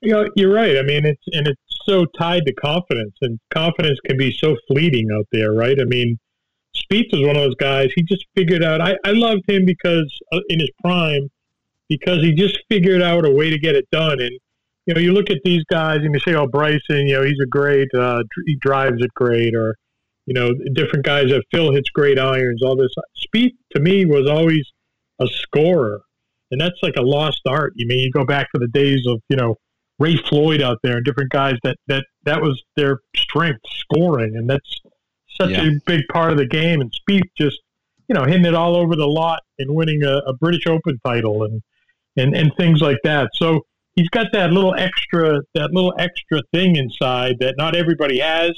You 0.00 0.12
know, 0.12 0.28
you're 0.36 0.52
right. 0.52 0.78
I 0.78 0.82
mean, 0.82 1.04
it's 1.04 1.22
and 1.32 1.48
it's 1.48 1.60
so 1.88 2.04
tied 2.18 2.44
to 2.46 2.52
confidence, 2.54 3.14
and 3.22 3.38
confidence 3.52 3.98
can 4.06 4.16
be 4.16 4.32
so 4.32 4.56
fleeting 4.68 5.08
out 5.16 5.26
there, 5.32 5.52
right? 5.52 5.80
I 5.80 5.84
mean, 5.84 6.18
Spieth 6.76 7.12
was 7.12 7.22
one 7.26 7.36
of 7.36 7.42
those 7.42 7.54
guys. 7.56 7.90
He 7.94 8.02
just 8.02 8.26
figured 8.36 8.62
out. 8.62 8.80
I, 8.80 8.96
I 9.04 9.12
loved 9.12 9.42
him 9.48 9.64
because 9.64 10.06
uh, 10.32 10.40
in 10.48 10.60
his 10.60 10.70
prime, 10.82 11.28
because 11.88 12.20
he 12.22 12.32
just 12.32 12.58
figured 12.70 13.02
out 13.02 13.26
a 13.26 13.30
way 13.30 13.50
to 13.50 13.58
get 13.58 13.74
it 13.74 13.86
done. 13.90 14.20
And 14.20 14.38
you 14.86 14.94
know, 14.94 15.00
you 15.00 15.12
look 15.12 15.30
at 15.30 15.38
these 15.44 15.64
guys 15.70 15.98
and 16.02 16.14
you 16.14 16.20
say, 16.20 16.34
"Oh, 16.34 16.46
Bryson, 16.46 17.06
you 17.06 17.14
know, 17.14 17.22
he's 17.22 17.40
a 17.42 17.46
great. 17.46 17.88
Uh, 17.94 18.22
he 18.46 18.56
drives 18.60 19.02
it 19.02 19.12
great," 19.14 19.54
or 19.54 19.76
you 20.26 20.34
know, 20.34 20.50
different 20.74 21.04
guys 21.04 21.30
that 21.30 21.44
Phil 21.50 21.72
hits 21.72 21.90
great 21.90 22.18
irons. 22.18 22.62
All 22.62 22.76
this. 22.76 22.92
Spieth 23.26 23.56
to 23.74 23.80
me 23.80 24.04
was 24.04 24.28
always 24.28 24.66
a 25.20 25.26
scorer, 25.26 26.00
and 26.50 26.60
that's 26.60 26.78
like 26.82 26.96
a 26.96 27.02
lost 27.02 27.40
art. 27.46 27.72
You 27.76 27.86
mean 27.86 27.98
you 27.98 28.10
go 28.10 28.24
back 28.24 28.48
to 28.54 28.60
the 28.60 28.68
days 28.68 29.06
of 29.06 29.20
you 29.28 29.36
know 29.36 29.56
Ray 29.98 30.16
Floyd 30.16 30.62
out 30.62 30.78
there 30.82 30.96
and 30.96 31.04
different 31.04 31.30
guys 31.30 31.56
that 31.64 31.76
that 31.88 32.04
that 32.24 32.40
was 32.40 32.62
their 32.76 33.00
strength, 33.16 33.60
scoring, 33.66 34.36
and 34.36 34.48
that's 34.48 34.80
such 35.40 35.50
yeah. 35.50 35.68
a 35.68 35.70
big 35.86 36.02
part 36.12 36.32
of 36.32 36.38
the 36.38 36.46
game. 36.46 36.80
And 36.80 36.92
Spieth 36.92 37.30
just 37.36 37.58
you 38.08 38.14
know 38.14 38.24
hitting 38.24 38.44
it 38.44 38.54
all 38.54 38.76
over 38.76 38.96
the 38.96 39.06
lot 39.06 39.40
and 39.58 39.74
winning 39.74 40.02
a, 40.04 40.18
a 40.26 40.32
British 40.34 40.66
Open 40.66 40.98
title 41.04 41.44
and 41.44 41.62
and 42.16 42.36
and 42.36 42.52
things 42.56 42.80
like 42.80 42.98
that. 43.04 43.30
So 43.34 43.62
he's 43.94 44.08
got 44.10 44.28
that 44.32 44.52
little 44.52 44.74
extra 44.74 45.40
that 45.54 45.72
little 45.72 45.94
extra 45.98 46.42
thing 46.52 46.76
inside 46.76 47.36
that 47.40 47.54
not 47.58 47.74
everybody 47.74 48.20
has. 48.20 48.52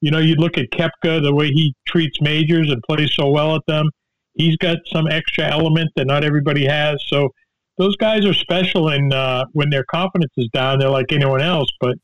You 0.00 0.10
know, 0.10 0.18
you 0.18 0.34
look 0.36 0.56
at 0.56 0.70
Koepka, 0.70 1.22
the 1.22 1.34
way 1.34 1.48
he 1.48 1.74
treats 1.86 2.22
majors 2.22 2.70
and 2.70 2.82
plays 2.88 3.12
so 3.14 3.28
well 3.28 3.54
at 3.54 3.62
them. 3.66 3.90
He's 4.32 4.56
got 4.56 4.78
some 4.86 5.06
extra 5.08 5.44
element 5.46 5.90
that 5.96 6.06
not 6.06 6.24
everybody 6.24 6.64
has. 6.64 7.02
So 7.08 7.28
those 7.80 7.96
guys 7.96 8.26
are 8.26 8.34
special, 8.34 8.90
and 8.90 9.14
uh, 9.14 9.46
when 9.52 9.70
their 9.70 9.84
confidence 9.84 10.32
is 10.36 10.50
down, 10.52 10.78
they're 10.78 10.90
like 10.90 11.12
anyone 11.12 11.40
else. 11.40 11.70
But 11.80 11.96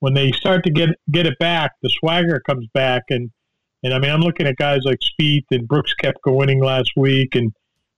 when 0.00 0.12
they 0.12 0.32
start 0.32 0.64
to 0.64 0.70
get 0.70 0.90
get 1.12 1.24
it 1.24 1.38
back, 1.38 1.70
the 1.82 1.88
swagger 1.88 2.40
comes 2.40 2.66
back, 2.74 3.04
and 3.10 3.30
and 3.84 3.94
I 3.94 4.00
mean, 4.00 4.10
I'm 4.10 4.22
looking 4.22 4.48
at 4.48 4.56
guys 4.56 4.80
like 4.84 4.98
Spieth 4.98 5.44
and 5.52 5.68
Brooks 5.68 5.94
Koepka 6.02 6.36
winning 6.36 6.60
last 6.60 6.90
week, 6.96 7.36
and 7.36 7.52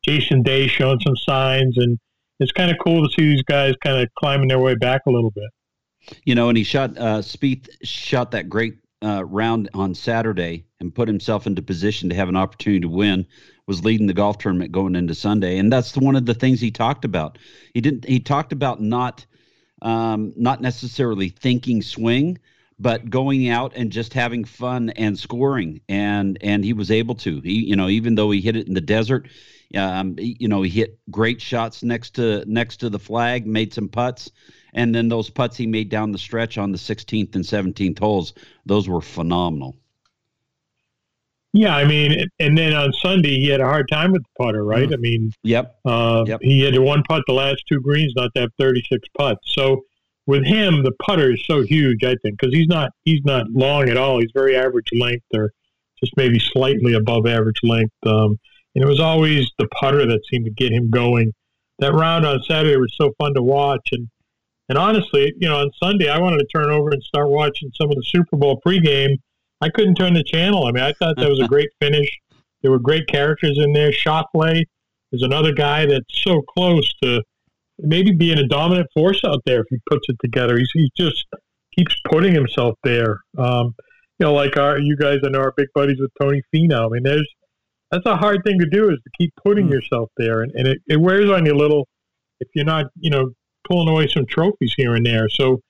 Jason 0.05 0.43
Day 0.43 0.67
showing 0.67 1.01
some 1.01 1.17
signs, 1.17 1.79
and 1.79 1.99
it's 2.39 2.53
kind 2.53 2.71
of 2.71 2.77
cool 2.85 3.03
to 3.03 3.11
see 3.19 3.31
these 3.31 3.43
guys 3.45 3.75
kind 3.83 4.03
of 4.03 4.09
climbing 4.19 4.49
their 4.49 4.59
way 4.59 4.75
back 4.75 5.01
a 5.07 5.11
little 5.11 5.31
bit. 5.31 6.15
You 6.25 6.35
know, 6.35 6.51
and 6.51 6.59
he 6.59 6.65
shot 6.65 6.99
uh, 6.99 7.23
Spieth 7.23 7.67
shot 7.83 8.33
that 8.33 8.51
great 8.51 8.75
uh, 9.03 9.25
round 9.25 9.71
on 9.73 9.95
Saturday 9.95 10.67
and 10.81 10.95
put 10.95 11.09
himself 11.09 11.47
into 11.47 11.63
position 11.63 12.11
to 12.11 12.15
have 12.15 12.29
an 12.29 12.37
opportunity 12.37 12.81
to 12.81 12.89
win. 12.89 13.27
Was 13.67 13.85
leading 13.85 14.07
the 14.09 14.15
golf 14.15 14.39
tournament 14.39 14.73
going 14.73 14.97
into 14.97 15.15
Sunday, 15.15 15.59
and 15.59 15.73
that's 15.73 15.97
one 15.97 16.17
of 16.17 16.27
the 16.27 16.35
things 16.35 16.61
he 16.61 16.71
talked 16.71 17.05
about. 17.05 17.39
He 17.75 17.81
didn't. 17.81 18.05
He 18.05 18.19
talked 18.19 18.53
about 18.53 18.81
not, 18.83 19.25
um, 19.83 20.33
not 20.37 20.61
necessarily 20.61 21.29
thinking 21.29 21.81
swing, 21.81 22.39
but 22.79 23.09
going 23.09 23.49
out 23.49 23.73
and 23.77 23.93
just 23.93 24.15
having 24.15 24.45
fun 24.45 24.91
and 24.91 25.17
scoring, 25.17 25.81
and 25.89 26.39
and 26.41 26.65
he 26.65 26.73
was 26.73 26.91
able 26.91 27.15
to. 27.17 27.41
He, 27.41 27.65
you 27.65 27.77
know, 27.77 27.89
even 27.89 28.17
though 28.17 28.33
he 28.33 28.41
hit 28.41 28.57
it 28.57 28.67
in 28.67 28.75
the 28.75 28.81
desert, 28.81 29.29
um, 29.77 30.17
you 30.19 30.49
know, 30.49 30.63
he 30.63 30.71
hit 30.71 30.99
great 31.11 31.41
shots 31.41 31.83
next 31.83 32.17
to 32.17 32.45
next 32.47 32.79
to 32.79 32.91
the 32.91 32.99
flag, 32.99 33.47
made 33.47 33.73
some 33.73 33.89
putts, 33.89 34.31
and 34.75 34.95
then 34.95 35.09
those 35.09 35.31
putts 35.31 35.57
he 35.57 35.67
made 35.67 35.89
down 35.89 36.13
the 36.13 36.19
stretch 36.19 36.59
on 36.59 36.73
the 36.73 36.79
16th 36.79 37.35
and 37.35 37.45
17th 37.45 37.99
holes, 37.99 38.35
those 38.67 38.89
were 38.89 39.01
phenomenal. 39.01 39.77
Yeah, 41.55 41.77
I 41.77 41.85
mean, 41.85 42.27
and 42.39 42.57
then 42.57 42.73
on 42.73 42.93
Sunday 42.95 43.39
he 43.39 43.49
had 43.49 43.61
a 43.61 43.67
hard 43.67 43.89
time 43.91 44.13
with 44.13 44.23
the 44.23 44.43
putter, 44.43 44.65
right? 44.65 44.89
Mm. 44.89 44.95
I 44.95 44.97
mean, 44.97 45.33
yep. 45.43 45.77
Uh, 45.85 46.25
yep. 46.27 46.41
He 46.43 46.61
had 46.61 46.79
one 46.79 47.03
putt 47.07 47.23
the 47.27 47.35
last 47.35 47.63
two 47.69 47.81
greens, 47.81 48.15
not 48.17 48.31
to 48.35 48.43
have 48.43 48.51
36 48.59 49.07
putts. 49.19 49.41
So 49.55 49.83
with 50.27 50.47
him, 50.47 50.83
the 50.83 50.93
putter 51.03 51.33
is 51.33 51.45
so 51.47 51.63
huge, 51.63 52.05
I 52.05 52.17
think, 52.23 52.39
because 52.39 52.55
he's 52.55 52.69
not 52.69 52.91
he's 53.05 53.23
not 53.25 53.47
long 53.51 53.89
at 53.89 53.97
all. 53.97 54.21
He's 54.21 54.31
very 54.33 54.57
average 54.57 54.89
length, 54.93 55.27
or 55.35 55.51
just 56.03 56.13
maybe 56.17 56.39
slightly 56.39 56.95
above 56.95 57.27
average 57.27 57.61
length. 57.63 57.95
Um, 58.07 58.39
and 58.75 58.83
it 58.83 58.87
was 58.87 59.01
always 59.01 59.51
the 59.59 59.69
putter 59.79 60.07
that 60.07 60.21
seemed 60.31 60.47
to 60.47 60.51
get 60.53 60.73
him 60.73 60.91
going. 60.91 61.33
That 61.81 61.93
round 61.93 62.25
on 62.25 62.43
Saturday 62.45 62.77
was 62.77 62.95
so 62.99 63.13
fun 63.19 63.35
to 63.35 63.43
watch, 63.43 63.87
and 63.93 64.09
and 64.69 64.79
honestly, 64.79 65.35
you 65.39 65.49
know, 65.49 65.59
on 65.59 65.71
Sunday 65.83 66.09
I 66.09 66.19
wanted 66.19 66.39
to 66.39 66.47
turn 66.47 66.71
over 66.71 66.91
and 66.91 67.03
start 67.03 67.29
watching 67.29 67.71
some 67.79 67.91
of 67.91 67.97
the 67.97 68.05
Super 68.07 68.37
Bowl 68.37 68.61
pregame. 68.67 69.17
I 69.63 69.71
couldn't 69.71 69.95
turn 69.95 70.15
the 70.15 70.25
channel. 70.25 70.67
I 70.67 70.73
mean, 70.73 70.83
I 70.83 70.93
thought 70.95 71.17
that 71.17 71.29
was 71.29 71.41
a 71.41 71.47
great 71.47 71.71
finish. 71.81 72.09
There 72.63 72.71
were 72.71 72.79
great 72.79 73.07
characters 73.07 73.59
in 73.59 73.73
there. 73.73 73.93
Schauffele 73.93 74.65
is 75.13 75.23
another 75.23 75.53
guy 75.53 75.87
that's 75.87 76.23
so 76.23 76.43
close 76.43 76.93
to 77.03 77.23
maybe 77.79 78.13
being 78.13 78.39
a 78.39 78.47
dominant 78.47 78.89
force 78.95 79.21
out 79.25 79.41
there 79.47 79.61
if 79.61 79.67
he 79.71 79.79
puts 79.89 80.07
it 80.09 80.17
together. 80.21 80.59
He's, 80.59 80.71
he 80.75 80.91
just 80.97 81.27
keeps 81.77 81.95
putting 82.11 82.35
himself 82.35 82.77
there. 82.85 83.21
Um, 83.39 83.75
you 84.19 84.27
know, 84.27 84.35
like 84.35 84.57
our 84.57 84.79
you 84.79 84.97
guys, 84.97 85.19
I 85.25 85.31
know 85.31 85.41
our 85.41 85.55
big 85.57 85.69
buddies 85.75 86.01
with 86.01 86.11
Tony 86.21 86.43
Finau. 86.55 86.87
I 86.87 86.89
mean, 86.89 87.03
there's 87.03 87.29
that's 87.91 88.07
a 88.07 88.17
hard 88.17 88.43
thing 88.45 88.59
to 88.59 88.67
do 88.67 88.91
is 88.91 88.99
to 89.05 89.11
keep 89.19 89.33
putting 89.45 89.69
mm. 89.69 89.73
yourself 89.73 90.11
there, 90.17 90.43
and, 90.43 90.53
and 90.55 90.69
it, 90.69 90.79
it 90.87 91.01
wears 91.01 91.31
on 91.31 91.47
you 91.47 91.53
a 91.53 91.55
little 91.55 91.89
if 92.41 92.49
you're 92.55 92.65
not, 92.65 92.87
you 92.99 93.11
know, 93.11 93.31
pulling 93.69 93.89
away 93.89 94.09
some 94.09 94.27
trophies 94.27 94.75
here 94.77 94.95
and 94.95 95.07
there. 95.07 95.29
So, 95.29 95.61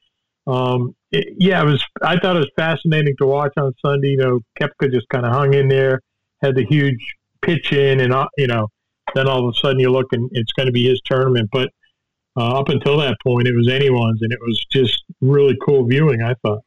um, 0.46 0.94
it, 1.11 1.35
yeah, 1.38 1.62
it 1.62 1.66
was. 1.66 1.85
I 2.02 2.18
thought 2.18 2.37
it 2.37 2.40
was 2.40 2.50
fascinating 2.57 3.14
to 3.18 3.26
watch 3.26 3.52
on 3.57 3.72
Sunday. 3.85 4.09
You 4.09 4.16
know, 4.18 4.40
Koepka 4.61 4.90
just 4.90 5.09
kind 5.09 5.24
of 5.24 5.33
hung 5.33 5.55
in 5.55 5.68
there, 5.68 6.00
had 6.42 6.57
the 6.57 6.64
huge 6.64 7.00
pitch 7.42 7.72
in, 7.72 8.00
and 8.00 8.12
uh, 8.12 8.26
you 8.37 8.46
know, 8.46 8.68
then 9.14 9.28
all 9.28 9.46
of 9.48 9.55
a 9.55 9.59
sudden 9.59 9.78
you 9.78 9.90
look 9.90 10.07
and 10.12 10.28
it's 10.33 10.52
going 10.52 10.66
to 10.66 10.72
be 10.72 10.88
his 10.88 11.00
tournament. 11.05 11.48
But 11.52 11.70
uh, 12.37 12.59
up 12.59 12.68
until 12.68 12.96
that 12.98 13.18
point, 13.22 13.46
it 13.46 13.55
was 13.55 13.68
anyone's, 13.68 14.22
and 14.22 14.33
it 14.33 14.38
was 14.40 14.64
just 14.72 15.05
really 15.20 15.57
cool 15.64 15.87
viewing. 15.87 16.22
I 16.22 16.35
thought. 16.42 16.62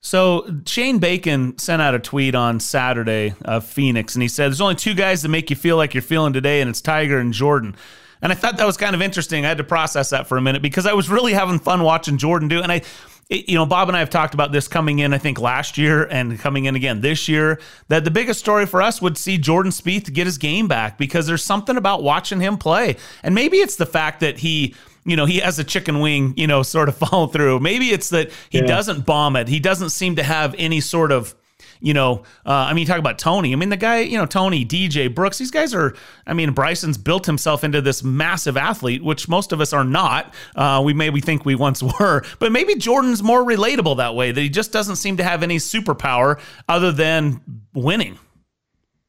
So 0.00 0.60
Shane 0.66 0.98
Bacon 0.98 1.56
sent 1.56 1.80
out 1.80 1.94
a 1.94 1.98
tweet 1.98 2.34
on 2.34 2.60
Saturday 2.60 3.34
of 3.42 3.64
Phoenix, 3.64 4.14
and 4.14 4.22
he 4.22 4.28
said, 4.28 4.46
"There's 4.46 4.60
only 4.60 4.74
two 4.74 4.94
guys 4.94 5.22
that 5.22 5.28
make 5.28 5.50
you 5.50 5.56
feel 5.56 5.76
like 5.76 5.94
you're 5.94 6.02
feeling 6.02 6.32
today, 6.32 6.60
and 6.60 6.68
it's 6.68 6.80
Tiger 6.80 7.18
and 7.18 7.32
Jordan." 7.32 7.76
And 8.24 8.32
I 8.32 8.36
thought 8.36 8.56
that 8.56 8.66
was 8.66 8.78
kind 8.78 8.94
of 8.94 9.02
interesting. 9.02 9.44
I 9.44 9.48
had 9.48 9.58
to 9.58 9.64
process 9.64 10.10
that 10.10 10.26
for 10.26 10.38
a 10.38 10.40
minute 10.40 10.62
because 10.62 10.86
I 10.86 10.94
was 10.94 11.10
really 11.10 11.34
having 11.34 11.58
fun 11.58 11.82
watching 11.82 12.16
Jordan 12.16 12.48
do. 12.48 12.62
And 12.62 12.72
I, 12.72 12.80
it, 13.28 13.50
you 13.50 13.54
know, 13.54 13.66
Bob 13.66 13.88
and 13.88 13.96
I 13.96 14.00
have 14.00 14.08
talked 14.08 14.32
about 14.32 14.50
this 14.50 14.66
coming 14.66 15.00
in, 15.00 15.12
I 15.12 15.18
think, 15.18 15.38
last 15.38 15.76
year 15.76 16.04
and 16.04 16.38
coming 16.38 16.64
in 16.64 16.74
again 16.74 17.02
this 17.02 17.28
year. 17.28 17.60
That 17.88 18.04
the 18.04 18.10
biggest 18.10 18.40
story 18.40 18.64
for 18.64 18.80
us 18.80 19.02
would 19.02 19.18
see 19.18 19.36
Jordan 19.36 19.70
Spieth 19.70 20.10
get 20.10 20.26
his 20.26 20.38
game 20.38 20.68
back 20.68 20.96
because 20.96 21.26
there's 21.26 21.44
something 21.44 21.76
about 21.76 22.02
watching 22.02 22.40
him 22.40 22.56
play, 22.56 22.96
and 23.22 23.34
maybe 23.34 23.58
it's 23.58 23.76
the 23.76 23.86
fact 23.86 24.20
that 24.20 24.38
he 24.38 24.74
you 25.06 25.16
know, 25.16 25.26
he 25.26 25.40
has 25.40 25.58
a 25.58 25.64
chicken 25.64 26.00
wing, 26.00 26.32
you 26.34 26.46
know, 26.46 26.62
sort 26.62 26.88
of 26.88 26.96
follow 26.96 27.26
through. 27.26 27.60
Maybe 27.60 27.90
it's 27.90 28.08
that 28.08 28.30
he 28.48 28.60
yeah. 28.60 28.66
doesn't 28.66 29.04
bomb 29.04 29.36
it. 29.36 29.48
He 29.48 29.60
doesn't 29.60 29.90
seem 29.90 30.16
to 30.16 30.22
have 30.22 30.54
any 30.56 30.80
sort 30.80 31.12
of, 31.12 31.34
you 31.80 31.94
know, 31.94 32.24
uh, 32.46 32.52
I 32.52 32.74
mean, 32.74 32.86
talk 32.86 32.98
about 32.98 33.18
Tony. 33.18 33.52
I 33.52 33.56
mean, 33.56 33.68
the 33.68 33.76
guy, 33.76 34.00
you 34.00 34.18
know, 34.18 34.26
Tony, 34.26 34.64
DJ, 34.64 35.12
Brooks, 35.14 35.38
these 35.38 35.50
guys 35.50 35.74
are, 35.74 35.94
I 36.26 36.34
mean, 36.34 36.52
Bryson's 36.52 36.98
built 36.98 37.26
himself 37.26 37.64
into 37.64 37.80
this 37.80 38.02
massive 38.02 38.56
athlete, 38.56 39.02
which 39.02 39.28
most 39.28 39.52
of 39.52 39.60
us 39.60 39.72
are 39.72 39.84
not. 39.84 40.34
Uh, 40.56 40.82
we 40.84 40.94
maybe 40.94 41.20
think 41.20 41.44
we 41.44 41.54
once 41.54 41.82
were, 42.00 42.24
but 42.38 42.52
maybe 42.52 42.74
Jordan's 42.74 43.22
more 43.22 43.44
relatable 43.44 43.96
that 43.98 44.14
way, 44.14 44.32
that 44.32 44.40
he 44.40 44.48
just 44.48 44.72
doesn't 44.72 44.96
seem 44.96 45.16
to 45.16 45.24
have 45.24 45.42
any 45.42 45.56
superpower 45.56 46.40
other 46.68 46.92
than 46.92 47.40
winning. 47.74 48.18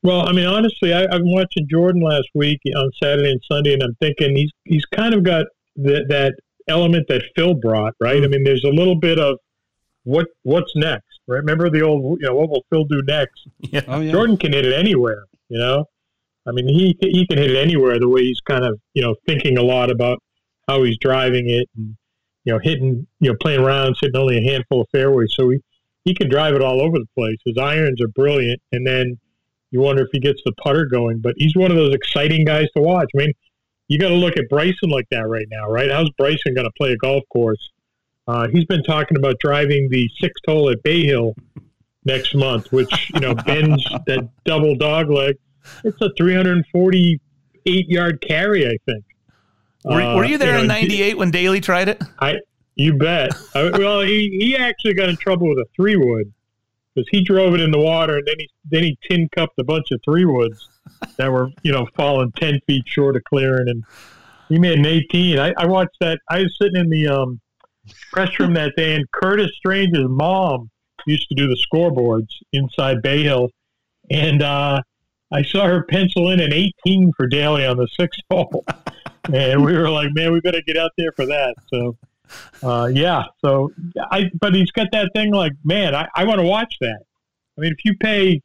Well, 0.06 0.30
I 0.30 0.34
mean, 0.34 0.46
honestly, 0.46 0.94
I, 0.94 1.02
I've 1.04 1.22
watching 1.24 1.68
Jordan 1.68 2.00
last 2.00 2.28
week 2.36 2.62
on 2.76 2.92
Saturday 3.02 3.32
and 3.32 3.42
Sunday, 3.52 3.74
and 3.74 3.82
I'm 3.82 3.96
thinking 4.00 4.36
he's 4.36 4.52
he's 4.64 4.86
kind 4.86 5.16
of 5.16 5.24
got 5.24 5.48
that 5.78 6.06
that 6.10 6.36
element 6.68 7.08
that 7.10 7.24
Phil 7.36 7.56
brought, 7.56 7.96
right? 8.00 8.24
I 8.24 8.28
mean, 8.28 8.44
there's 8.44 8.64
a 8.64 8.70
little 8.70 8.96
bit 8.96 9.18
of 9.18 9.40
what 10.04 10.28
what's 10.44 10.72
next, 10.76 11.15
right? 11.28 11.38
Remember 11.38 11.70
the 11.70 11.82
old, 11.82 12.20
you 12.20 12.28
know, 12.28 12.36
what 12.36 12.50
will 12.50 12.66
Phil 12.70 12.86
do 12.86 13.02
next? 13.08 13.48
Yeah. 13.60 13.82
Oh, 13.88 14.00
yeah. 14.00 14.12
Jordan 14.12 14.38
can 14.38 14.54
hit 14.54 14.66
it 14.66 14.74
anywhere, 14.74 15.24
you 15.50 15.58
know. 15.58 15.86
I 16.48 16.52
mean, 16.52 16.68
he 16.68 16.96
he 17.02 17.26
can 17.26 17.38
hit 17.38 17.52
it 17.52 17.58
anywhere. 17.58 18.00
The 18.00 18.08
way 18.08 18.22
he's 18.22 18.40
kind 18.42 18.64
of, 18.64 18.80
you 18.94 19.02
know, 19.02 19.16
thinking 19.26 19.58
a 19.58 19.64
lot 19.64 19.90
about 19.90 20.22
how 20.68 20.84
he's 20.84 20.98
driving 21.00 21.50
it, 21.50 21.68
and 21.76 21.96
you 22.44 22.54
know, 22.54 22.60
hitting, 22.62 23.08
you 23.20 23.32
know, 23.32 23.38
playing 23.42 23.62
around, 23.62 23.98
hitting 24.00 24.16
only 24.20 24.38
a 24.38 24.52
handful 24.52 24.82
of 24.82 24.88
fairways. 24.92 25.34
So 25.36 25.50
he 25.50 25.60
he 26.04 26.14
can 26.14 26.30
drive 26.30 26.54
it 26.54 26.62
all 26.62 26.82
over 26.82 27.00
the 27.00 27.08
place. 27.16 27.38
His 27.46 27.58
irons 27.58 28.00
are 28.00 28.08
brilliant, 28.10 28.62
and 28.72 28.86
then 28.86 29.18
you 29.72 29.80
wonder 29.80 30.04
if 30.04 30.10
he 30.12 30.20
gets 30.20 30.42
the 30.46 30.54
putter 30.64 30.86
going. 30.86 31.20
But 31.20 31.34
he's 31.38 31.56
one 31.56 31.72
of 31.72 31.78
those 31.78 31.96
exciting 31.96 32.46
guys 32.46 32.68
to 32.78 32.82
watch. 32.84 33.10
I 33.16 33.18
mean, 33.18 33.34
you 33.88 33.98
got 33.98 34.10
to 34.10 34.16
look 34.16 34.38
at 34.38 34.48
Bryson 34.48 34.90
like 34.90 35.08
that 35.10 35.28
right 35.28 35.48
now, 35.50 35.68
right? 35.70 35.90
How's 35.90 36.12
Bryson 36.12 36.54
going 36.54 36.66
to 36.66 36.74
play 36.78 36.92
a 36.92 36.98
golf 36.98 37.24
course? 37.34 37.72
Uh, 38.28 38.48
he's 38.52 38.66
been 38.66 38.84
talking 38.84 39.18
about 39.18 39.40
driving 39.40 39.90
the 39.90 40.10
sixth 40.20 40.44
hole 40.48 40.70
at 40.70 40.82
Bay 40.84 41.06
Hill 41.06 41.36
next 42.06 42.34
month, 42.36 42.72
which 42.72 43.12
you 43.14 43.20
know 43.20 43.36
bends 43.46 43.84
that 44.08 44.30
double 44.46 44.76
dog 44.76 45.10
leg. 45.10 45.36
It's 45.84 46.00
a 46.02 46.12
348 46.18 47.90
yard 47.90 48.24
carry, 48.28 48.68
I 48.68 48.78
think. 48.86 49.04
Were, 49.84 50.02
uh, 50.02 50.16
were 50.16 50.26
you 50.26 50.38
there 50.38 50.60
you 50.60 50.68
know, 50.68 50.76
in 50.76 50.82
'98 50.90 51.18
when 51.18 51.32
Daly 51.32 51.62
tried 51.62 51.90
it? 51.90 52.02
I, 52.20 52.36
you 52.76 52.94
bet. 52.94 53.32
I, 53.54 53.70
well, 53.70 54.02
he, 54.02 54.36
he 54.40 54.58
actually 54.58 54.96
got 54.96 55.10
in 55.10 55.18
trouble 55.18 55.48
with 55.50 55.60
a 55.60 55.66
three 55.76 55.96
wood 55.96 56.34
because 56.94 57.08
he 57.12 57.24
drove 57.24 57.54
it 57.54 57.62
in 57.62 57.72
the 57.72 57.80
water 57.80 58.18
and 58.18 58.28
then 58.28 58.36
he 58.40 58.50
then 58.70 58.84
he 58.84 58.98
tin 59.08 59.30
cupped 59.36 59.60
a 59.60 59.64
bunch 59.64 59.92
of 59.92 60.00
three 60.04 60.26
woods 60.26 60.70
that 61.18 61.32
were 61.32 61.50
you 61.64 61.72
know 61.72 61.88
falling 61.96 62.32
ten 62.34 62.60
feet 62.68 62.84
short 62.88 63.16
of 63.16 63.24
clearing, 63.26 63.70
and 63.70 63.84
he 64.50 64.58
made 64.58 64.80
an 64.80 64.86
eighteen. 64.86 65.40
I, 65.40 65.54
I 65.58 65.66
watched 65.66 65.98
that. 66.00 66.20
I 66.30 66.40
was 66.40 66.56
sitting 66.60 66.80
in 66.80 66.90
the 66.90 67.08
um, 67.08 67.40
press 68.12 68.40
room 68.40 68.54
that 68.54 68.74
day, 68.76 68.96
and 68.96 69.10
Curtis 69.12 69.52
Strange's 69.58 70.08
mom 70.08 70.70
used 71.06 71.28
to 71.30 71.36
do 71.36 71.48
the 71.48 71.58
scoreboards 71.72 72.30
inside 72.54 73.02
Bay 73.02 73.24
Hill, 73.24 73.50
and 74.10 74.42
uh, 74.42 74.82
I 75.32 75.44
saw 75.44 75.66
her 75.68 75.84
pencil 75.84 76.30
in 76.30 76.40
an 76.40 76.54
18 76.54 77.12
for 77.18 77.28
Daly 77.28 77.66
on 77.66 77.78
the 77.78 77.88
sixth 78.00 78.22
hole, 78.30 78.66
and 79.34 79.64
we 79.64 79.74
were 79.74 79.90
like, 79.90 80.10
man, 80.14 80.32
we 80.32 80.40
better 80.42 80.62
get 80.66 80.78
out 80.78 80.92
there 80.98 81.12
for 81.14 81.26
that. 81.26 81.56
So, 81.68 81.98
uh, 82.64 82.90
yeah. 82.94 83.24
So 83.44 83.72
I, 84.12 84.30
but 84.40 84.56
he's 84.56 84.72
got 84.72 84.88
that 84.92 85.12
thing 85.16 85.32
like, 85.32 85.54
man, 85.64 85.96
I, 85.96 86.08
I 86.16 86.26
want 86.26 86.40
to 86.40 86.46
watch 86.46 86.76
that. 86.82 87.02
I 87.58 87.62
mean, 87.62 87.72
if 87.72 87.86
you 87.86 87.96
pay 87.98 88.42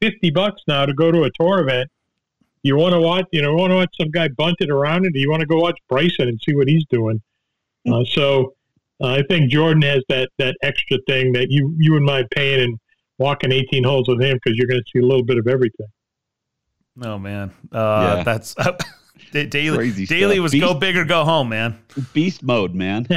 50 0.00 0.30
bucks 0.30 0.62
now 0.66 0.84
to 0.84 0.92
go 0.92 1.10
to 1.10 1.22
a 1.24 1.30
tour 1.38 1.60
event, 1.60 1.88
you 2.62 2.76
want 2.76 2.92
to 2.92 3.00
watch, 3.00 3.26
you 3.32 3.42
know, 3.42 3.54
want 3.54 3.70
to 3.70 3.76
watch 3.76 3.94
some 4.00 4.10
guy 4.10 4.28
bunt 4.28 4.56
it 4.60 4.70
around 4.70 5.04
it. 5.04 5.12
Do 5.12 5.20
you 5.20 5.30
want 5.30 5.40
to 5.40 5.46
go 5.46 5.58
watch 5.58 5.78
Bryson 5.88 6.28
and 6.28 6.40
see 6.46 6.54
what 6.54 6.68
he's 6.68 6.84
doing. 6.86 7.20
Uh, 7.90 8.04
so 8.04 8.54
uh, 9.02 9.06
I 9.08 9.22
think 9.28 9.50
Jordan 9.50 9.82
has 9.82 10.02
that 10.08 10.28
that 10.38 10.56
extra 10.62 10.98
thing 11.08 11.32
that 11.32 11.46
you 11.50 11.74
you 11.78 11.92
wouldn't 11.92 12.06
mind 12.08 12.28
paying 12.34 12.60
and 12.60 12.78
walking 13.18 13.52
18 13.52 13.84
holes 13.84 14.08
with 14.08 14.20
him 14.20 14.38
because 14.42 14.56
you're 14.56 14.66
going 14.66 14.80
to 14.80 14.84
see 14.92 14.98
a 15.04 15.06
little 15.06 15.24
bit 15.24 15.38
of 15.38 15.46
everything. 15.46 15.86
Oh 17.02 17.18
man, 17.18 17.50
uh, 17.72 18.14
Yeah. 18.18 18.22
that's 18.24 18.54
Daly. 19.32 19.76
Crazy 19.76 20.04
Daly 20.06 20.34
stuff. 20.36 20.42
was 20.42 20.52
go 20.52 20.68
Beast- 20.74 20.80
big 20.80 20.96
or 20.96 21.04
go 21.06 21.24
home, 21.24 21.48
man. 21.48 21.78
Beast 22.12 22.42
mode, 22.42 22.74
man. 22.74 23.06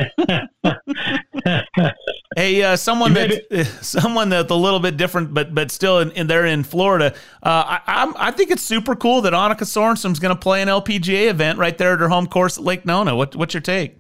Hey, 2.35 2.63
uh, 2.63 2.75
someone 2.75 3.13
that 3.13 3.67
someone 3.81 4.29
that's 4.29 4.51
a 4.51 4.55
little 4.55 4.79
bit 4.79 4.97
different, 4.97 5.33
but 5.33 5.53
but 5.55 5.71
still 5.71 5.99
in, 5.99 6.11
in 6.11 6.27
they're 6.27 6.45
in 6.45 6.63
Florida. 6.63 7.13
Uh, 7.41 7.79
I 7.79 7.81
I'm, 7.87 8.13
I 8.17 8.31
think 8.31 8.51
it's 8.51 8.63
super 8.63 8.95
cool 8.95 9.21
that 9.21 9.33
Annika 9.33 9.61
Sorenstam's 9.63 10.19
going 10.19 10.35
to 10.35 10.39
play 10.39 10.61
an 10.61 10.67
LPGA 10.67 11.29
event 11.29 11.59
right 11.59 11.77
there 11.77 11.93
at 11.93 11.99
her 11.99 12.09
home 12.09 12.27
course 12.27 12.57
at 12.57 12.63
Lake 12.63 12.85
Nona. 12.85 13.15
What 13.15 13.35
what's 13.35 13.53
your 13.53 13.61
take? 13.61 13.99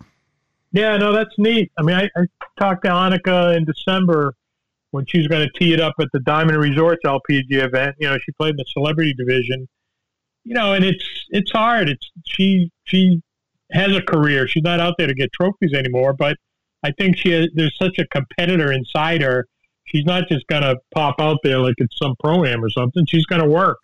Yeah, 0.75 0.97
no, 0.97 1.13
that's 1.13 1.33
neat. 1.37 1.71
I 1.77 1.83
mean, 1.83 1.95
I, 1.95 2.09
I 2.17 2.25
talked 2.59 2.83
to 2.83 2.91
Annika 2.91 3.55
in 3.55 3.63
December 3.63 4.33
when 4.91 5.05
she 5.05 5.19
was 5.19 5.27
going 5.27 5.47
to 5.47 5.59
tee 5.59 5.73
it 5.73 5.79
up 5.79 5.93
at 6.01 6.09
the 6.11 6.19
Diamond 6.19 6.57
Resorts 6.57 7.01
LPGA 7.05 7.63
event. 7.63 7.95
You 7.97 8.09
know, 8.09 8.17
she 8.17 8.33
played 8.33 8.51
in 8.51 8.57
the 8.57 8.65
celebrity 8.73 9.13
division. 9.13 9.69
You 10.43 10.53
know, 10.53 10.73
and 10.73 10.83
it's 10.83 11.05
it's 11.29 11.49
hard. 11.51 11.87
It's 11.87 12.11
she 12.25 12.69
she 12.83 13.21
has 13.71 13.95
a 13.95 14.01
career. 14.01 14.49
She's 14.49 14.63
not 14.63 14.81
out 14.81 14.95
there 14.97 15.07
to 15.07 15.13
get 15.13 15.31
trophies 15.31 15.73
anymore, 15.73 16.11
but 16.11 16.35
I 16.83 16.91
think 16.91 17.17
she 17.17 17.31
has, 17.31 17.47
there's 17.55 17.75
such 17.81 17.97
a 17.97 18.05
competitor 18.07 18.73
inside 18.73 19.21
her. 19.21 19.47
She's 19.85 20.03
not 20.03 20.27
just 20.27 20.45
going 20.47 20.63
to 20.63 20.75
pop 20.93 21.15
out 21.19 21.37
there 21.41 21.59
like 21.59 21.75
it's 21.77 21.97
some 21.97 22.15
pro 22.19 22.43
am 22.43 22.63
or 22.63 22.69
something. 22.69 23.05
She's 23.07 23.25
going 23.25 23.41
to 23.41 23.47
work. 23.47 23.77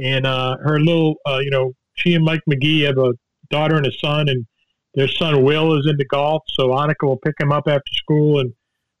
And 0.00 0.26
uh, 0.26 0.58
her 0.58 0.78
little, 0.78 1.16
uh, 1.26 1.38
you 1.38 1.50
know, 1.50 1.72
she 1.94 2.14
and 2.14 2.24
Mike 2.24 2.42
McGee 2.48 2.84
have 2.84 2.98
a 2.98 3.14
daughter 3.50 3.76
and 3.76 3.86
a 3.86 3.92
son, 3.92 4.28
and 4.28 4.46
their 4.94 5.08
son 5.08 5.44
Will 5.44 5.78
is 5.78 5.86
into 5.86 6.04
golf, 6.04 6.42
so 6.48 6.68
Annika 6.68 7.06
will 7.06 7.18
pick 7.18 7.34
him 7.38 7.52
up 7.52 7.68
after 7.68 7.92
school 7.92 8.40
and 8.40 8.52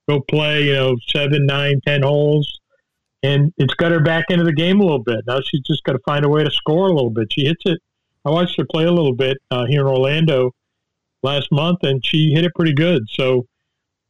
go 0.08 0.20
play, 0.20 0.64
you 0.64 0.74
know, 0.74 0.96
seven, 1.08 1.46
nine, 1.46 1.80
ten 1.86 2.02
holes. 2.02 2.60
And 3.22 3.52
it's 3.56 3.74
got 3.74 3.90
her 3.90 4.00
back 4.00 4.26
into 4.28 4.44
the 4.44 4.52
game 4.52 4.80
a 4.80 4.82
little 4.82 5.02
bit. 5.02 5.20
Now 5.26 5.40
she's 5.44 5.62
just 5.62 5.82
got 5.84 5.94
to 5.94 5.98
find 6.06 6.24
a 6.24 6.28
way 6.28 6.44
to 6.44 6.50
score 6.50 6.88
a 6.88 6.92
little 6.92 7.10
bit. 7.10 7.32
She 7.32 7.44
hits 7.44 7.62
it. 7.64 7.80
I 8.24 8.30
watched 8.30 8.56
her 8.58 8.64
play 8.70 8.84
a 8.84 8.92
little 8.92 9.14
bit 9.14 9.38
uh, 9.50 9.64
here 9.66 9.80
in 9.80 9.86
Orlando 9.86 10.52
last 11.22 11.50
month, 11.50 11.78
and 11.82 12.04
she 12.04 12.32
hit 12.32 12.44
it 12.44 12.54
pretty 12.54 12.74
good. 12.74 13.02
So 13.10 13.46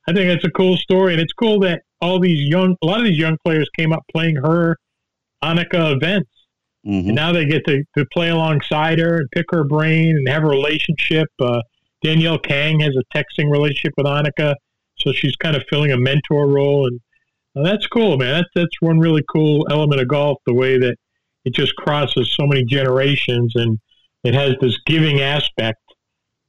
I 0.06 0.12
think 0.12 0.28
that's 0.28 0.44
a 0.44 0.50
cool 0.50 0.76
story, 0.76 1.14
and 1.14 1.22
it's 1.22 1.32
cool 1.32 1.60
that 1.60 1.82
all 2.00 2.20
these 2.20 2.48
young, 2.48 2.76
a 2.82 2.86
lot 2.86 2.98
of 2.98 3.06
these 3.06 3.18
young 3.18 3.36
players 3.44 3.68
came 3.76 3.92
up 3.92 4.04
playing 4.12 4.36
her 4.36 4.76
Annika 5.42 5.94
events 5.94 6.30
Mhm. 6.88 7.06
and 7.08 7.14
now 7.14 7.32
they 7.32 7.44
get 7.44 7.66
to, 7.66 7.84
to 7.96 8.06
play 8.12 8.30
alongside 8.30 8.98
her 8.98 9.18
and 9.18 9.30
pick 9.32 9.46
her 9.50 9.62
brain 9.62 10.16
and 10.16 10.28
have 10.28 10.42
a 10.42 10.48
relationship. 10.48 11.28
Uh, 11.38 11.60
Danielle 12.02 12.38
Kang 12.38 12.80
has 12.80 12.96
a 12.96 13.16
texting 13.16 13.50
relationship 13.50 13.92
with 13.96 14.06
Annika, 14.06 14.54
so 14.98 15.12
she's 15.12 15.36
kind 15.36 15.54
of 15.54 15.62
filling 15.68 15.92
a 15.92 15.98
mentor 15.98 16.48
role, 16.48 16.86
and 16.86 17.00
uh, 17.56 17.68
that's 17.68 17.86
cool, 17.86 18.16
man. 18.16 18.32
That's 18.34 18.48
that's 18.54 18.80
one 18.80 18.98
really 18.98 19.22
cool 19.30 19.66
element 19.70 20.00
of 20.00 20.08
golf, 20.08 20.38
the 20.46 20.54
way 20.54 20.78
that 20.78 20.96
it 21.44 21.54
just 21.54 21.74
crosses 21.76 22.34
so 22.34 22.46
many 22.46 22.64
generations, 22.64 23.52
and 23.54 23.78
it 24.24 24.34
has 24.34 24.54
this 24.60 24.78
giving 24.86 25.20
aspect 25.20 25.78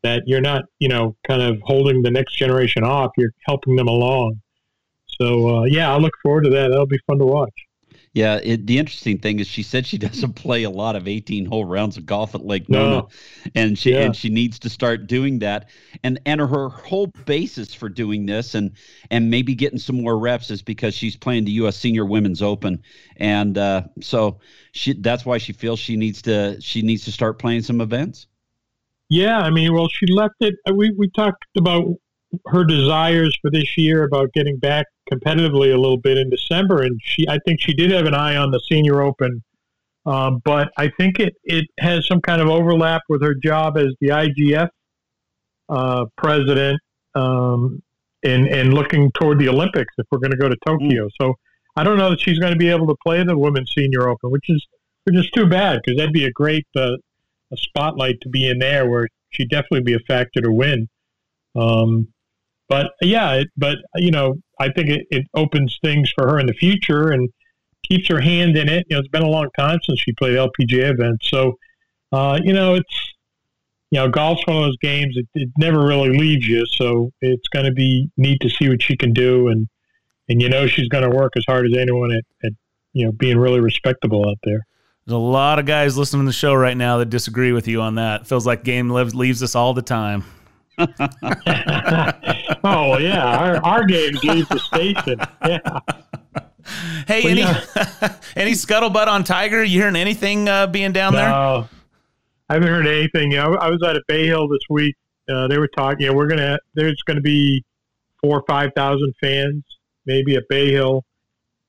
that 0.04 0.24
you're 0.26 0.42
not, 0.42 0.64
you 0.80 0.88
know, 0.88 1.16
kind 1.28 1.42
of 1.42 1.58
holding 1.64 2.02
the 2.02 2.12
next 2.12 2.36
generation 2.36 2.84
off. 2.84 3.12
You're 3.18 3.34
helping 3.46 3.76
them 3.76 3.88
along. 3.88 4.40
So 5.20 5.58
uh, 5.58 5.64
yeah, 5.64 5.94
I 5.94 5.98
look 5.98 6.14
forward 6.24 6.46
to 6.46 6.50
that. 6.52 6.70
That'll 6.70 6.86
be 6.86 7.00
fun 7.06 7.20
to 7.20 7.26
watch. 7.26 7.54
Yeah, 8.14 8.40
it, 8.44 8.66
the 8.66 8.80
interesting 8.80 9.20
thing 9.20 9.40
is 9.40 9.48
she 9.48 9.62
said 9.64 9.86
she 9.86 9.98
doesn't 10.00 10.34
play 10.34 10.64
a 10.64 10.70
lot 10.70 10.96
of 10.96 11.08
18 11.08 11.46
hole 11.46 11.66
rounds 11.66 11.98
of 11.98 12.06
golf 12.06 12.34
at 12.36 12.44
Lake 12.46 12.70
No. 12.70 12.80
Nona, 12.90 13.06
and 13.56 13.78
she 13.78 13.94
Yeah. 13.94 13.98
and 13.98 14.16
she 14.16 14.30
needs 14.30 14.60
to 14.60 14.70
start 14.70 15.08
doing 15.08 15.40
that. 15.40 15.70
And 16.04 16.20
and 16.26 16.42
her 16.42 16.70
whole 16.70 17.08
basis 17.26 17.74
for 17.74 17.90
doing 17.90 18.26
this 18.26 18.56
and 18.56 18.72
and 19.12 19.30
maybe 19.30 19.56
getting 19.56 19.80
some 19.80 20.02
more 20.02 20.18
reps 20.18 20.50
is 20.50 20.62
because 20.62 20.94
she's 20.96 21.16
playing 21.16 21.46
the 21.46 21.52
U.S. 21.54 21.78
Senior 21.78 22.06
Women's 22.06 22.42
Open, 22.42 22.82
and 23.18 23.58
uh, 23.58 23.84
so 24.02 24.40
she 24.72 24.94
that's 24.94 25.26
why 25.26 25.38
she 25.38 25.54
feels 25.54 25.80
she 25.80 25.96
needs 25.96 26.22
to 26.24 26.60
she 26.62 26.82
needs 26.82 27.06
to 27.06 27.12
start 27.12 27.40
playing 27.40 27.62
some 27.62 27.82
events. 27.82 28.28
Yeah, 29.10 29.40
I 29.40 29.50
mean, 29.50 29.74
well, 29.74 29.88
she 29.90 30.06
left 30.08 30.36
it. 30.40 30.56
uh, 30.70 30.74
We 30.74 30.92
we 30.92 31.10
talked 31.10 31.46
about 31.58 31.86
her 32.48 32.64
desires 32.64 33.36
for 33.42 33.50
this 33.52 33.78
year 33.78 34.04
about 34.04 34.32
getting 34.34 34.58
back 34.58 34.86
competitively 35.12 35.74
a 35.74 35.78
little 35.78 36.00
bit 36.00 36.18
in 36.18 36.30
December, 36.30 36.84
and 36.84 37.00
she 37.04 37.28
I 37.28 37.40
think 37.46 37.62
she 37.62 37.74
did 37.74 37.92
have 37.92 38.06
an 38.06 38.14
eye 38.14 38.36
on 38.36 38.52
the 38.52 38.60
Senior 38.70 39.02
Open, 39.02 39.44
um, 40.06 40.42
but 40.46 40.70
I 40.78 40.90
think 40.98 41.20
it 41.20 41.34
it 41.44 41.66
has 41.80 42.08
some 42.08 42.22
kind 42.22 42.42
of 42.42 42.48
overlap 42.48 43.02
with 43.10 43.22
her 43.24 43.34
job 43.34 43.78
as 43.78 43.94
the 44.00 44.10
IGF 44.10 44.70
uh, 45.70 46.06
president, 46.18 46.80
um, 47.16 47.82
and 48.24 48.48
and 48.48 48.74
looking 48.74 49.12
toward 49.20 49.40
the 49.40 49.50
Olympics 49.50 49.94
if 49.98 50.06
we're 50.12 50.20
going 50.20 50.32
to 50.32 50.38
go 50.38 50.50
to 50.50 50.58
Tokyo. 50.66 51.10
So 51.20 51.34
I 51.76 51.84
don't 51.84 51.98
know 51.98 52.12
that 52.12 52.20
she's 52.20 52.40
going 52.40 52.54
to 52.54 52.60
be 52.60 52.70
able 52.70 52.88
to 52.88 52.96
play 53.04 53.24
the 53.24 53.38
Women's 53.38 53.72
Senior 53.76 54.10
Open, 54.10 54.32
which 54.32 54.50
is 54.50 54.66
which 55.06 55.16
is 55.16 55.30
too 55.32 55.48
bad 55.48 55.82
because 55.84 55.98
that'd 55.98 56.14
be 56.14 56.26
a 56.26 56.32
great 56.32 56.68
uh, 56.76 56.92
a 57.52 57.58
spotlight 57.58 58.22
to 58.22 58.30
be 58.30 58.48
in 58.48 58.60
there 58.60 58.88
where 58.88 59.08
she'd 59.32 59.50
definitely 59.50 59.82
be 59.82 59.94
a 59.94 60.00
factor 60.08 60.42
to 60.42 60.52
win. 60.52 60.88
Um, 61.56 62.08
but 62.70 62.92
yeah, 63.02 63.34
it, 63.34 63.48
but 63.58 63.78
you 63.96 64.12
know, 64.12 64.36
I 64.60 64.70
think 64.72 64.90
it, 64.90 65.08
it 65.10 65.26
opens 65.34 65.78
things 65.84 66.12
for 66.16 66.28
her 66.28 66.40
in 66.40 66.46
the 66.46 66.54
future 66.54 67.10
and 67.10 67.30
keeps 67.88 68.08
her 68.08 68.22
hand 68.22 68.56
in 68.56 68.70
it. 68.70 68.86
You 68.90 68.96
know, 68.96 69.00
it's 69.00 69.10
been 69.10 69.24
a 69.24 69.30
long 69.30 69.50
time 69.58 69.80
since 69.84 70.00
she 70.00 70.14
played 70.14 70.36
LPGA 70.36 70.92
events, 70.92 71.30
so 71.30 71.58
uh, 72.12 72.40
you 72.44 72.54
know, 72.54 72.76
it's 72.76 73.14
you 73.92 74.00
know, 74.00 74.08
golf's 74.08 74.46
one 74.46 74.58
of 74.58 74.64
those 74.64 74.78
games. 74.78 75.18
It, 75.18 75.28
it 75.34 75.50
never 75.58 75.84
really 75.84 76.16
leaves 76.16 76.48
you, 76.48 76.64
so 76.68 77.12
it's 77.22 77.48
going 77.48 77.66
to 77.66 77.72
be 77.72 78.10
neat 78.18 78.40
to 78.42 78.50
see 78.50 78.70
what 78.70 78.82
she 78.82 78.96
can 78.96 79.14
do, 79.14 79.48
and 79.48 79.68
and 80.28 80.42
you 80.42 80.50
know, 80.50 80.68
she's 80.68 80.88
going 80.90 81.10
to 81.10 81.16
work 81.16 81.34
as 81.36 81.44
hard 81.48 81.66
as 81.66 81.76
anyone 81.76 82.12
at, 82.12 82.24
at 82.44 82.52
you 82.94 83.06
know 83.06 83.12
being 83.12 83.38
really 83.38 83.60
respectable 83.60 84.30
out 84.30 84.38
there. 84.44 84.66
There's 85.06 85.16
a 85.16 85.18
lot 85.18 85.58
of 85.58 85.66
guys 85.66 85.98
listening 85.98 86.24
to 86.24 86.28
the 86.28 86.34
show 86.34 86.54
right 86.54 86.78
now 86.78 87.00
that 87.00 87.10
disagree 87.10 87.52
with 87.52 87.68
you 87.68 87.82
on 87.82 87.96
that. 87.96 88.22
It 88.22 88.28
Feels 88.28 88.46
like 88.46 88.64
game 88.64 88.92
lives, 88.92 89.16
leaves 89.16 89.42
us 89.42 89.56
all 89.56 89.74
the 89.74 89.82
time. 89.82 90.24
oh 92.64 92.98
yeah, 92.98 93.38
our, 93.38 93.58
our 93.66 93.86
games 93.86 94.24
leave 94.24 94.48
the 94.50 94.60
station. 94.60 95.20
Yeah. 95.46 95.80
Hey, 97.08 97.24
Well, 97.24 97.32
any 97.32 97.42
yeah. 97.42 98.16
any 98.36 98.52
scuttlebutt 98.52 99.08
on 99.08 99.24
Tiger? 99.24 99.64
You 99.64 99.80
hearing 99.80 99.96
anything 99.96 100.48
uh, 100.48 100.68
being 100.68 100.92
down 100.92 101.14
there? 101.14 101.30
I 101.32 101.68
haven't 102.54 102.70
heard 102.70 102.88
anything. 102.88 103.32
Know, 103.32 103.56
I 103.56 103.70
was 103.70 103.82
out 103.84 103.96
at 103.96 104.04
Bay 104.08 104.26
Hill 104.26 104.48
this 104.48 104.62
week. 104.70 104.96
Uh, 105.28 105.48
they 105.48 105.58
were 105.58 105.68
talking. 105.68 106.02
You 106.02 106.08
know, 106.08 106.14
we're 106.16 106.28
gonna. 106.28 106.58
There's 106.76 107.02
going 107.04 107.18
to 107.18 107.22
be 107.22 107.64
four 108.22 108.40
or 108.40 108.44
five 108.48 108.72
thousand 108.76 109.14
fans, 109.22 109.64
maybe 110.06 110.36
at 110.36 110.44
Bay 110.50 110.72
Hill, 110.72 111.04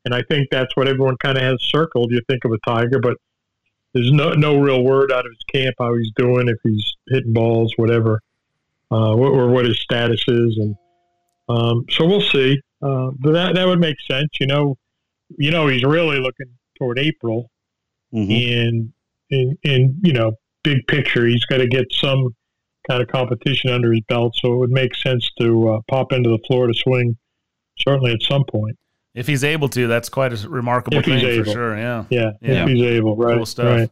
and 0.05 0.15
I 0.15 0.23
think 0.23 0.49
that's 0.51 0.75
what 0.77 0.89
everyone 0.89 1.17
kind 1.19 1.37
of 1.37 1.43
has 1.43 1.59
circled. 1.63 2.11
You 2.13 2.21
think 2.29 2.45
of 2.45 2.53
a 2.53 2.59
Tiger, 2.67 2.99
but 3.01 3.17
there's 3.93 4.13
no 4.13 4.33
no 4.33 4.59
real 4.59 4.83
word 4.83 5.13
out 5.13 5.27
of 5.27 5.33
his 5.33 5.45
camp 5.53 5.77
how 5.79 5.95
he's 5.95 6.13
doing, 6.17 6.49
if 6.49 6.59
he's 6.63 6.95
hitting 7.09 7.33
balls, 7.33 7.73
whatever, 7.77 8.21
uh, 8.91 9.14
or, 9.14 9.28
or 9.28 9.49
what 9.49 9.64
his 9.66 9.78
status 9.80 10.22
is, 10.28 10.57
and 10.59 10.74
um, 11.49 11.84
so 11.91 12.07
we'll 12.07 12.20
see. 12.20 12.61
Uh, 12.82 13.11
but 13.18 13.32
that 13.32 13.55
that 13.55 13.66
would 13.66 13.80
make 13.80 13.97
sense. 14.11 14.28
You 14.41 14.47
know, 14.47 14.76
you 15.38 15.51
know 15.51 15.66
he's 15.68 15.84
really 15.84 16.18
looking 16.18 16.47
toward 16.78 16.99
April 16.99 17.51
Mhm. 18.14 18.66
and 18.66 18.93
in 19.30 19.57
in 19.62 20.01
you 20.03 20.12
know 20.12 20.32
big 20.64 20.84
picture 20.88 21.26
he's 21.26 21.45
got 21.45 21.59
to 21.59 21.68
get 21.68 21.86
some 21.93 22.34
kind 22.88 23.01
of 23.01 23.07
competition 23.09 23.70
under 23.70 23.93
his 23.93 24.03
belt 24.09 24.34
so 24.36 24.53
it 24.53 24.57
would 24.57 24.70
make 24.70 24.95
sense 24.97 25.30
to 25.41 25.68
uh, 25.68 25.78
pop 25.88 26.12
into 26.12 26.28
the 26.28 26.38
florida 26.49 26.74
swing 26.76 27.16
certainly 27.78 28.11
at 28.12 28.20
some 28.22 28.43
point 28.51 28.76
If 29.14 29.28
he's 29.28 29.45
able 29.45 29.68
to, 29.68 29.86
that's 29.86 30.09
quite 30.09 30.32
a 30.32 30.49
remarkable 30.49 30.99
If 30.99 31.05
he's 31.07 31.20
thing 31.20 31.45
for 31.45 31.51
sure. 31.51 31.76
Yeah. 31.78 32.05
yeah, 32.11 32.30
Yeah. 32.43 32.62
if 32.64 32.68
he's 32.70 32.82
able 32.82 33.16
right 33.16 33.36
Cool 33.36 33.47
stuff. 33.47 33.66
right 33.78 33.91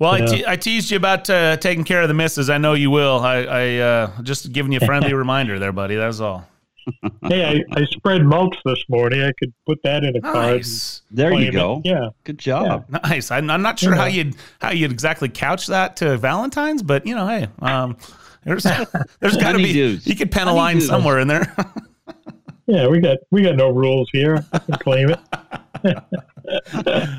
Well, 0.00 0.12
I 0.12 0.20
te- 0.24 0.44
I 0.46 0.56
teased 0.56 0.90
you 0.90 0.96
about 0.96 1.28
uh, 1.30 1.56
taking 1.58 1.84
care 1.84 2.00
of 2.02 2.08
the 2.08 2.14
misses. 2.14 2.48
I 2.50 2.56
know 2.58 2.72
you 2.72 2.90
will. 2.90 3.20
I, 3.20 3.36
I 3.42 3.76
uh, 3.76 4.22
just 4.22 4.50
giving 4.50 4.72
you 4.72 4.78
a 4.82 4.86
friendly 4.86 5.12
reminder 5.24 5.58
there, 5.58 5.72
buddy. 5.72 5.94
That's 5.94 6.18
all. 6.20 6.46
hey 7.28 7.44
I, 7.44 7.78
I 7.78 7.84
spread 7.90 8.24
mulch 8.24 8.56
this 8.64 8.82
morning 8.88 9.20
i 9.22 9.30
could 9.38 9.52
put 9.66 9.78
that 9.84 10.02
in 10.02 10.16
a 10.16 10.20
card 10.22 10.64
There 11.10 11.30
you 11.30 11.36
claim 11.36 11.48
it. 11.48 11.52
go. 11.52 11.82
yeah 11.84 12.08
Good 12.24 12.38
job. 12.38 12.86
nice. 13.04 13.30
I'm, 13.30 13.50
I'm 13.50 13.60
not 13.62 13.78
sure 13.78 13.92
You 13.92 13.98
how 13.98 14.06
you'd 14.06 14.34
how 14.60 14.70
you'd 14.70 14.90
exactly 14.90 15.28
couch 15.28 15.66
that 15.66 15.96
to 15.96 16.16
Valentine's, 16.16 16.82
but 16.82 17.06
you 17.06 17.14
know, 17.14 17.26
hey, 17.28 17.48
um, 17.60 17.96
there's 18.44 18.62
there's 19.20 19.36
got 19.36 19.52
to 19.52 19.58
be 19.58 19.74
Honeydews. 19.74 20.06
you 20.06 20.16
could 20.16 20.32
pen 20.32 20.48
a 20.48 20.54
line 20.54 20.78
Honeydews. 20.78 20.86
somewhere 20.86 21.18
in 21.20 21.28
there. 21.28 21.54
yeah 22.66 22.88
we 22.88 22.98
got 22.98 23.18
we 23.30 23.42
got 23.42 23.56
no 23.56 23.68
rules 23.68 24.08
here 24.12 24.42
i 24.54 24.58
can 24.58 24.74
claim 24.78 25.10
it 25.10 25.18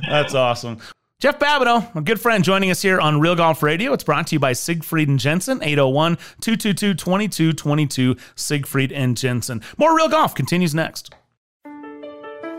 That's 0.10 0.34
awesome. 0.34 0.80
Jeff 1.22 1.38
Babineau, 1.38 1.96
a 1.96 2.02
good 2.02 2.20
friend, 2.20 2.44
joining 2.44 2.72
us 2.72 2.82
here 2.82 3.00
on 3.00 3.20
Real 3.20 3.36
Golf 3.36 3.62
Radio. 3.62 3.94
It's 3.94 4.04
brought 4.04 4.26
to 4.26 4.36
you 4.36 4.40
by 4.40 4.54
Siegfried 4.54 5.08
and 5.08 5.20
Jensen, 5.20 5.62
801 5.62 6.16
222 6.42 6.96
2222. 6.96 8.16
Siegfried 8.34 8.92
and 8.92 9.16
Jensen. 9.16 9.62
More 9.78 9.96
Real 9.96 10.10
Golf 10.10 10.34
continues 10.34 10.74
next. 10.74 11.14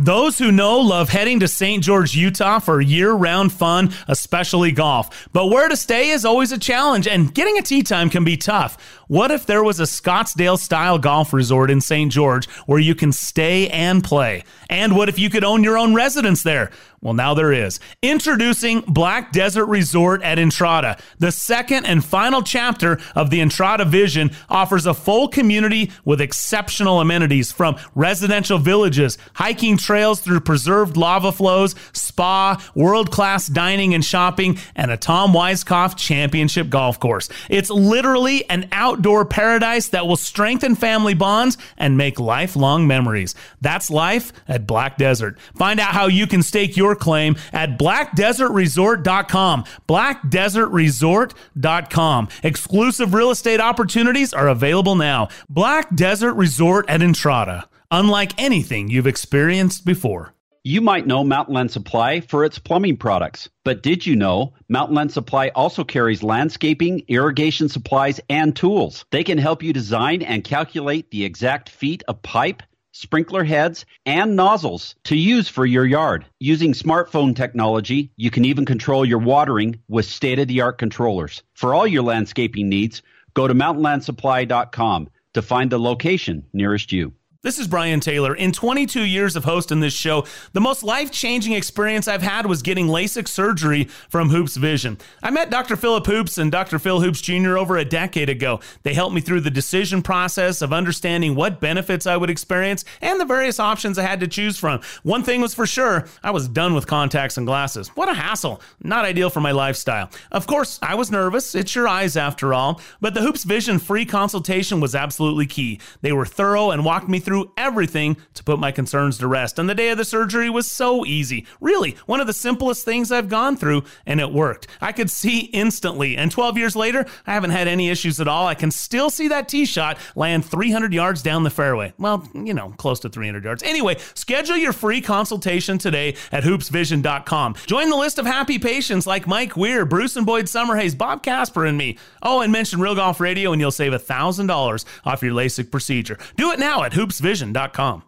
Those 0.00 0.38
who 0.38 0.52
know 0.52 0.78
love 0.78 1.08
heading 1.08 1.40
to 1.40 1.48
St. 1.48 1.82
George, 1.82 2.14
Utah 2.14 2.60
for 2.60 2.80
year 2.80 3.10
round 3.10 3.52
fun, 3.52 3.92
especially 4.06 4.70
golf. 4.70 5.28
But 5.32 5.46
where 5.46 5.68
to 5.68 5.76
stay 5.76 6.10
is 6.10 6.24
always 6.24 6.52
a 6.52 6.58
challenge, 6.58 7.08
and 7.08 7.34
getting 7.34 7.58
a 7.58 7.62
tee 7.62 7.82
time 7.82 8.08
can 8.08 8.22
be 8.22 8.36
tough. 8.36 8.76
What 9.08 9.32
if 9.32 9.44
there 9.46 9.64
was 9.64 9.80
a 9.80 9.84
Scottsdale 9.84 10.56
style 10.56 10.98
golf 10.98 11.32
resort 11.32 11.68
in 11.68 11.80
St. 11.80 12.12
George 12.12 12.48
where 12.66 12.78
you 12.78 12.94
can 12.94 13.10
stay 13.10 13.68
and 13.70 14.04
play? 14.04 14.44
And 14.70 14.94
what 14.94 15.08
if 15.08 15.18
you 15.18 15.30
could 15.30 15.42
own 15.42 15.64
your 15.64 15.76
own 15.76 15.96
residence 15.96 16.44
there? 16.44 16.70
Well, 17.00 17.14
now 17.14 17.32
there 17.34 17.52
is. 17.52 17.78
Introducing 18.02 18.80
Black 18.80 19.30
Desert 19.30 19.66
Resort 19.66 20.20
at 20.22 20.38
Entrada. 20.38 20.98
The 21.20 21.30
second 21.30 21.86
and 21.86 22.04
final 22.04 22.42
chapter 22.42 22.98
of 23.14 23.30
the 23.30 23.40
Entrada 23.40 23.84
Vision 23.84 24.32
offers 24.48 24.84
a 24.84 24.94
full 24.94 25.28
community 25.28 25.92
with 26.04 26.20
exceptional 26.20 27.00
amenities 27.00 27.52
from 27.52 27.76
residential 27.94 28.58
villages, 28.58 29.16
hiking 29.34 29.76
trails 29.76 30.20
through 30.20 30.40
preserved 30.40 30.96
lava 30.96 31.30
flows, 31.30 31.76
spa, 31.92 32.60
world 32.74 33.12
class 33.12 33.46
dining 33.46 33.94
and 33.94 34.04
shopping, 34.04 34.58
and 34.74 34.90
a 34.90 34.96
Tom 34.96 35.32
Weiskopf 35.32 35.96
championship 35.96 36.68
golf 36.68 36.98
course. 36.98 37.28
It's 37.48 37.70
literally 37.70 38.48
an 38.50 38.68
outdoor 38.72 39.24
paradise 39.24 39.88
that 39.90 40.08
will 40.08 40.16
strengthen 40.16 40.74
family 40.74 41.14
bonds 41.14 41.58
and 41.76 41.96
make 41.96 42.18
lifelong 42.18 42.88
memories. 42.88 43.36
That's 43.60 43.88
life 43.88 44.32
at 44.48 44.66
Black 44.66 44.98
Desert. 44.98 45.38
Find 45.54 45.78
out 45.78 45.92
how 45.92 46.08
you 46.08 46.26
can 46.26 46.42
stake 46.42 46.76
your 46.76 46.87
claim 46.94 47.36
at 47.52 47.76
blackdesertresort.com. 47.78 49.64
Blackdesertresort.com. 49.88 52.28
Exclusive 52.42 53.14
real 53.14 53.30
estate 53.30 53.60
opportunities 53.60 54.34
are 54.34 54.48
available 54.48 54.94
now. 54.94 55.28
Black 55.48 55.94
Desert 55.94 56.34
Resort 56.34 56.84
at 56.88 57.02
Entrada. 57.02 57.66
Unlike 57.90 58.38
anything 58.38 58.90
you've 58.90 59.06
experienced 59.06 59.86
before. 59.86 60.34
You 60.64 60.82
might 60.82 61.06
know 61.06 61.24
Mountain 61.24 61.54
Land 61.54 61.70
Supply 61.70 62.20
for 62.20 62.44
its 62.44 62.58
plumbing 62.58 62.98
products, 62.98 63.48
but 63.64 63.82
did 63.82 64.04
you 64.04 64.14
know 64.14 64.52
Mountain 64.68 64.96
Land 64.96 65.12
Supply 65.12 65.48
also 65.54 65.82
carries 65.82 66.22
landscaping, 66.22 67.02
irrigation 67.08 67.70
supplies, 67.70 68.20
and 68.28 68.54
tools? 68.54 69.06
They 69.10 69.24
can 69.24 69.38
help 69.38 69.62
you 69.62 69.72
design 69.72 70.20
and 70.20 70.44
calculate 70.44 71.10
the 71.10 71.24
exact 71.24 71.70
feet 71.70 72.02
of 72.06 72.20
pipe 72.20 72.62
sprinkler 72.98 73.44
heads, 73.44 73.86
and 74.04 74.34
nozzles 74.34 74.96
to 75.04 75.16
use 75.16 75.48
for 75.48 75.64
your 75.64 75.86
yard. 75.86 76.26
Using 76.40 76.72
smartphone 76.72 77.36
technology, 77.36 78.10
you 78.16 78.30
can 78.32 78.44
even 78.44 78.64
control 78.64 79.04
your 79.04 79.20
watering 79.20 79.80
with 79.88 80.04
state 80.04 80.40
of 80.40 80.48
the 80.48 80.62
art 80.62 80.78
controllers. 80.78 81.44
For 81.54 81.74
all 81.74 81.86
your 81.86 82.02
landscaping 82.02 82.68
needs, 82.68 83.02
go 83.34 83.46
to 83.46 83.54
mountainlandsupply.com 83.54 85.10
to 85.34 85.42
find 85.42 85.70
the 85.70 85.78
location 85.78 86.44
nearest 86.52 86.90
you. 86.90 87.12
This 87.44 87.60
is 87.60 87.68
Brian 87.68 88.00
Taylor. 88.00 88.34
In 88.34 88.50
22 88.50 89.00
years 89.00 89.36
of 89.36 89.44
hosting 89.44 89.78
this 89.78 89.94
show, 89.94 90.26
the 90.54 90.60
most 90.60 90.82
life 90.82 91.12
changing 91.12 91.52
experience 91.52 92.08
I've 92.08 92.20
had 92.20 92.46
was 92.46 92.62
getting 92.62 92.88
LASIK 92.88 93.28
surgery 93.28 93.84
from 94.08 94.30
Hoopes 94.30 94.56
Vision. 94.56 94.98
I 95.22 95.30
met 95.30 95.48
Dr. 95.48 95.76
Philip 95.76 96.04
Hoopes 96.04 96.36
and 96.36 96.50
Dr. 96.50 96.80
Phil 96.80 97.00
Hoopes 97.00 97.20
Jr. 97.20 97.56
over 97.56 97.76
a 97.76 97.84
decade 97.84 98.28
ago. 98.28 98.58
They 98.82 98.92
helped 98.92 99.14
me 99.14 99.20
through 99.20 99.42
the 99.42 99.52
decision 99.52 100.02
process 100.02 100.62
of 100.62 100.72
understanding 100.72 101.36
what 101.36 101.60
benefits 101.60 102.08
I 102.08 102.16
would 102.16 102.28
experience 102.28 102.84
and 103.00 103.20
the 103.20 103.24
various 103.24 103.60
options 103.60 103.98
I 103.98 104.02
had 104.02 104.18
to 104.18 104.26
choose 104.26 104.58
from. 104.58 104.80
One 105.04 105.22
thing 105.22 105.40
was 105.40 105.54
for 105.54 105.64
sure 105.64 106.08
I 106.24 106.32
was 106.32 106.48
done 106.48 106.74
with 106.74 106.88
contacts 106.88 107.36
and 107.36 107.46
glasses. 107.46 107.86
What 107.90 108.08
a 108.08 108.14
hassle. 108.14 108.60
Not 108.82 109.04
ideal 109.04 109.30
for 109.30 109.40
my 109.40 109.52
lifestyle. 109.52 110.10
Of 110.32 110.48
course, 110.48 110.80
I 110.82 110.96
was 110.96 111.12
nervous. 111.12 111.54
It's 111.54 111.76
your 111.76 111.86
eyes 111.86 112.16
after 112.16 112.52
all. 112.52 112.80
But 113.00 113.14
the 113.14 113.20
Hoopes 113.20 113.44
Vision 113.44 113.78
free 113.78 114.04
consultation 114.04 114.80
was 114.80 114.96
absolutely 114.96 115.46
key. 115.46 115.78
They 116.00 116.10
were 116.10 116.26
thorough 116.26 116.72
and 116.72 116.84
walked 116.84 117.08
me 117.08 117.20
through 117.20 117.27
everything 117.56 118.16
to 118.34 118.44
put 118.44 118.58
my 118.58 118.72
concerns 118.72 119.18
to 119.18 119.26
rest. 119.26 119.58
And 119.58 119.68
the 119.68 119.74
day 119.74 119.90
of 119.90 119.98
the 119.98 120.04
surgery 120.04 120.48
was 120.50 120.70
so 120.70 121.04
easy. 121.04 121.46
Really, 121.60 121.96
one 122.06 122.20
of 122.20 122.26
the 122.26 122.32
simplest 122.32 122.84
things 122.84 123.12
I've 123.12 123.28
gone 123.28 123.56
through, 123.56 123.84
and 124.06 124.20
it 124.20 124.32
worked. 124.32 124.66
I 124.80 124.92
could 124.92 125.10
see 125.10 125.40
instantly. 125.40 126.16
And 126.16 126.30
12 126.30 126.58
years 126.58 126.76
later, 126.76 127.06
I 127.26 127.34
haven't 127.34 127.50
had 127.50 127.68
any 127.68 127.90
issues 127.90 128.20
at 128.20 128.28
all. 128.28 128.46
I 128.46 128.54
can 128.54 128.70
still 128.70 129.10
see 129.10 129.28
that 129.28 129.48
tee 129.48 129.66
shot 129.66 129.98
land 130.14 130.44
300 130.44 130.92
yards 130.92 131.22
down 131.22 131.42
the 131.42 131.50
fairway. 131.50 131.92
Well, 131.98 132.28
you 132.34 132.54
know, 132.54 132.70
close 132.76 133.00
to 133.00 133.08
300 133.08 133.44
yards. 133.44 133.62
Anyway, 133.62 133.96
schedule 134.14 134.56
your 134.56 134.72
free 134.72 135.00
consultation 135.00 135.78
today 135.78 136.16
at 136.32 136.44
hoopesvision.com. 136.44 137.54
Join 137.66 137.90
the 137.90 137.96
list 137.96 138.18
of 138.18 138.26
happy 138.26 138.58
patients 138.58 139.06
like 139.06 139.26
Mike 139.26 139.56
Weir, 139.56 139.84
Bruce 139.84 140.16
and 140.16 140.26
Boyd 140.26 140.46
Summerhays, 140.46 140.96
Bob 140.96 141.22
Casper, 141.22 141.66
and 141.66 141.76
me. 141.76 141.98
Oh, 142.22 142.40
and 142.40 142.52
mention 142.52 142.80
Real 142.80 142.94
Golf 142.94 143.20
Radio, 143.20 143.52
and 143.52 143.60
you'll 143.60 143.70
save 143.70 143.92
$1,000 143.92 144.84
off 145.04 145.22
your 145.22 145.32
LASIK 145.32 145.70
procedure. 145.70 146.18
Do 146.36 146.52
it 146.52 146.58
now 146.58 146.82
at 146.82 146.92
hoopesvision.com 146.92 147.17
vision.com. 147.20 148.07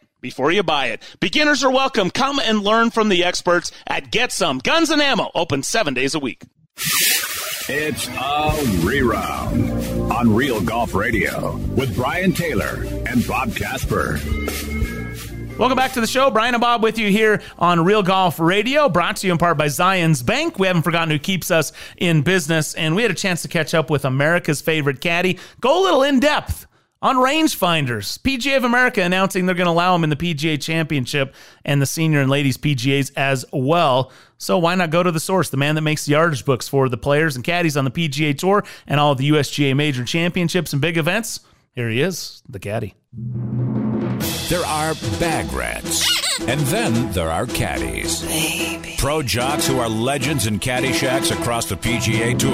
before 0.21 0.51
you 0.51 0.63
buy 0.63 0.87
it. 0.87 1.01
Beginners 1.19 1.63
are 1.63 1.71
welcome. 1.71 2.09
Come 2.09 2.39
and 2.39 2.61
learn 2.63 2.91
from 2.91 3.09
the 3.09 3.23
experts 3.23 3.71
at 3.87 4.11
Get 4.11 4.31
Some 4.31 4.59
Guns 4.59 4.89
and 4.89 5.01
Ammo, 5.01 5.31
open 5.35 5.63
seven 5.63 5.93
days 5.93 6.15
a 6.15 6.19
week. 6.19 6.43
It's 7.69 8.07
a 8.07 8.51
reround 8.85 10.11
on 10.11 10.33
Real 10.33 10.61
Golf 10.61 10.95
Radio 10.95 11.55
with 11.75 11.95
Brian 11.95 12.33
Taylor 12.33 12.85
and 13.05 13.25
Bob 13.27 13.55
Casper. 13.55 14.19
Welcome 15.57 15.75
back 15.75 15.93
to 15.93 16.01
the 16.01 16.07
show. 16.07 16.31
Brian 16.31 16.55
and 16.55 16.61
Bob 16.61 16.81
with 16.81 16.97
you 16.97 17.11
here 17.11 17.41
on 17.59 17.85
Real 17.85 18.01
Golf 18.01 18.39
Radio, 18.39 18.89
brought 18.89 19.17
to 19.17 19.27
you 19.27 19.33
in 19.33 19.37
part 19.37 19.57
by 19.57 19.67
Zions 19.67 20.25
Bank. 20.25 20.57
We 20.57 20.65
haven't 20.65 20.81
forgotten 20.81 21.11
who 21.11 21.19
keeps 21.19 21.51
us 21.51 21.71
in 21.97 22.23
business, 22.23 22.73
and 22.73 22.95
we 22.95 23.03
had 23.03 23.11
a 23.11 23.15
chance 23.15 23.43
to 23.43 23.47
catch 23.47 23.75
up 23.75 23.89
with 23.89 24.03
America's 24.03 24.59
favorite 24.59 25.01
caddy. 25.01 25.37
Go 25.59 25.81
a 25.81 25.83
little 25.83 26.01
in 26.01 26.19
depth 26.19 26.65
on 27.01 27.15
rangefinders. 27.17 28.19
PGA 28.19 28.57
of 28.57 28.63
America 28.63 29.01
announcing 29.01 29.45
they're 29.45 29.55
going 29.55 29.65
to 29.65 29.71
allow 29.71 29.93
them 29.93 30.03
in 30.03 30.09
the 30.09 30.15
PGA 30.15 30.61
Championship 30.61 31.33
and 31.65 31.81
the 31.81 31.85
senior 31.85 32.21
and 32.21 32.29
ladies 32.29 32.57
PGAs 32.57 33.11
as 33.15 33.45
well. 33.51 34.11
So 34.37 34.57
why 34.57 34.75
not 34.75 34.89
go 34.89 35.03
to 35.03 35.11
the 35.11 35.19
source, 35.19 35.49
the 35.49 35.57
man 35.57 35.75
that 35.75 35.81
makes 35.81 36.05
the 36.05 36.13
yardage 36.13 36.45
books 36.45 36.67
for 36.67 36.89
the 36.89 36.97
players 36.97 37.35
and 37.35 37.45
caddies 37.45 37.77
on 37.77 37.85
the 37.85 37.91
PGA 37.91 38.37
Tour 38.37 38.63
and 38.87 38.99
all 38.99 39.11
of 39.11 39.17
the 39.17 39.29
USGA 39.29 39.75
major 39.75 40.05
championships 40.05 40.73
and 40.73 40.81
big 40.81 40.97
events? 40.97 41.41
Here 41.73 41.89
he 41.89 42.01
is, 42.01 42.43
the 42.49 42.59
caddy. 42.59 42.95
There 44.51 44.65
are 44.65 44.95
bag 45.19 45.53
rats. 45.53 46.05
And 46.41 46.59
then 46.61 47.11
there 47.13 47.29
are 47.29 47.45
caddies. 47.45 48.21
Baby. 48.23 48.95
Pro 48.97 49.23
jocks 49.23 49.65
who 49.65 49.79
are 49.79 49.87
legends 49.87 50.45
in 50.45 50.59
caddy 50.59 50.91
shacks 50.91 51.31
across 51.31 51.67
the 51.67 51.75
PGA 51.75 52.37
Tour. 52.37 52.51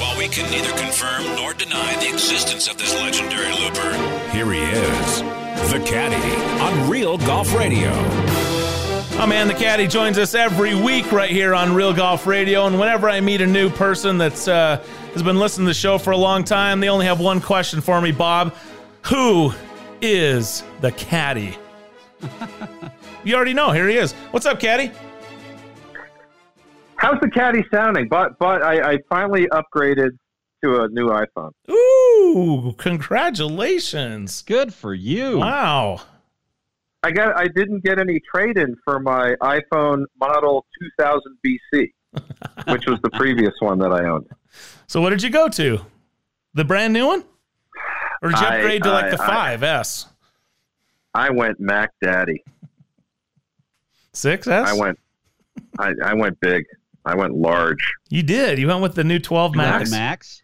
While 0.00 0.16
we 0.16 0.28
can 0.28 0.50
neither 0.50 0.72
confirm 0.78 1.24
nor 1.36 1.52
deny 1.52 1.82
deny 1.82 2.04
the 2.04 2.12
existence 2.12 2.68
of 2.68 2.76
this 2.76 2.94
legendary 2.94 3.52
looper. 3.52 3.92
Here 4.30 4.50
he 4.52 4.60
is, 4.60 5.20
the 5.70 5.82
caddy 5.86 6.60
on 6.60 6.90
Real 6.90 7.18
Golf 7.18 7.54
Radio. 7.54 7.90
Oh 9.14 9.26
man, 9.26 9.48
the 9.48 9.54
caddy 9.54 9.86
joins 9.86 10.18
us 10.18 10.34
every 10.34 10.74
week 10.74 11.10
right 11.12 11.30
here 11.30 11.54
on 11.54 11.74
Real 11.74 11.92
Golf 11.92 12.26
Radio. 12.26 12.66
And 12.66 12.78
whenever 12.78 13.08
I 13.08 13.20
meet 13.20 13.40
a 13.40 13.46
new 13.46 13.70
person 13.70 14.18
that's 14.18 14.48
uh, 14.48 14.82
has 15.12 15.22
been 15.22 15.38
listening 15.38 15.66
to 15.66 15.70
the 15.70 15.74
show 15.74 15.98
for 15.98 16.10
a 16.10 16.16
long 16.16 16.44
time, 16.44 16.80
they 16.80 16.88
only 16.88 17.06
have 17.06 17.20
one 17.20 17.40
question 17.40 17.80
for 17.80 18.00
me, 18.00 18.12
Bob. 18.12 18.54
Who 19.06 19.52
is 20.02 20.64
the 20.80 20.92
caddy? 20.92 21.56
you 23.24 23.34
already 23.34 23.54
know. 23.54 23.70
Here 23.70 23.88
he 23.88 23.96
is. 23.96 24.12
What's 24.32 24.44
up, 24.44 24.60
caddy? 24.60 24.90
How's 26.96 27.18
the 27.20 27.30
caddy 27.30 27.64
sounding? 27.72 28.08
But 28.08 28.38
but 28.38 28.62
I, 28.62 28.92
I 28.92 28.98
finally 29.08 29.46
upgraded 29.48 30.10
to 30.62 30.82
a 30.82 30.88
new 30.88 31.08
iPhone. 31.08 31.50
Ooh, 31.70 32.74
congratulations. 32.78 34.42
Good 34.42 34.74
for 34.74 34.94
you. 34.94 35.38
Wow. 35.38 36.00
I 37.02 37.10
got 37.10 37.36
I 37.36 37.48
didn't 37.48 37.82
get 37.82 37.98
any 37.98 38.20
trade 38.20 38.58
in 38.58 38.76
for 38.84 39.00
my 39.00 39.34
iPhone 39.42 40.04
model 40.20 40.64
2000 40.98 41.36
BC, 41.44 41.90
which 42.72 42.86
was 42.86 43.00
the 43.02 43.10
previous 43.10 43.54
one 43.60 43.78
that 43.80 43.92
I 43.92 44.04
owned. 44.04 44.26
So 44.86 45.00
what 45.00 45.10
did 45.10 45.22
you 45.22 45.30
go 45.30 45.48
to? 45.48 45.80
The 46.54 46.64
brand 46.64 46.92
new 46.92 47.06
one? 47.06 47.24
Or 48.22 48.30
did 48.30 48.38
you 48.40 48.46
I- 48.46 48.56
upgrade 48.56 48.82
to 48.84 48.90
like 48.92 49.04
I- 49.06 49.10
the 49.10 49.22
I- 49.22 49.56
5S? 49.56 50.06
I 51.14 51.30
went 51.30 51.60
Mac 51.60 51.90
Daddy. 52.00 52.42
Six 54.12 54.46
S? 54.46 54.68
I 54.68 54.72
went 54.74 54.98
I, 55.78 55.92
I 56.04 56.14
went 56.14 56.38
big. 56.40 56.64
I 57.04 57.14
went 57.14 57.34
large. 57.34 57.92
You 58.08 58.22
did. 58.22 58.58
You 58.58 58.68
went 58.68 58.80
with 58.80 58.94
the 58.94 59.04
new 59.04 59.18
12 59.18 59.52
You 59.52 59.58
Max? 59.58 59.90
the 59.90 59.96
Max? 59.96 60.42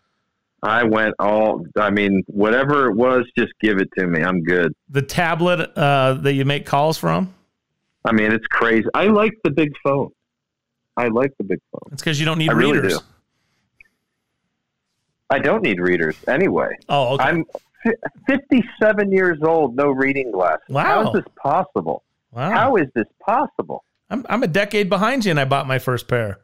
I 0.63 0.83
went 0.83 1.15
all 1.19 1.65
I 1.79 1.91
mean, 1.91 2.25
whatever 2.27 2.89
it 2.89 2.97
was, 2.97 3.25
just 3.39 3.53
give 3.61 3.79
it 3.79 3.89
to 3.97 4.07
me. 4.07 4.23
I'm 4.23 4.43
good. 4.43 4.75
The 4.91 5.03
tablet 5.03 5.71
uh, 5.77 6.15
that 6.15 6.33
you 6.35 6.45
make 6.45 6.67
calls 6.67 6.99
from? 6.99 7.33
I 8.05 8.13
mean, 8.13 8.33
it's 8.33 8.47
crazy. 8.47 8.87
I 8.95 9.07
like 9.07 9.35
the 9.45 9.51
big 9.51 9.73
phone. 9.85 10.11
I 10.97 11.09
like 11.09 11.33
the 11.39 11.45
big 11.45 11.61
phone. 11.71 11.93
It's 11.93 12.03
because 12.03 12.19
you 12.19 12.27
don't 12.27 12.39
need 12.39 12.51
I 12.51 12.55
really 12.55 12.79
readers. 12.79 12.99
do. 12.99 13.05
I 15.31 15.39
don't 15.39 15.63
need 15.63 15.79
readers 15.81 16.17
anyway. 16.27 16.77
Oh, 16.89 17.15
okay. 17.15 17.25
I'm 17.25 17.45
fi- 17.45 17.59
57 18.27 19.13
years 19.13 19.39
old, 19.43 19.77
no 19.77 19.89
reading 19.91 20.31
glasses. 20.33 20.63
How 20.69 21.03
Wow. 21.05 21.09
is 21.09 21.13
this 21.15 21.25
possible? 21.41 22.03
wow. 22.33 22.51
How 22.51 22.77
is 22.77 22.87
this 22.95 23.07
possible? 23.25 23.85
I'm, 24.11 24.25
I'm 24.29 24.43
a 24.43 24.47
decade 24.49 24.89
behind 24.89 25.25
you 25.25 25.31
and 25.31 25.41
I 25.41 25.45
bought 25.45 25.67
my 25.67 25.79
first 25.79 26.09
pair. 26.09 26.39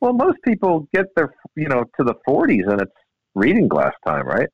Well, 0.00 0.12
most 0.12 0.38
people 0.44 0.86
get 0.94 1.06
their, 1.16 1.34
you 1.56 1.68
know, 1.68 1.84
to 1.98 2.04
the 2.04 2.14
40s 2.28 2.70
and 2.70 2.80
it's 2.80 2.92
reading 3.34 3.68
glass 3.68 3.92
time, 4.06 4.26
right? 4.26 4.48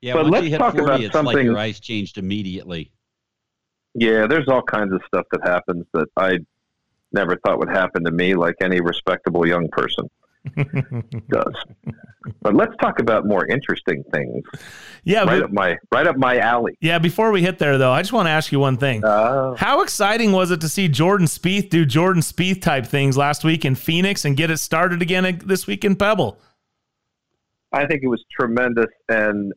Yeah, 0.00 0.14
But 0.14 0.22
once 0.24 0.32
let's 0.32 0.44
you 0.44 0.50
hit 0.50 0.58
talk 0.58 0.72
40, 0.72 0.84
about 0.84 1.00
it's 1.00 1.14
like 1.14 1.24
something- 1.24 1.44
your 1.46 1.58
eyes 1.58 1.78
changed 1.80 2.18
immediately. 2.18 2.90
Yeah, 3.94 4.26
there's 4.26 4.48
all 4.48 4.62
kinds 4.62 4.92
of 4.94 5.02
stuff 5.06 5.26
that 5.32 5.42
happens 5.46 5.84
that 5.92 6.08
I 6.16 6.38
never 7.12 7.36
thought 7.44 7.58
would 7.58 7.68
happen 7.68 8.04
to 8.04 8.10
me, 8.10 8.34
like 8.34 8.54
any 8.62 8.80
respectable 8.80 9.46
young 9.46 9.68
person 9.68 10.08
does. 10.56 11.54
But 12.40 12.54
let's 12.54 12.74
talk 12.80 12.98
about 13.00 13.26
more 13.26 13.46
interesting 13.46 14.02
things. 14.12 14.44
Yeah, 15.04 15.20
Right 15.20 15.40
but, 15.40 15.42
up 15.44 15.52
my 15.52 15.78
right 15.92 16.06
up 16.06 16.16
my 16.16 16.38
alley. 16.38 16.76
yeah. 16.80 16.98
Before 16.98 17.30
we 17.32 17.42
hit 17.42 17.58
there, 17.58 17.78
though, 17.78 17.92
I 17.92 18.02
just 18.02 18.12
want 18.12 18.26
to 18.26 18.30
ask 18.30 18.52
you 18.52 18.58
one 18.60 18.76
thing. 18.76 19.04
Uh, 19.04 19.54
How 19.54 19.82
exciting 19.82 20.32
was 20.32 20.50
it 20.50 20.60
to 20.62 20.68
see 20.68 20.88
Jordan 20.88 21.26
Spieth 21.26 21.70
do 21.70 21.84
Jordan 21.84 22.22
Spieth 22.22 22.62
type 22.62 22.86
things 22.86 23.16
last 23.16 23.44
week 23.44 23.64
in 23.64 23.74
Phoenix 23.74 24.24
and 24.24 24.36
get 24.36 24.50
it 24.50 24.58
started 24.58 25.02
again 25.02 25.40
this 25.44 25.66
week 25.66 25.84
in 25.84 25.96
Pebble? 25.96 26.38
I 27.72 27.86
think 27.86 28.02
it 28.02 28.08
was 28.08 28.22
tremendous, 28.30 28.90
and 29.08 29.52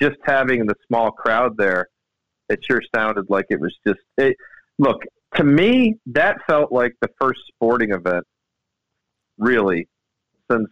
just 0.00 0.16
having 0.24 0.64
the 0.66 0.74
small 0.88 1.10
crowd 1.10 1.56
there, 1.58 1.88
it 2.48 2.60
sure 2.64 2.80
sounded 2.94 3.26
like 3.28 3.46
it 3.50 3.60
was 3.60 3.76
just. 3.86 4.00
It, 4.16 4.36
look, 4.78 5.02
to 5.36 5.44
me, 5.44 5.96
that 6.06 6.38
felt 6.46 6.72
like 6.72 6.94
the 7.02 7.10
first 7.20 7.40
sporting 7.48 7.90
event, 7.92 8.24
really, 9.38 9.88
since 10.50 10.68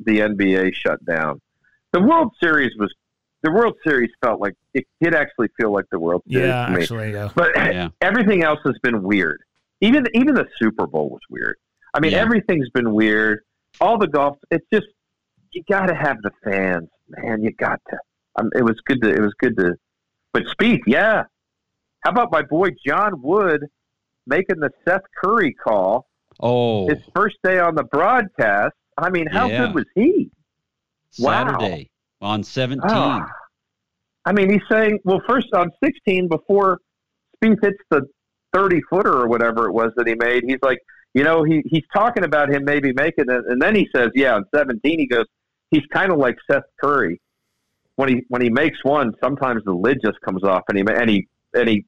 the 0.00 0.20
NBA 0.20 0.74
shut 0.74 1.04
down. 1.04 1.40
The 1.92 2.00
World 2.00 2.32
Series 2.42 2.72
was. 2.78 2.92
The 3.42 3.52
World 3.52 3.74
Series 3.86 4.10
felt 4.24 4.40
like 4.40 4.54
it 4.74 4.84
did 5.00 5.14
actually 5.14 5.48
feel 5.60 5.72
like 5.72 5.84
the 5.92 6.00
World 6.00 6.22
Series 6.28 6.48
Yeah, 6.48 6.66
to 6.66 6.72
me. 6.72 6.82
actually, 6.82 7.12
yeah. 7.12 7.28
But 7.36 7.52
Yeah. 7.54 7.88
everything 8.00 8.42
else 8.42 8.58
has 8.64 8.74
been 8.82 9.02
weird. 9.02 9.40
Even 9.80 10.04
even 10.14 10.34
the 10.34 10.46
Super 10.58 10.86
Bowl 10.86 11.10
was 11.10 11.20
weird. 11.30 11.56
I 11.94 12.00
mean, 12.00 12.12
Yeah. 12.12 12.18
everything's 12.22 12.68
been 12.70 12.92
weird. 12.92 13.40
All 13.80 13.98
the 13.98 14.08
golf. 14.08 14.36
It's 14.50 14.66
just 14.72 14.86
you 15.52 15.62
got 15.70 15.86
to 15.86 15.94
have 15.94 16.16
the 16.22 16.30
fans, 16.42 16.88
man. 17.08 17.42
You 17.42 17.52
got 17.52 17.80
to. 17.90 17.98
Um, 18.38 18.50
it 18.56 18.62
was 18.62 18.80
good 18.84 19.00
to. 19.02 19.10
It 19.10 19.20
was 19.20 19.34
good 19.38 19.56
to. 19.58 19.74
But 20.32 20.44
Spieth, 20.46 20.80
yeah. 20.86 21.24
How 22.00 22.10
about 22.10 22.32
my 22.32 22.42
boy 22.42 22.70
John 22.86 23.20
Wood 23.22 23.64
making 24.26 24.58
the 24.60 24.70
Seth 24.86 25.02
Curry 25.22 25.52
call 25.54 26.06
Oh, 26.40 26.88
his 26.88 26.98
first 27.14 27.36
day 27.44 27.58
on 27.60 27.74
the 27.76 27.84
broadcast? 27.84 28.74
I 28.98 29.10
mean, 29.10 29.26
how 29.26 29.48
Yeah. 29.48 29.66
good 29.66 29.74
was 29.74 29.84
he? 29.94 30.30
wow. 31.18 31.46
Saturday 31.58 31.88
on 32.20 32.42
17. 32.42 32.80
Ah. 32.90 33.24
I 34.26 34.32
mean, 34.32 34.50
he's 34.50 34.62
saying, 34.70 34.98
well, 35.04 35.20
first 35.26 35.48
on 35.54 35.70
16, 35.82 36.28
before 36.28 36.78
Spieth 37.42 37.56
hits 37.62 37.78
the 37.90 38.02
30 38.52 38.80
footer 38.90 39.12
or 39.14 39.28
whatever 39.28 39.66
it 39.68 39.72
was 39.72 39.92
that 39.96 40.06
he 40.06 40.14
made, 40.14 40.42
he's 40.46 40.58
like, 40.62 40.78
you 41.14 41.22
know, 41.24 41.42
he, 41.44 41.62
he's 41.66 41.84
talking 41.94 42.24
about 42.24 42.50
him 42.52 42.64
maybe 42.64 42.92
making 42.92 43.26
it. 43.30 43.44
And 43.48 43.62
then 43.62 43.74
he 43.74 43.88
says, 43.94 44.10
yeah, 44.14 44.34
on 44.34 44.44
17, 44.54 44.98
he 44.98 45.06
goes, 45.06 45.24
he's 45.70 45.84
kind 45.92 46.10
of 46.12 46.18
like 46.18 46.36
Seth 46.50 46.64
Curry. 46.82 47.20
When 47.94 48.08
he, 48.10 48.22
when 48.28 48.42
he 48.42 48.50
makes 48.50 48.76
one, 48.82 49.12
sometimes 49.22 49.62
the 49.64 49.72
lid 49.72 49.98
just 50.04 50.20
comes 50.20 50.44
off 50.44 50.62
and 50.68 50.76
he, 50.76 50.84
and 50.86 51.08
he, 51.08 51.26
and 51.54 51.66
he, 51.68 51.86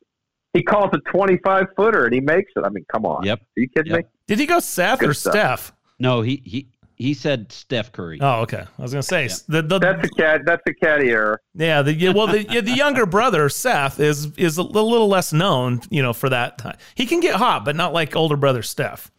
he 0.54 0.62
calls 0.62 0.88
a 0.94 0.98
25 1.10 1.66
footer 1.76 2.06
and 2.06 2.14
he 2.14 2.20
makes 2.20 2.50
it. 2.56 2.64
I 2.64 2.70
mean, 2.70 2.86
come 2.90 3.04
on. 3.04 3.24
Yep. 3.24 3.40
Are 3.40 3.60
you 3.60 3.68
kidding 3.76 3.92
Yep. 3.92 4.04
me? 4.04 4.10
Did 4.26 4.38
he 4.38 4.46
go 4.46 4.58
Seth 4.60 5.00
Good 5.00 5.10
or 5.10 5.14
stuff. 5.14 5.32
Steph? 5.34 5.72
No, 5.98 6.22
he 6.22 6.40
he 6.44 6.68
he 6.98 7.14
said 7.14 7.50
Steph 7.52 7.92
Curry. 7.92 8.18
Oh, 8.20 8.40
okay. 8.42 8.64
I 8.78 8.82
was 8.82 8.92
gonna 8.92 9.02
say 9.02 9.28
the, 9.48 9.62
the 9.62 9.78
That's 9.78 10.06
a 10.06 10.10
cat. 10.10 10.40
That's 10.44 10.62
a 10.66 10.74
caddy 10.74 11.10
error. 11.10 11.40
yeah 11.54 11.80
the 11.82 11.94
yeah, 11.94 12.10
well 12.10 12.26
the 12.26 12.42
yeah, 12.44 12.60
the 12.60 12.72
younger 12.72 13.06
brother 13.16 13.48
Seth 13.48 14.00
is 14.00 14.26
is 14.36 14.58
a 14.58 14.62
little, 14.62 14.90
little 14.90 15.08
less 15.08 15.32
known 15.32 15.80
you 15.90 16.02
know 16.02 16.12
for 16.12 16.28
that 16.28 16.58
time. 16.58 16.76
He 16.96 17.06
can 17.06 17.20
get 17.20 17.36
hot, 17.36 17.64
but 17.64 17.76
not 17.76 17.92
like 17.92 18.14
older 18.16 18.36
brother 18.36 18.62
Steph. 18.62 19.10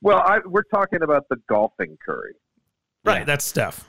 Well, 0.00 0.18
I, 0.18 0.40
we're 0.46 0.62
talking 0.64 1.02
about 1.02 1.28
the 1.28 1.36
golfing 1.48 1.96
Curry. 2.04 2.34
Right, 3.04 3.18
Yeah. 3.18 3.24
that's 3.24 3.44
Steph. 3.44 3.88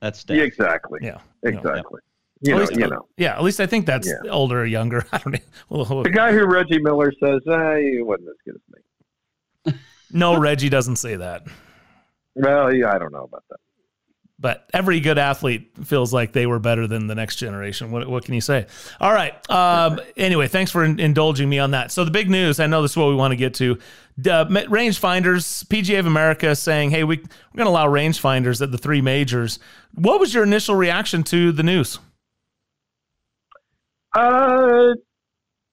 That's 0.00 0.18
Steph. 0.20 0.36
Yeah, 0.36 0.44
exactly. 0.44 1.00
Yeah. 1.02 1.18
Exactly. 1.42 2.00
At 2.42 2.48
You 2.48 2.54
know, 2.54 2.60
least- 2.60 2.76
you 2.76 2.86
know. 2.88 3.06
Yeah, 3.18 3.36
at 3.36 3.42
least 3.42 3.60
I 3.60 3.66
think 3.66 3.84
that's 3.84 4.08
Yeah. 4.08 4.30
older 4.30 4.62
or 4.62 4.64
younger. 4.64 5.04
I 5.12 5.18
don't 5.18 5.32
know. 5.34 5.38
Well, 5.68 5.86
well, 5.90 6.02
The 6.02 6.08
guy 6.10 6.32
who 6.32 6.46
Reggie 6.46 6.78
Miller 6.78 7.12
says, 7.22 7.40
he 7.44 8.00
wasn't 8.02 8.28
as 8.30 8.36
good 8.46 8.54
as 8.54 9.74
me. 9.74 9.78
no, 10.12 10.38
Reggie 10.38 10.70
doesn't 10.70 10.96
say 10.96 11.16
that. 11.16 11.42
Well, 12.34 12.74
yeah, 12.74 12.92
I 12.92 12.98
don't 12.98 13.12
know 13.12 13.24
about 13.24 13.44
that. 13.50 13.58
But 14.38 14.70
every 14.72 15.00
good 15.00 15.18
athlete 15.18 15.72
feels 15.84 16.14
like 16.14 16.32
they 16.32 16.46
were 16.46 16.58
better 16.58 16.86
than 16.86 17.08
the 17.08 17.14
next 17.14 17.36
generation. 17.36 17.90
What, 17.90 18.08
what 18.08 18.24
can 18.24 18.32
you 18.32 18.40
say? 18.40 18.66
All 18.98 19.12
right. 19.12 19.34
Um, 19.50 20.00
anyway, 20.16 20.48
thanks 20.48 20.70
for 20.70 20.82
in- 20.82 20.98
indulging 20.98 21.46
me 21.46 21.58
on 21.58 21.72
that. 21.72 21.92
So 21.92 22.04
the 22.04 22.10
big 22.10 22.30
news, 22.30 22.58
I 22.58 22.66
know 22.66 22.80
this 22.80 22.92
is 22.92 22.96
what 22.96 23.08
we 23.08 23.14
want 23.14 23.32
to 23.32 23.36
get 23.36 23.52
to. 23.54 23.78
Uh, 24.18 24.46
rangefinders, 24.46 25.66
PGA 25.66 25.98
of 25.98 26.06
America 26.06 26.56
saying, 26.56 26.90
hey, 26.90 27.04
we, 27.04 27.18
we're 27.18 27.56
going 27.56 27.66
to 27.66 27.70
allow 27.70 27.86
rangefinders 27.86 28.62
at 28.62 28.72
the 28.72 28.78
three 28.78 29.02
majors. 29.02 29.58
What 29.94 30.20
was 30.20 30.32
your 30.32 30.44
initial 30.44 30.74
reaction 30.74 31.22
to 31.24 31.52
the 31.52 31.62
news? 31.62 31.98
Uh, 34.16 34.94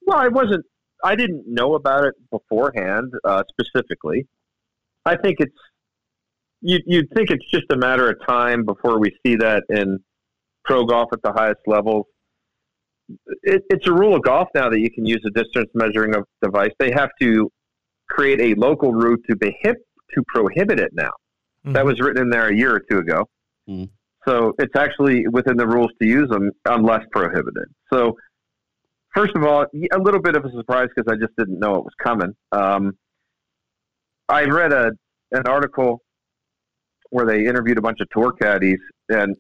well, 0.05 0.17
I 0.17 0.27
wasn't. 0.27 0.65
I 1.03 1.15
didn't 1.15 1.45
know 1.47 1.75
about 1.75 2.03
it 2.03 2.15
beforehand, 2.31 3.13
uh, 3.23 3.43
specifically. 3.49 4.27
I 5.05 5.15
think 5.15 5.37
it's 5.39 5.55
you. 6.61 6.79
You'd 6.85 7.09
think 7.15 7.29
it's 7.29 7.49
just 7.51 7.65
a 7.71 7.77
matter 7.77 8.09
of 8.09 8.17
time 8.25 8.65
before 8.65 8.99
we 8.99 9.11
see 9.25 9.35
that 9.35 9.63
in 9.69 9.99
pro 10.65 10.85
golf 10.85 11.09
at 11.13 11.21
the 11.23 11.31
highest 11.31 11.61
levels. 11.65 12.05
It, 13.43 13.63
it's 13.69 13.87
a 13.87 13.93
rule 13.93 14.15
of 14.15 14.23
golf 14.23 14.49
now 14.53 14.69
that 14.69 14.79
you 14.79 14.91
can 14.91 15.05
use 15.05 15.23
a 15.25 15.31
distance 15.31 15.69
measuring 15.73 16.15
of 16.15 16.25
device. 16.41 16.71
They 16.79 16.91
have 16.91 17.09
to 17.21 17.49
create 18.09 18.41
a 18.41 18.59
local 18.59 18.93
route 18.93 19.23
to 19.29 19.35
behip, 19.35 19.75
to 20.13 20.23
prohibit 20.27 20.79
it 20.79 20.91
now. 20.93 21.11
That 21.73 21.85
was 21.85 21.99
written 21.99 22.21
in 22.21 22.29
there 22.29 22.47
a 22.47 22.55
year 22.55 22.75
or 22.75 22.81
two 22.89 22.99
ago. 22.99 23.25
Mm. 23.69 23.89
So 24.25 24.53
it's 24.59 24.75
actually 24.75 25.27
within 25.27 25.57
the 25.57 25.67
rules 25.67 25.91
to 26.01 26.07
use 26.07 26.29
them 26.29 26.51
unless 26.65 27.01
prohibited. 27.11 27.65
So 27.91 28.15
first 29.13 29.35
of 29.35 29.43
all, 29.43 29.65
a 29.91 29.99
little 29.99 30.21
bit 30.21 30.35
of 30.35 30.45
a 30.45 30.51
surprise 30.51 30.87
because 30.95 31.11
I 31.11 31.17
just 31.17 31.35
didn't 31.37 31.59
know 31.59 31.75
it 31.75 31.83
was 31.83 31.93
coming. 32.01 32.33
Um, 32.51 32.93
I 34.29 34.45
read 34.45 34.73
a 34.73 34.91
an 35.31 35.45
article 35.45 35.99
where 37.09 37.25
they 37.25 37.45
interviewed 37.45 37.77
a 37.77 37.81
bunch 37.81 37.99
of 38.01 38.09
tour 38.09 38.31
caddies, 38.31 38.79
and 39.09 39.35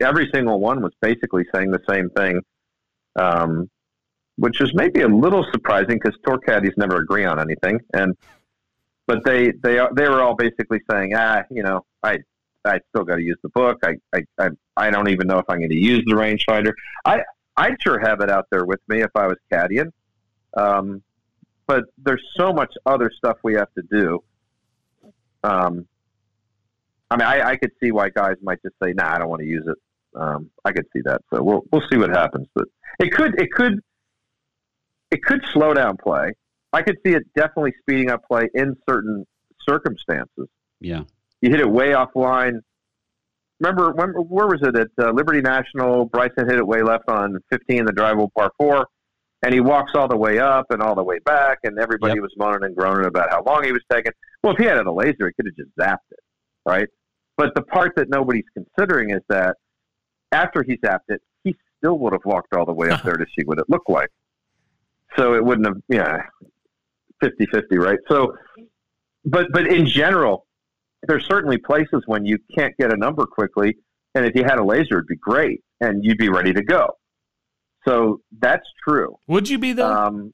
every 0.00 0.28
single 0.34 0.60
one 0.60 0.80
was 0.82 0.92
basically 1.00 1.44
saying 1.54 1.70
the 1.70 1.82
same 1.88 2.10
thing, 2.10 2.40
um, 3.16 3.70
which 4.36 4.60
is 4.60 4.72
maybe 4.74 5.02
a 5.02 5.08
little 5.08 5.44
surprising 5.52 6.00
because 6.02 6.18
tour 6.26 6.38
caddies 6.38 6.72
never 6.76 6.96
agree 6.96 7.24
on 7.24 7.38
anything. 7.38 7.80
And 7.94 8.16
but 9.06 9.24
they 9.24 9.52
they 9.62 9.80
they 9.94 10.08
were 10.08 10.22
all 10.22 10.34
basically 10.34 10.80
saying, 10.90 11.14
ah, 11.14 11.42
you 11.50 11.62
know, 11.62 11.84
I 12.02 12.18
I 12.64 12.80
still 12.90 13.04
got 13.04 13.16
to 13.16 13.22
use 13.22 13.38
the 13.42 13.48
book. 13.48 13.78
I, 13.84 13.96
I, 14.38 14.50
I, 14.76 14.90
don't 14.90 15.08
even 15.08 15.26
know 15.26 15.38
if 15.38 15.46
I'm 15.48 15.58
going 15.58 15.70
to 15.70 15.76
use 15.76 16.04
the 16.06 16.12
rangefinder. 16.12 16.72
I, 17.04 17.22
I'd 17.56 17.76
sure 17.82 17.98
have 17.98 18.20
it 18.20 18.30
out 18.30 18.46
there 18.50 18.64
with 18.64 18.80
me 18.88 19.02
if 19.02 19.10
I 19.14 19.26
was 19.26 19.36
caddying. 19.52 19.90
Um, 20.56 21.02
but 21.66 21.84
there's 21.98 22.22
so 22.36 22.52
much 22.52 22.74
other 22.86 23.10
stuff 23.16 23.38
we 23.42 23.54
have 23.54 23.72
to 23.74 23.82
do. 23.90 24.22
Um, 25.42 25.86
I 27.12 27.16
mean, 27.16 27.26
I, 27.26 27.50
I 27.50 27.56
could 27.56 27.72
see 27.82 27.92
why 27.92 28.08
guys 28.08 28.36
might 28.42 28.60
just 28.62 28.74
say, 28.82 28.92
"Nah, 28.92 29.14
I 29.14 29.18
don't 29.18 29.28
want 29.28 29.40
to 29.42 29.46
use 29.48 29.64
it." 29.66 29.76
Um, 30.18 30.50
I 30.64 30.72
could 30.72 30.86
see 30.92 31.00
that. 31.04 31.20
So 31.32 31.42
we'll 31.42 31.62
we'll 31.72 31.82
see 31.90 31.98
what 31.98 32.10
happens. 32.10 32.46
But 32.54 32.66
it 32.98 33.12
could 33.12 33.40
it 33.40 33.50
could 33.52 33.80
it 35.10 35.22
could 35.22 35.40
slow 35.52 35.74
down 35.74 35.96
play. 35.96 36.32
I 36.72 36.82
could 36.82 36.96
see 37.04 37.12
it 37.12 37.24
definitely 37.34 37.74
speeding 37.80 38.10
up 38.10 38.22
play 38.26 38.48
in 38.54 38.76
certain 38.88 39.26
circumstances. 39.68 40.48
Yeah. 40.80 41.02
You 41.42 41.50
hit 41.50 41.60
it 41.60 41.70
way 41.70 41.90
offline. 41.90 42.60
Remember, 43.60 43.90
remember 43.90 44.20
where 44.20 44.46
was 44.46 44.60
it 44.62 44.74
at 44.76 44.88
uh, 44.98 45.12
Liberty 45.12 45.40
National? 45.40 46.06
Bryson 46.06 46.48
hit 46.48 46.58
it 46.58 46.66
way 46.66 46.82
left 46.82 47.04
on 47.08 47.38
15, 47.50 47.84
the 47.84 47.92
drivable 47.92 48.28
par 48.36 48.50
four, 48.58 48.86
and 49.44 49.52
he 49.54 49.60
walks 49.60 49.92
all 49.94 50.08
the 50.08 50.16
way 50.16 50.38
up 50.38 50.66
and 50.70 50.82
all 50.82 50.94
the 50.94 51.02
way 51.04 51.18
back, 51.20 51.58
and 51.62 51.78
everybody 51.78 52.14
Yep. 52.14 52.22
was 52.22 52.32
moaning 52.36 52.64
and 52.64 52.74
groaning 52.74 53.06
about 53.06 53.30
how 53.30 53.42
long 53.44 53.62
he 53.64 53.70
was 53.72 53.82
taking. 53.90 54.12
Well, 54.42 54.54
if 54.54 54.58
he 54.58 54.64
had 54.64 54.78
it 54.78 54.86
a 54.86 54.92
laser, 54.92 55.28
he 55.28 55.32
could 55.34 55.46
have 55.46 55.54
just 55.56 55.70
zapped 55.78 56.10
it, 56.10 56.18
right? 56.66 56.88
But 57.36 57.54
the 57.54 57.62
part 57.62 57.92
that 57.96 58.08
nobody's 58.08 58.44
considering 58.54 59.10
is 59.10 59.22
that 59.28 59.56
after 60.32 60.62
he 60.62 60.76
zapped 60.78 61.08
it, 61.08 61.20
he 61.44 61.56
still 61.78 61.98
would 61.98 62.12
have 62.12 62.24
walked 62.24 62.54
all 62.54 62.64
the 62.64 62.72
way 62.72 62.90
up 62.90 63.02
there 63.04 63.16
to 63.16 63.26
see 63.36 63.44
what 63.44 63.58
it 63.58 63.64
looked 63.68 63.88
like. 63.88 64.10
So 65.16 65.34
it 65.34 65.44
wouldn't 65.44 65.66
have, 65.66 65.76
yeah, 65.88 66.22
50 67.20 67.46
50, 67.46 67.78
right? 67.78 67.98
So, 68.08 68.34
but, 69.24 69.46
but 69.52 69.66
in 69.66 69.86
general, 69.86 70.46
there's 71.06 71.26
certainly 71.26 71.58
places 71.58 72.02
when 72.06 72.24
you 72.24 72.38
can't 72.56 72.76
get 72.76 72.92
a 72.92 72.96
number 72.96 73.26
quickly. 73.26 73.76
And 74.14 74.24
if 74.26 74.34
you 74.34 74.44
had 74.44 74.58
a 74.58 74.64
laser, 74.64 74.98
it'd 74.98 75.06
be 75.06 75.16
great 75.16 75.62
and 75.80 76.04
you'd 76.04 76.18
be 76.18 76.28
ready 76.28 76.52
to 76.52 76.62
go. 76.62 76.96
So 77.86 78.20
that's 78.40 78.66
true. 78.86 79.16
Would 79.26 79.48
you 79.48 79.58
be 79.58 79.72
though? 79.72 79.92
Um, 79.92 80.32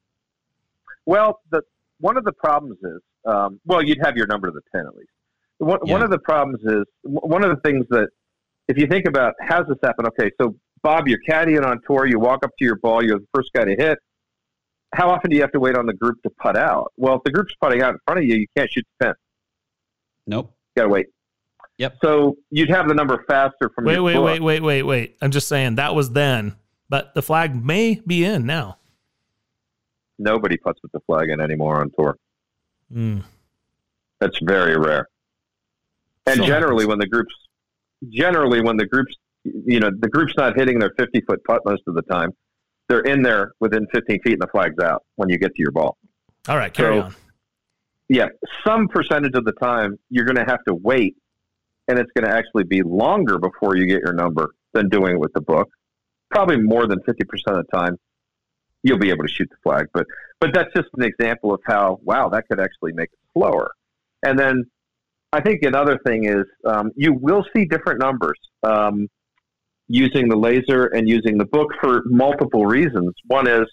well, 1.05 1.39
the 1.51 1.61
one 1.99 2.17
of 2.17 2.23
the 2.23 2.31
problems 2.31 2.77
is, 2.83 3.01
um, 3.25 3.59
well, 3.65 3.81
you'd 3.81 3.99
have 4.03 4.15
your 4.15 4.27
number 4.27 4.47
to 4.47 4.53
the 4.53 4.61
pin 4.73 4.85
at 4.85 4.95
least. 4.95 5.09
One, 5.59 5.79
one 5.83 6.01
of 6.01 6.09
the 6.09 6.19
problems 6.19 6.59
is 6.63 6.85
one 7.03 7.43
of 7.43 7.49
the 7.49 7.61
things 7.61 7.85
that, 7.89 8.09
if 8.67 8.77
you 8.77 8.87
think 8.87 9.05
about 9.07 9.33
how's 9.41 9.67
this 9.67 9.77
happen? 9.83 10.05
Okay, 10.07 10.31
so 10.41 10.55
Bob, 10.81 11.07
you're 11.07 11.19
caddying 11.29 11.65
on 11.65 11.79
tour. 11.85 12.07
You 12.07 12.19
walk 12.19 12.43
up 12.43 12.51
to 12.57 12.65
your 12.65 12.77
ball. 12.77 13.03
You're 13.03 13.19
the 13.19 13.27
first 13.33 13.51
guy 13.53 13.65
to 13.65 13.75
hit. 13.75 13.99
How 14.93 15.09
often 15.09 15.29
do 15.29 15.35
you 15.35 15.41
have 15.41 15.51
to 15.51 15.59
wait 15.59 15.75
on 15.75 15.85
the 15.85 15.93
group 15.93 16.21
to 16.23 16.29
putt 16.29 16.57
out? 16.57 16.91
Well, 16.97 17.15
if 17.15 17.23
the 17.23 17.31
group's 17.31 17.53
putting 17.61 17.81
out 17.81 17.93
in 17.93 17.99
front 18.05 18.19
of 18.19 18.25
you, 18.25 18.35
you 18.35 18.47
can't 18.57 18.71
shoot 18.71 18.85
the 18.99 19.05
pin. 19.05 19.13
Nope. 20.25 20.53
You 20.75 20.81
got 20.81 20.87
to 20.87 20.89
wait. 20.89 21.07
Yep. 21.77 21.97
So 22.03 22.37
you'd 22.49 22.69
have 22.69 22.87
the 22.87 22.93
number 22.93 23.23
faster 23.27 23.69
from 23.75 23.85
wait, 23.85 23.93
your 23.93 24.03
wait, 24.03 24.13
book. 24.15 24.25
wait, 24.25 24.41
wait, 24.41 24.61
wait, 24.61 24.83
wait. 24.83 25.17
I'm 25.21 25.31
just 25.31 25.47
saying 25.47 25.75
that 25.75 25.95
was 25.95 26.11
then, 26.11 26.55
but 26.89 27.13
the 27.13 27.21
flag 27.21 27.63
may 27.63 28.01
be 28.05 28.25
in 28.25 28.45
now. 28.45 28.77
Nobody 30.17 30.57
puts 30.57 30.81
with 30.81 30.91
the 30.91 30.99
flag 31.01 31.29
in 31.29 31.39
anymore 31.39 31.79
on 31.79 31.91
tour. 31.91 32.17
Mm. 32.93 33.23
That's 34.19 34.37
very 34.41 34.77
rare. 34.77 35.07
And 36.29 36.35
Still 36.37 36.45
generally, 36.47 36.83
happens. 36.83 36.87
when 36.89 36.99
the 36.99 37.07
groups, 37.07 37.35
generally 38.09 38.61
when 38.61 38.77
the 38.77 38.85
groups, 38.85 39.15
you 39.43 39.79
know, 39.79 39.89
the 39.99 40.07
group's 40.09 40.33
not 40.37 40.55
hitting 40.55 40.77
their 40.79 40.91
50 40.97 41.21
foot 41.21 41.43
putt 41.43 41.61
most 41.65 41.81
of 41.87 41.95
the 41.95 42.01
time. 42.03 42.31
They're 42.87 43.01
in 43.01 43.21
there 43.23 43.53
within 43.59 43.87
15 43.93 44.19
feet 44.21 44.33
and 44.33 44.41
the 44.41 44.47
flag's 44.47 44.81
out 44.83 45.03
when 45.15 45.29
you 45.29 45.37
get 45.37 45.55
to 45.55 45.61
your 45.61 45.71
ball. 45.71 45.97
All 46.47 46.57
right, 46.57 46.73
carry 46.73 46.97
So- 46.97 47.01
on. 47.03 47.15
Yeah, 48.11 48.27
some 48.65 48.87
percentage 48.87 49.35
of 49.35 49.45
the 49.45 49.51
time 49.53 49.97
you're 50.09 50.25
going 50.25 50.43
to 50.43 50.45
have 50.51 50.63
to 50.67 50.73
wait, 50.73 51.15
and 51.87 51.99
it's 51.99 52.09
going 52.15 52.27
to 52.27 52.35
actually 52.35 52.63
be 52.63 52.81
longer 52.81 53.37
before 53.37 53.75
you 53.77 53.85
get 53.85 54.01
your 54.01 54.13
number 54.13 54.49
than 54.73 54.89
doing 54.89 55.13
it 55.13 55.19
with 55.19 55.31
the 55.33 55.41
book. 55.41 55.69
Probably 56.31 56.57
more 56.57 56.87
than 56.87 56.99
50% 57.01 57.21
of 57.59 57.65
the 57.67 57.71
time 57.71 57.97
you'll 58.81 58.97
be 58.97 59.09
able 59.11 59.23
to 59.25 59.31
shoot 59.31 59.47
the 59.49 59.57
flag. 59.63 59.87
But 59.93 60.05
but 60.39 60.53
that's 60.53 60.73
just 60.73 60.87
an 60.97 61.03
example 61.03 61.53
of 61.53 61.59
how 61.65 61.99
wow 62.01 62.29
that 62.29 62.47
could 62.47 62.59
actually 62.59 62.93
make 62.93 63.09
it 63.11 63.19
slower. 63.33 63.71
And 64.23 64.39
then 64.39 64.63
I 65.31 65.41
think 65.41 65.61
another 65.63 65.99
thing 66.05 66.25
is 66.25 66.45
um, 66.65 66.91
you 66.95 67.13
will 67.13 67.45
see 67.55 67.65
different 67.65 67.99
numbers 67.99 68.37
um, 68.63 69.07
using 69.87 70.27
the 70.27 70.35
laser 70.35 70.85
and 70.87 71.07
using 71.07 71.37
the 71.37 71.45
book 71.45 71.69
for 71.79 72.01
multiple 72.05 72.65
reasons. 72.65 73.13
One 73.27 73.47
is 73.47 73.65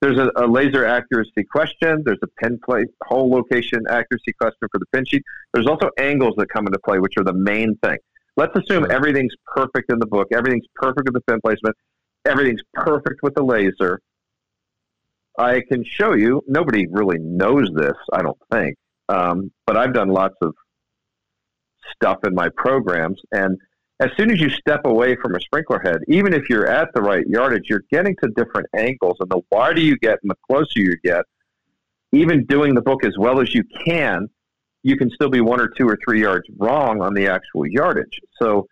there's 0.00 0.18
a, 0.18 0.30
a 0.36 0.46
laser 0.46 0.86
accuracy 0.86 1.44
question. 1.50 2.02
There's 2.06 2.20
a 2.22 2.28
pin 2.42 2.58
plate 2.64 2.86
hole 3.04 3.30
location 3.30 3.80
accuracy 3.90 4.32
question 4.40 4.68
for 4.72 4.78
the 4.78 4.86
pin 4.92 5.04
sheet. 5.06 5.22
There's 5.52 5.66
also 5.66 5.90
angles 5.98 6.34
that 6.38 6.48
come 6.48 6.66
into 6.66 6.78
play, 6.78 6.98
which 7.00 7.14
are 7.18 7.24
the 7.24 7.34
main 7.34 7.76
thing. 7.82 7.98
Let's 8.36 8.54
assume 8.56 8.84
Sure. 8.84 8.92
everything's 8.92 9.34
perfect 9.54 9.92
in 9.92 9.98
the 9.98 10.06
book. 10.06 10.28
Everything's 10.32 10.66
perfect 10.76 11.06
with 11.06 11.14
the 11.14 11.20
pin 11.22 11.40
placement. 11.44 11.76
Everything's 12.24 12.62
perfect 12.72 13.22
with 13.22 13.34
the 13.34 13.42
laser. 13.42 14.00
I 15.38 15.62
can 15.68 15.84
show 15.84 16.14
you. 16.14 16.42
Nobody 16.46 16.86
really 16.86 17.18
knows 17.18 17.68
this, 17.74 17.96
I 18.12 18.22
don't 18.22 18.38
think. 18.50 18.76
Um, 19.08 19.50
but 19.66 19.76
I've 19.76 19.92
done 19.92 20.08
lots 20.08 20.34
of 20.42 20.54
stuff 22.00 22.18
in 22.24 22.34
my 22.34 22.48
programs, 22.56 23.20
and 23.32 23.58
as 24.00 24.10
soon 24.16 24.30
as 24.30 24.40
you 24.40 24.48
step 24.48 24.82
away 24.84 25.16
from 25.16 25.34
a 25.34 25.40
sprinkler 25.40 25.80
head, 25.80 25.98
even 26.06 26.32
if 26.32 26.48
you're 26.48 26.68
at 26.68 26.88
the 26.94 27.02
right 27.02 27.26
yardage, 27.26 27.64
you're 27.68 27.84
getting 27.90 28.14
to 28.22 28.30
different 28.36 28.68
angles. 28.76 29.16
And 29.20 29.28
the 29.28 29.40
wider 29.50 29.80
you 29.80 29.96
get 29.98 30.18
and 30.22 30.30
the 30.30 30.36
closer 30.48 30.76
you 30.76 30.96
get, 31.02 31.24
even 32.12 32.44
doing 32.46 32.74
the 32.74 32.80
book 32.80 33.04
as 33.04 33.18
well 33.18 33.40
as 33.40 33.52
you 33.54 33.64
can, 33.84 34.28
you 34.84 34.96
can 34.96 35.10
still 35.10 35.28
be 35.28 35.40
one 35.40 35.60
or 35.60 35.68
two 35.68 35.88
or 35.88 35.98
three 36.04 36.20
yards 36.20 36.46
wrong 36.56 37.02
on 37.02 37.12
the 37.12 37.26
actual 37.26 37.66
yardage. 37.66 38.20
So 38.40 38.68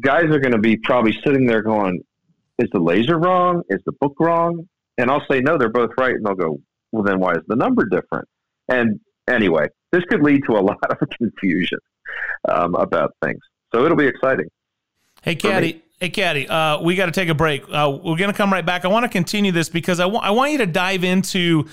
guys 0.00 0.24
are 0.24 0.40
going 0.40 0.52
to 0.52 0.58
be 0.58 0.78
probably 0.78 1.12
sitting 1.24 1.46
there 1.46 1.62
going, 1.62 2.02
is 2.58 2.70
the 2.72 2.80
laser 2.80 3.18
wrong? 3.18 3.62
Is 3.68 3.82
the 3.84 3.92
book 3.92 4.14
wrong? 4.18 4.66
And 4.96 5.10
I'll 5.10 5.24
say, 5.30 5.40
no, 5.40 5.58
they're 5.58 5.68
both 5.68 5.90
right. 5.98 6.14
And 6.14 6.24
they'll 6.24 6.34
go, 6.34 6.58
well, 6.92 7.02
then 7.02 7.20
why 7.20 7.32
is 7.32 7.42
the 7.46 7.56
number 7.56 7.84
different? 7.84 8.26
And 8.68 9.00
anyway, 9.28 9.66
this 9.92 10.02
could 10.04 10.22
lead 10.22 10.44
to 10.46 10.52
a 10.52 10.60
lot 10.62 10.78
of 10.90 11.08
confusion 11.10 11.78
um, 12.48 12.74
about 12.74 13.14
things. 13.22 13.40
So 13.72 13.84
it'll 13.84 13.96
be 13.96 14.06
exciting. 14.06 14.46
Hey, 15.22 15.34
Caddy. 15.34 15.82
Hey, 15.98 16.10
Caddy. 16.10 16.48
Uh, 16.48 16.80
we 16.82 16.96
got 16.96 17.06
to 17.06 17.12
take 17.12 17.28
a 17.28 17.34
break. 17.34 17.62
Uh, 17.64 17.98
we're 18.02 18.16
going 18.16 18.30
to 18.30 18.36
come 18.36 18.52
right 18.52 18.64
back. 18.64 18.84
I 18.84 18.88
want 18.88 19.04
to 19.04 19.08
continue 19.08 19.52
this 19.52 19.68
because 19.68 20.00
I 20.00 20.06
want 20.06 20.24
I 20.24 20.30
want 20.30 20.52
you 20.52 20.58
to 20.58 20.66
dive 20.66 21.02
into 21.02 21.66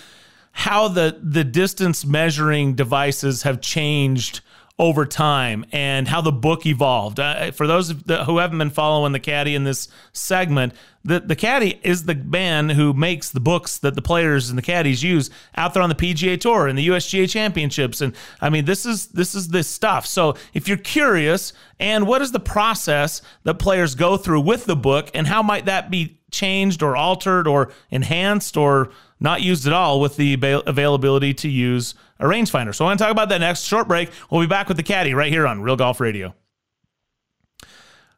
how 0.51 0.87
the 0.87 1.19
the 1.21 1.43
distance 1.43 2.05
measuring 2.05 2.75
devices 2.75 3.43
have 3.43 3.61
changed 3.61 4.41
over 4.81 5.05
time 5.05 5.63
and 5.71 6.07
how 6.07 6.21
the 6.21 6.31
book 6.31 6.65
evolved. 6.65 7.19
Uh, 7.19 7.51
for 7.51 7.67
those 7.67 7.93
who 8.25 8.39
haven't 8.39 8.57
been 8.57 8.71
following 8.71 9.11
the 9.11 9.19
Caddy 9.19 9.53
in 9.53 9.63
this 9.63 9.87
segment, 10.11 10.73
the 11.05 11.19
the 11.19 11.35
Caddy 11.35 11.79
is 11.83 12.05
the 12.05 12.15
man 12.15 12.69
who 12.69 12.91
makes 12.91 13.29
the 13.29 13.39
books 13.39 13.77
that 13.77 13.93
the 13.93 14.01
players 14.01 14.49
and 14.49 14.57
the 14.57 14.63
caddies 14.63 15.03
use 15.03 15.29
out 15.55 15.75
there 15.75 15.83
on 15.83 15.89
the 15.89 15.95
PGA 15.95 16.39
Tour 16.39 16.67
and 16.67 16.75
the 16.75 16.87
USGA 16.87 17.29
Championships. 17.29 18.01
And 18.01 18.15
I 18.41 18.49
mean, 18.49 18.65
this 18.65 18.87
is 18.87 19.09
this 19.09 19.35
is 19.35 19.49
this 19.49 19.67
stuff. 19.67 20.07
So 20.07 20.35
if 20.55 20.67
you're 20.67 20.77
curious, 20.77 21.53
and 21.79 22.07
what 22.07 22.23
is 22.23 22.31
the 22.31 22.39
process 22.39 23.21
that 23.43 23.59
players 23.59 23.93
go 23.93 24.17
through 24.17 24.41
with 24.41 24.65
the 24.65 24.75
book, 24.75 25.11
and 25.13 25.27
how 25.27 25.43
might 25.43 25.65
that 25.65 25.91
be 25.91 26.17
changed 26.31 26.81
or 26.81 26.95
altered 26.95 27.47
or 27.47 27.71
enhanced 27.91 28.57
or 28.57 28.89
not 29.19 29.43
used 29.43 29.67
at 29.67 29.73
all 29.73 30.01
with 30.01 30.15
the 30.15 30.33
availability 30.65 31.35
to 31.35 31.47
use 31.47 31.93
a 32.21 32.25
rangefinder. 32.25 32.73
So 32.73 32.85
I 32.85 32.89
want 32.89 32.99
to 32.99 33.03
talk 33.03 33.11
about 33.11 33.29
that 33.29 33.39
next. 33.39 33.63
Short 33.63 33.87
break. 33.87 34.11
We'll 34.29 34.41
be 34.41 34.47
back 34.47 34.67
with 34.67 34.77
the 34.77 34.83
caddy 34.83 35.13
right 35.13 35.31
here 35.31 35.47
on 35.47 35.61
Real 35.61 35.75
Golf 35.75 35.99
Radio. 35.99 36.33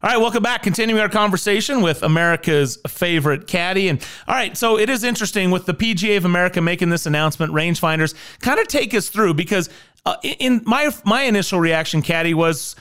All 0.03 0.09
right, 0.09 0.17
welcome 0.17 0.43
back. 0.43 0.63
Continuing 0.63 1.01
our 1.01 1.07
conversation 1.07 1.81
with 1.81 2.03
America's 2.03 2.77
favorite 2.89 3.47
caddy. 3.47 3.87
And 3.87 4.05
all 4.27 4.35
right, 4.35 4.57
so 4.57 4.77
it 4.77 4.89
is 4.89 5.05
interesting 5.05 5.49
with 5.49 5.65
the 5.65 5.73
PGA 5.73 6.17
of 6.17 6.25
America 6.25 6.59
making 6.61 6.89
this 6.89 7.05
announcement, 7.05 7.53
rangefinders. 7.53 8.13
Kind 8.41 8.59
of 8.59 8.67
take 8.67 8.93
us 8.93 9.07
through 9.07 9.35
because 9.35 9.69
uh, 10.05 10.17
in 10.21 10.61
my 10.65 10.93
my 11.05 11.23
initial 11.23 11.61
reaction, 11.61 12.01
caddy 12.01 12.33
was 12.33 12.75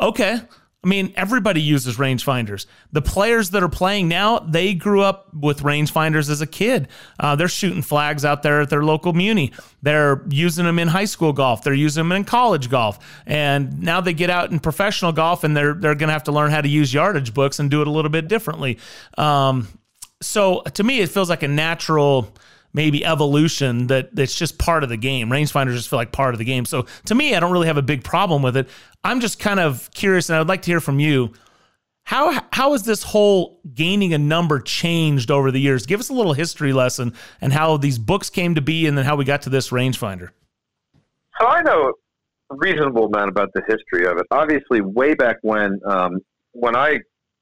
okay. 0.00 0.40
I 0.84 0.88
mean, 0.88 1.12
everybody 1.14 1.62
uses 1.62 1.96
rangefinders. 1.96 2.66
The 2.90 3.02
players 3.02 3.50
that 3.50 3.62
are 3.62 3.68
playing 3.68 4.08
now, 4.08 4.40
they 4.40 4.74
grew 4.74 5.00
up 5.02 5.32
with 5.32 5.62
rangefinders 5.62 6.28
as 6.28 6.40
a 6.40 6.46
kid. 6.46 6.88
Uh, 7.20 7.36
they're 7.36 7.46
shooting 7.46 7.82
flags 7.82 8.24
out 8.24 8.42
there 8.42 8.62
at 8.62 8.70
their 8.70 8.82
local 8.82 9.12
muni. 9.12 9.52
They're 9.82 10.22
using 10.28 10.64
them 10.64 10.80
in 10.80 10.88
high 10.88 11.04
school 11.04 11.32
golf. 11.32 11.62
They're 11.62 11.72
using 11.72 12.00
them 12.00 12.10
in 12.10 12.24
college 12.24 12.68
golf. 12.68 12.98
And 13.26 13.80
now 13.80 14.00
they 14.00 14.12
get 14.12 14.28
out 14.28 14.50
in 14.50 14.58
professional 14.58 15.12
golf, 15.12 15.44
and 15.44 15.56
they're 15.56 15.74
they're 15.74 15.94
going 15.94 16.08
to 16.08 16.14
have 16.14 16.24
to 16.24 16.32
learn 16.32 16.50
how 16.50 16.60
to 16.60 16.68
use 16.68 16.92
yardage 16.92 17.32
books 17.32 17.60
and 17.60 17.70
do 17.70 17.80
it 17.80 17.86
a 17.86 17.90
little 17.90 18.10
bit 18.10 18.26
differently. 18.26 18.78
Um, 19.16 19.68
so 20.20 20.62
to 20.62 20.82
me, 20.82 20.98
it 20.98 21.10
feels 21.10 21.30
like 21.30 21.44
a 21.44 21.48
natural 21.48 22.34
maybe 22.74 23.04
evolution 23.04 23.86
that 23.88 24.14
that's 24.14 24.36
just 24.36 24.58
part 24.58 24.82
of 24.82 24.88
the 24.88 24.96
game. 24.96 25.28
Rangefinders 25.28 25.74
just 25.74 25.88
feel 25.88 25.98
like 25.98 26.12
part 26.12 26.34
of 26.34 26.38
the 26.38 26.44
game. 26.44 26.64
So 26.64 26.86
to 27.06 27.14
me, 27.14 27.34
I 27.34 27.40
don't 27.40 27.52
really 27.52 27.66
have 27.66 27.76
a 27.76 27.82
big 27.82 28.04
problem 28.04 28.42
with 28.42 28.56
it. 28.56 28.68
I'm 29.04 29.20
just 29.20 29.38
kind 29.38 29.60
of 29.60 29.90
curious, 29.92 30.28
and 30.28 30.38
I'd 30.38 30.48
like 30.48 30.62
to 30.62 30.70
hear 30.70 30.80
from 30.80 31.00
you. 31.00 31.32
How 32.04 32.42
how 32.52 32.72
has 32.72 32.82
this 32.82 33.04
whole 33.04 33.60
gaining 33.74 34.12
a 34.12 34.18
number 34.18 34.58
changed 34.58 35.30
over 35.30 35.50
the 35.52 35.60
years? 35.60 35.86
Give 35.86 36.00
us 36.00 36.08
a 36.08 36.12
little 36.14 36.32
history 36.32 36.72
lesson 36.72 37.14
and 37.40 37.52
how 37.52 37.76
these 37.76 37.98
books 37.98 38.28
came 38.28 38.56
to 38.56 38.60
be, 38.60 38.86
and 38.86 38.98
then 38.98 39.04
how 39.04 39.16
we 39.16 39.24
got 39.24 39.42
to 39.42 39.50
this 39.50 39.70
rangefinder. 39.70 40.30
So 41.40 41.46
I 41.46 41.62
know 41.62 41.92
reasonable 42.50 43.06
amount 43.06 43.30
about 43.30 43.50
the 43.54 43.62
history 43.66 44.06
of 44.06 44.18
it. 44.18 44.26
Obviously, 44.30 44.80
way 44.80 45.14
back 45.14 45.36
when 45.42 45.78
um, 45.86 46.18
when 46.52 46.76
I 46.76 46.98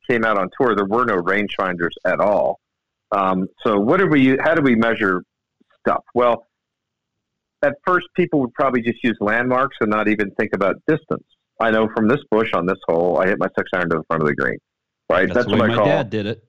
came 0.08 0.24
out 0.24 0.38
on 0.38 0.48
tour, 0.60 0.74
there 0.74 0.86
were 0.86 1.04
no 1.04 1.16
rangefinders 1.16 1.94
at 2.04 2.20
all. 2.20 2.60
Um, 3.12 3.48
so 3.64 3.78
what 3.78 3.98
do 3.98 4.06
we? 4.06 4.36
How 4.42 4.54
do 4.54 4.62
we 4.62 4.74
measure 4.74 5.22
stuff? 5.86 6.04
Well, 6.14 6.46
at 7.62 7.74
first, 7.86 8.06
people 8.16 8.40
would 8.40 8.54
probably 8.54 8.82
just 8.82 9.02
use 9.02 9.16
landmarks 9.20 9.76
and 9.80 9.90
not 9.90 10.08
even 10.08 10.30
think 10.32 10.50
about 10.54 10.76
distance. 10.86 11.24
I 11.60 11.70
know 11.70 11.88
from 11.94 12.08
this 12.08 12.20
bush 12.30 12.52
on 12.54 12.66
this 12.66 12.78
hole, 12.88 13.20
I 13.20 13.26
hit 13.26 13.38
my 13.38 13.48
six 13.58 13.68
iron 13.74 13.90
to 13.90 13.96
the 13.98 14.04
front 14.04 14.22
of 14.22 14.28
the 14.28 14.34
green. 14.34 14.58
Right, 15.10 15.26
that's, 15.26 15.46
that's 15.46 15.48
what 15.48 15.58
my 15.58 15.72
I 15.72 15.76
call. 15.76 15.84
dad 15.84 16.08
did 16.08 16.26
it. 16.26 16.44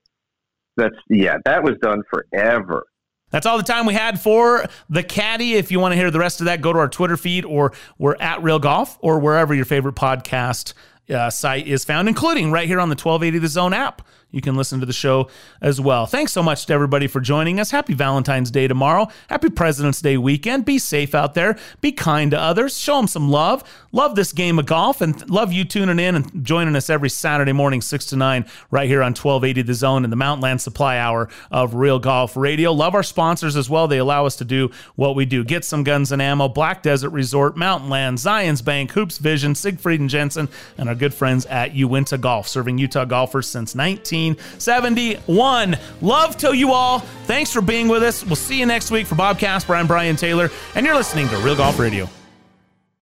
That's 0.77 0.95
yeah, 1.09 1.37
that 1.45 1.63
was 1.63 1.75
done 1.81 2.03
forever. 2.09 2.85
That's 3.31 3.45
all 3.45 3.57
the 3.57 3.63
time 3.63 3.85
we 3.85 3.93
had 3.93 4.19
for 4.21 4.65
the 4.89 5.03
caddy. 5.03 5.53
If 5.53 5.71
you 5.71 5.79
want 5.79 5.93
to 5.93 5.95
hear 5.95 6.11
the 6.11 6.19
rest 6.19 6.41
of 6.41 6.45
that, 6.45 6.61
go 6.61 6.73
to 6.73 6.79
our 6.79 6.89
Twitter 6.89 7.17
feed 7.17 7.45
or 7.45 7.73
we're 7.97 8.15
at 8.19 8.43
Real 8.43 8.59
Golf 8.59 8.97
or 9.01 9.19
wherever 9.19 9.53
your 9.53 9.65
favorite 9.65 9.95
podcast 9.95 10.73
uh, 11.09 11.29
site 11.29 11.65
is 11.65 11.85
found, 11.85 12.07
including 12.09 12.51
right 12.51 12.67
here 12.67 12.79
on 12.79 12.89
the 12.89 12.93
1280 12.93 13.39
The 13.39 13.47
Zone 13.47 13.73
app 13.73 14.01
you 14.31 14.41
can 14.41 14.55
listen 14.55 14.79
to 14.79 14.85
the 14.85 14.93
show 14.93 15.29
as 15.61 15.79
well. 15.79 16.05
Thanks 16.05 16.31
so 16.31 16.41
much 16.41 16.65
to 16.65 16.73
everybody 16.73 17.07
for 17.07 17.19
joining 17.19 17.59
us. 17.59 17.71
Happy 17.71 17.93
Valentine's 17.93 18.51
Day 18.51 18.67
tomorrow. 18.67 19.07
Happy 19.29 19.49
President's 19.49 20.01
Day 20.01 20.17
weekend. 20.17 20.65
Be 20.65 20.79
safe 20.79 21.13
out 21.13 21.33
there. 21.33 21.57
Be 21.81 21.91
kind 21.91 22.31
to 22.31 22.39
others. 22.39 22.77
Show 22.77 22.97
them 22.97 23.07
some 23.07 23.29
love. 23.29 23.63
Love 23.91 24.15
this 24.15 24.31
game 24.31 24.57
of 24.57 24.65
golf 24.65 25.01
and 25.01 25.29
love 25.29 25.51
you 25.51 25.65
tuning 25.65 25.99
in 25.99 26.15
and 26.15 26.45
joining 26.45 26.77
us 26.77 26.89
every 26.89 27.09
Saturday 27.09 27.51
morning, 27.51 27.81
6 27.81 28.05
to 28.05 28.15
9, 28.15 28.45
right 28.69 28.87
here 28.87 29.01
on 29.01 29.11
1280 29.11 29.63
The 29.63 29.73
Zone 29.73 30.05
in 30.05 30.09
the 30.09 30.15
Mountainland 30.15 30.61
Supply 30.61 30.97
Hour 30.97 31.27
of 31.51 31.75
Real 31.75 31.99
Golf 31.99 32.37
Radio. 32.37 32.71
Love 32.71 32.95
our 32.95 33.03
sponsors 33.03 33.57
as 33.57 33.69
well. 33.69 33.89
They 33.89 33.97
allow 33.97 34.25
us 34.25 34.37
to 34.37 34.45
do 34.45 34.71
what 34.95 35.15
we 35.15 35.25
do. 35.25 35.43
Get 35.43 35.65
some 35.65 35.83
guns 35.83 36.13
and 36.13 36.21
ammo, 36.21 36.47
Black 36.47 36.83
Desert 36.83 37.09
Resort, 37.09 37.57
Mountainland, 37.57 38.13
Zions 38.13 38.63
Bank, 38.63 38.91
Hoopes 38.91 39.17
Vision, 39.17 39.55
Siegfried 39.55 39.99
and 39.99 40.09
Jensen, 40.09 40.47
and 40.77 40.87
our 40.87 40.95
good 40.95 41.13
friends 41.13 41.45
at 41.47 41.75
Uinta 41.75 42.17
Golf, 42.17 42.47
serving 42.47 42.77
Utah 42.77 43.03
golfers 43.03 43.49
since 43.49 43.75
19. 43.75 44.20
1971. 44.29 45.77
Love 46.01 46.37
to 46.37 46.55
you 46.55 46.71
all. 46.71 46.99
Thanks 47.25 47.51
for 47.51 47.61
being 47.61 47.87
with 47.87 48.03
us. 48.03 48.25
We'll 48.25 48.35
see 48.35 48.59
you 48.59 48.65
next 48.65 48.91
week 48.91 49.07
for 49.07 49.15
Bob 49.15 49.39
Casper. 49.39 49.75
I'm 49.75 49.87
Brian 49.87 50.15
Taylor, 50.15 50.49
and 50.75 50.85
you're 50.85 50.95
listening 50.95 51.27
to 51.29 51.37
Real 51.37 51.55
Golf 51.55 51.79
Radio. 51.79 52.07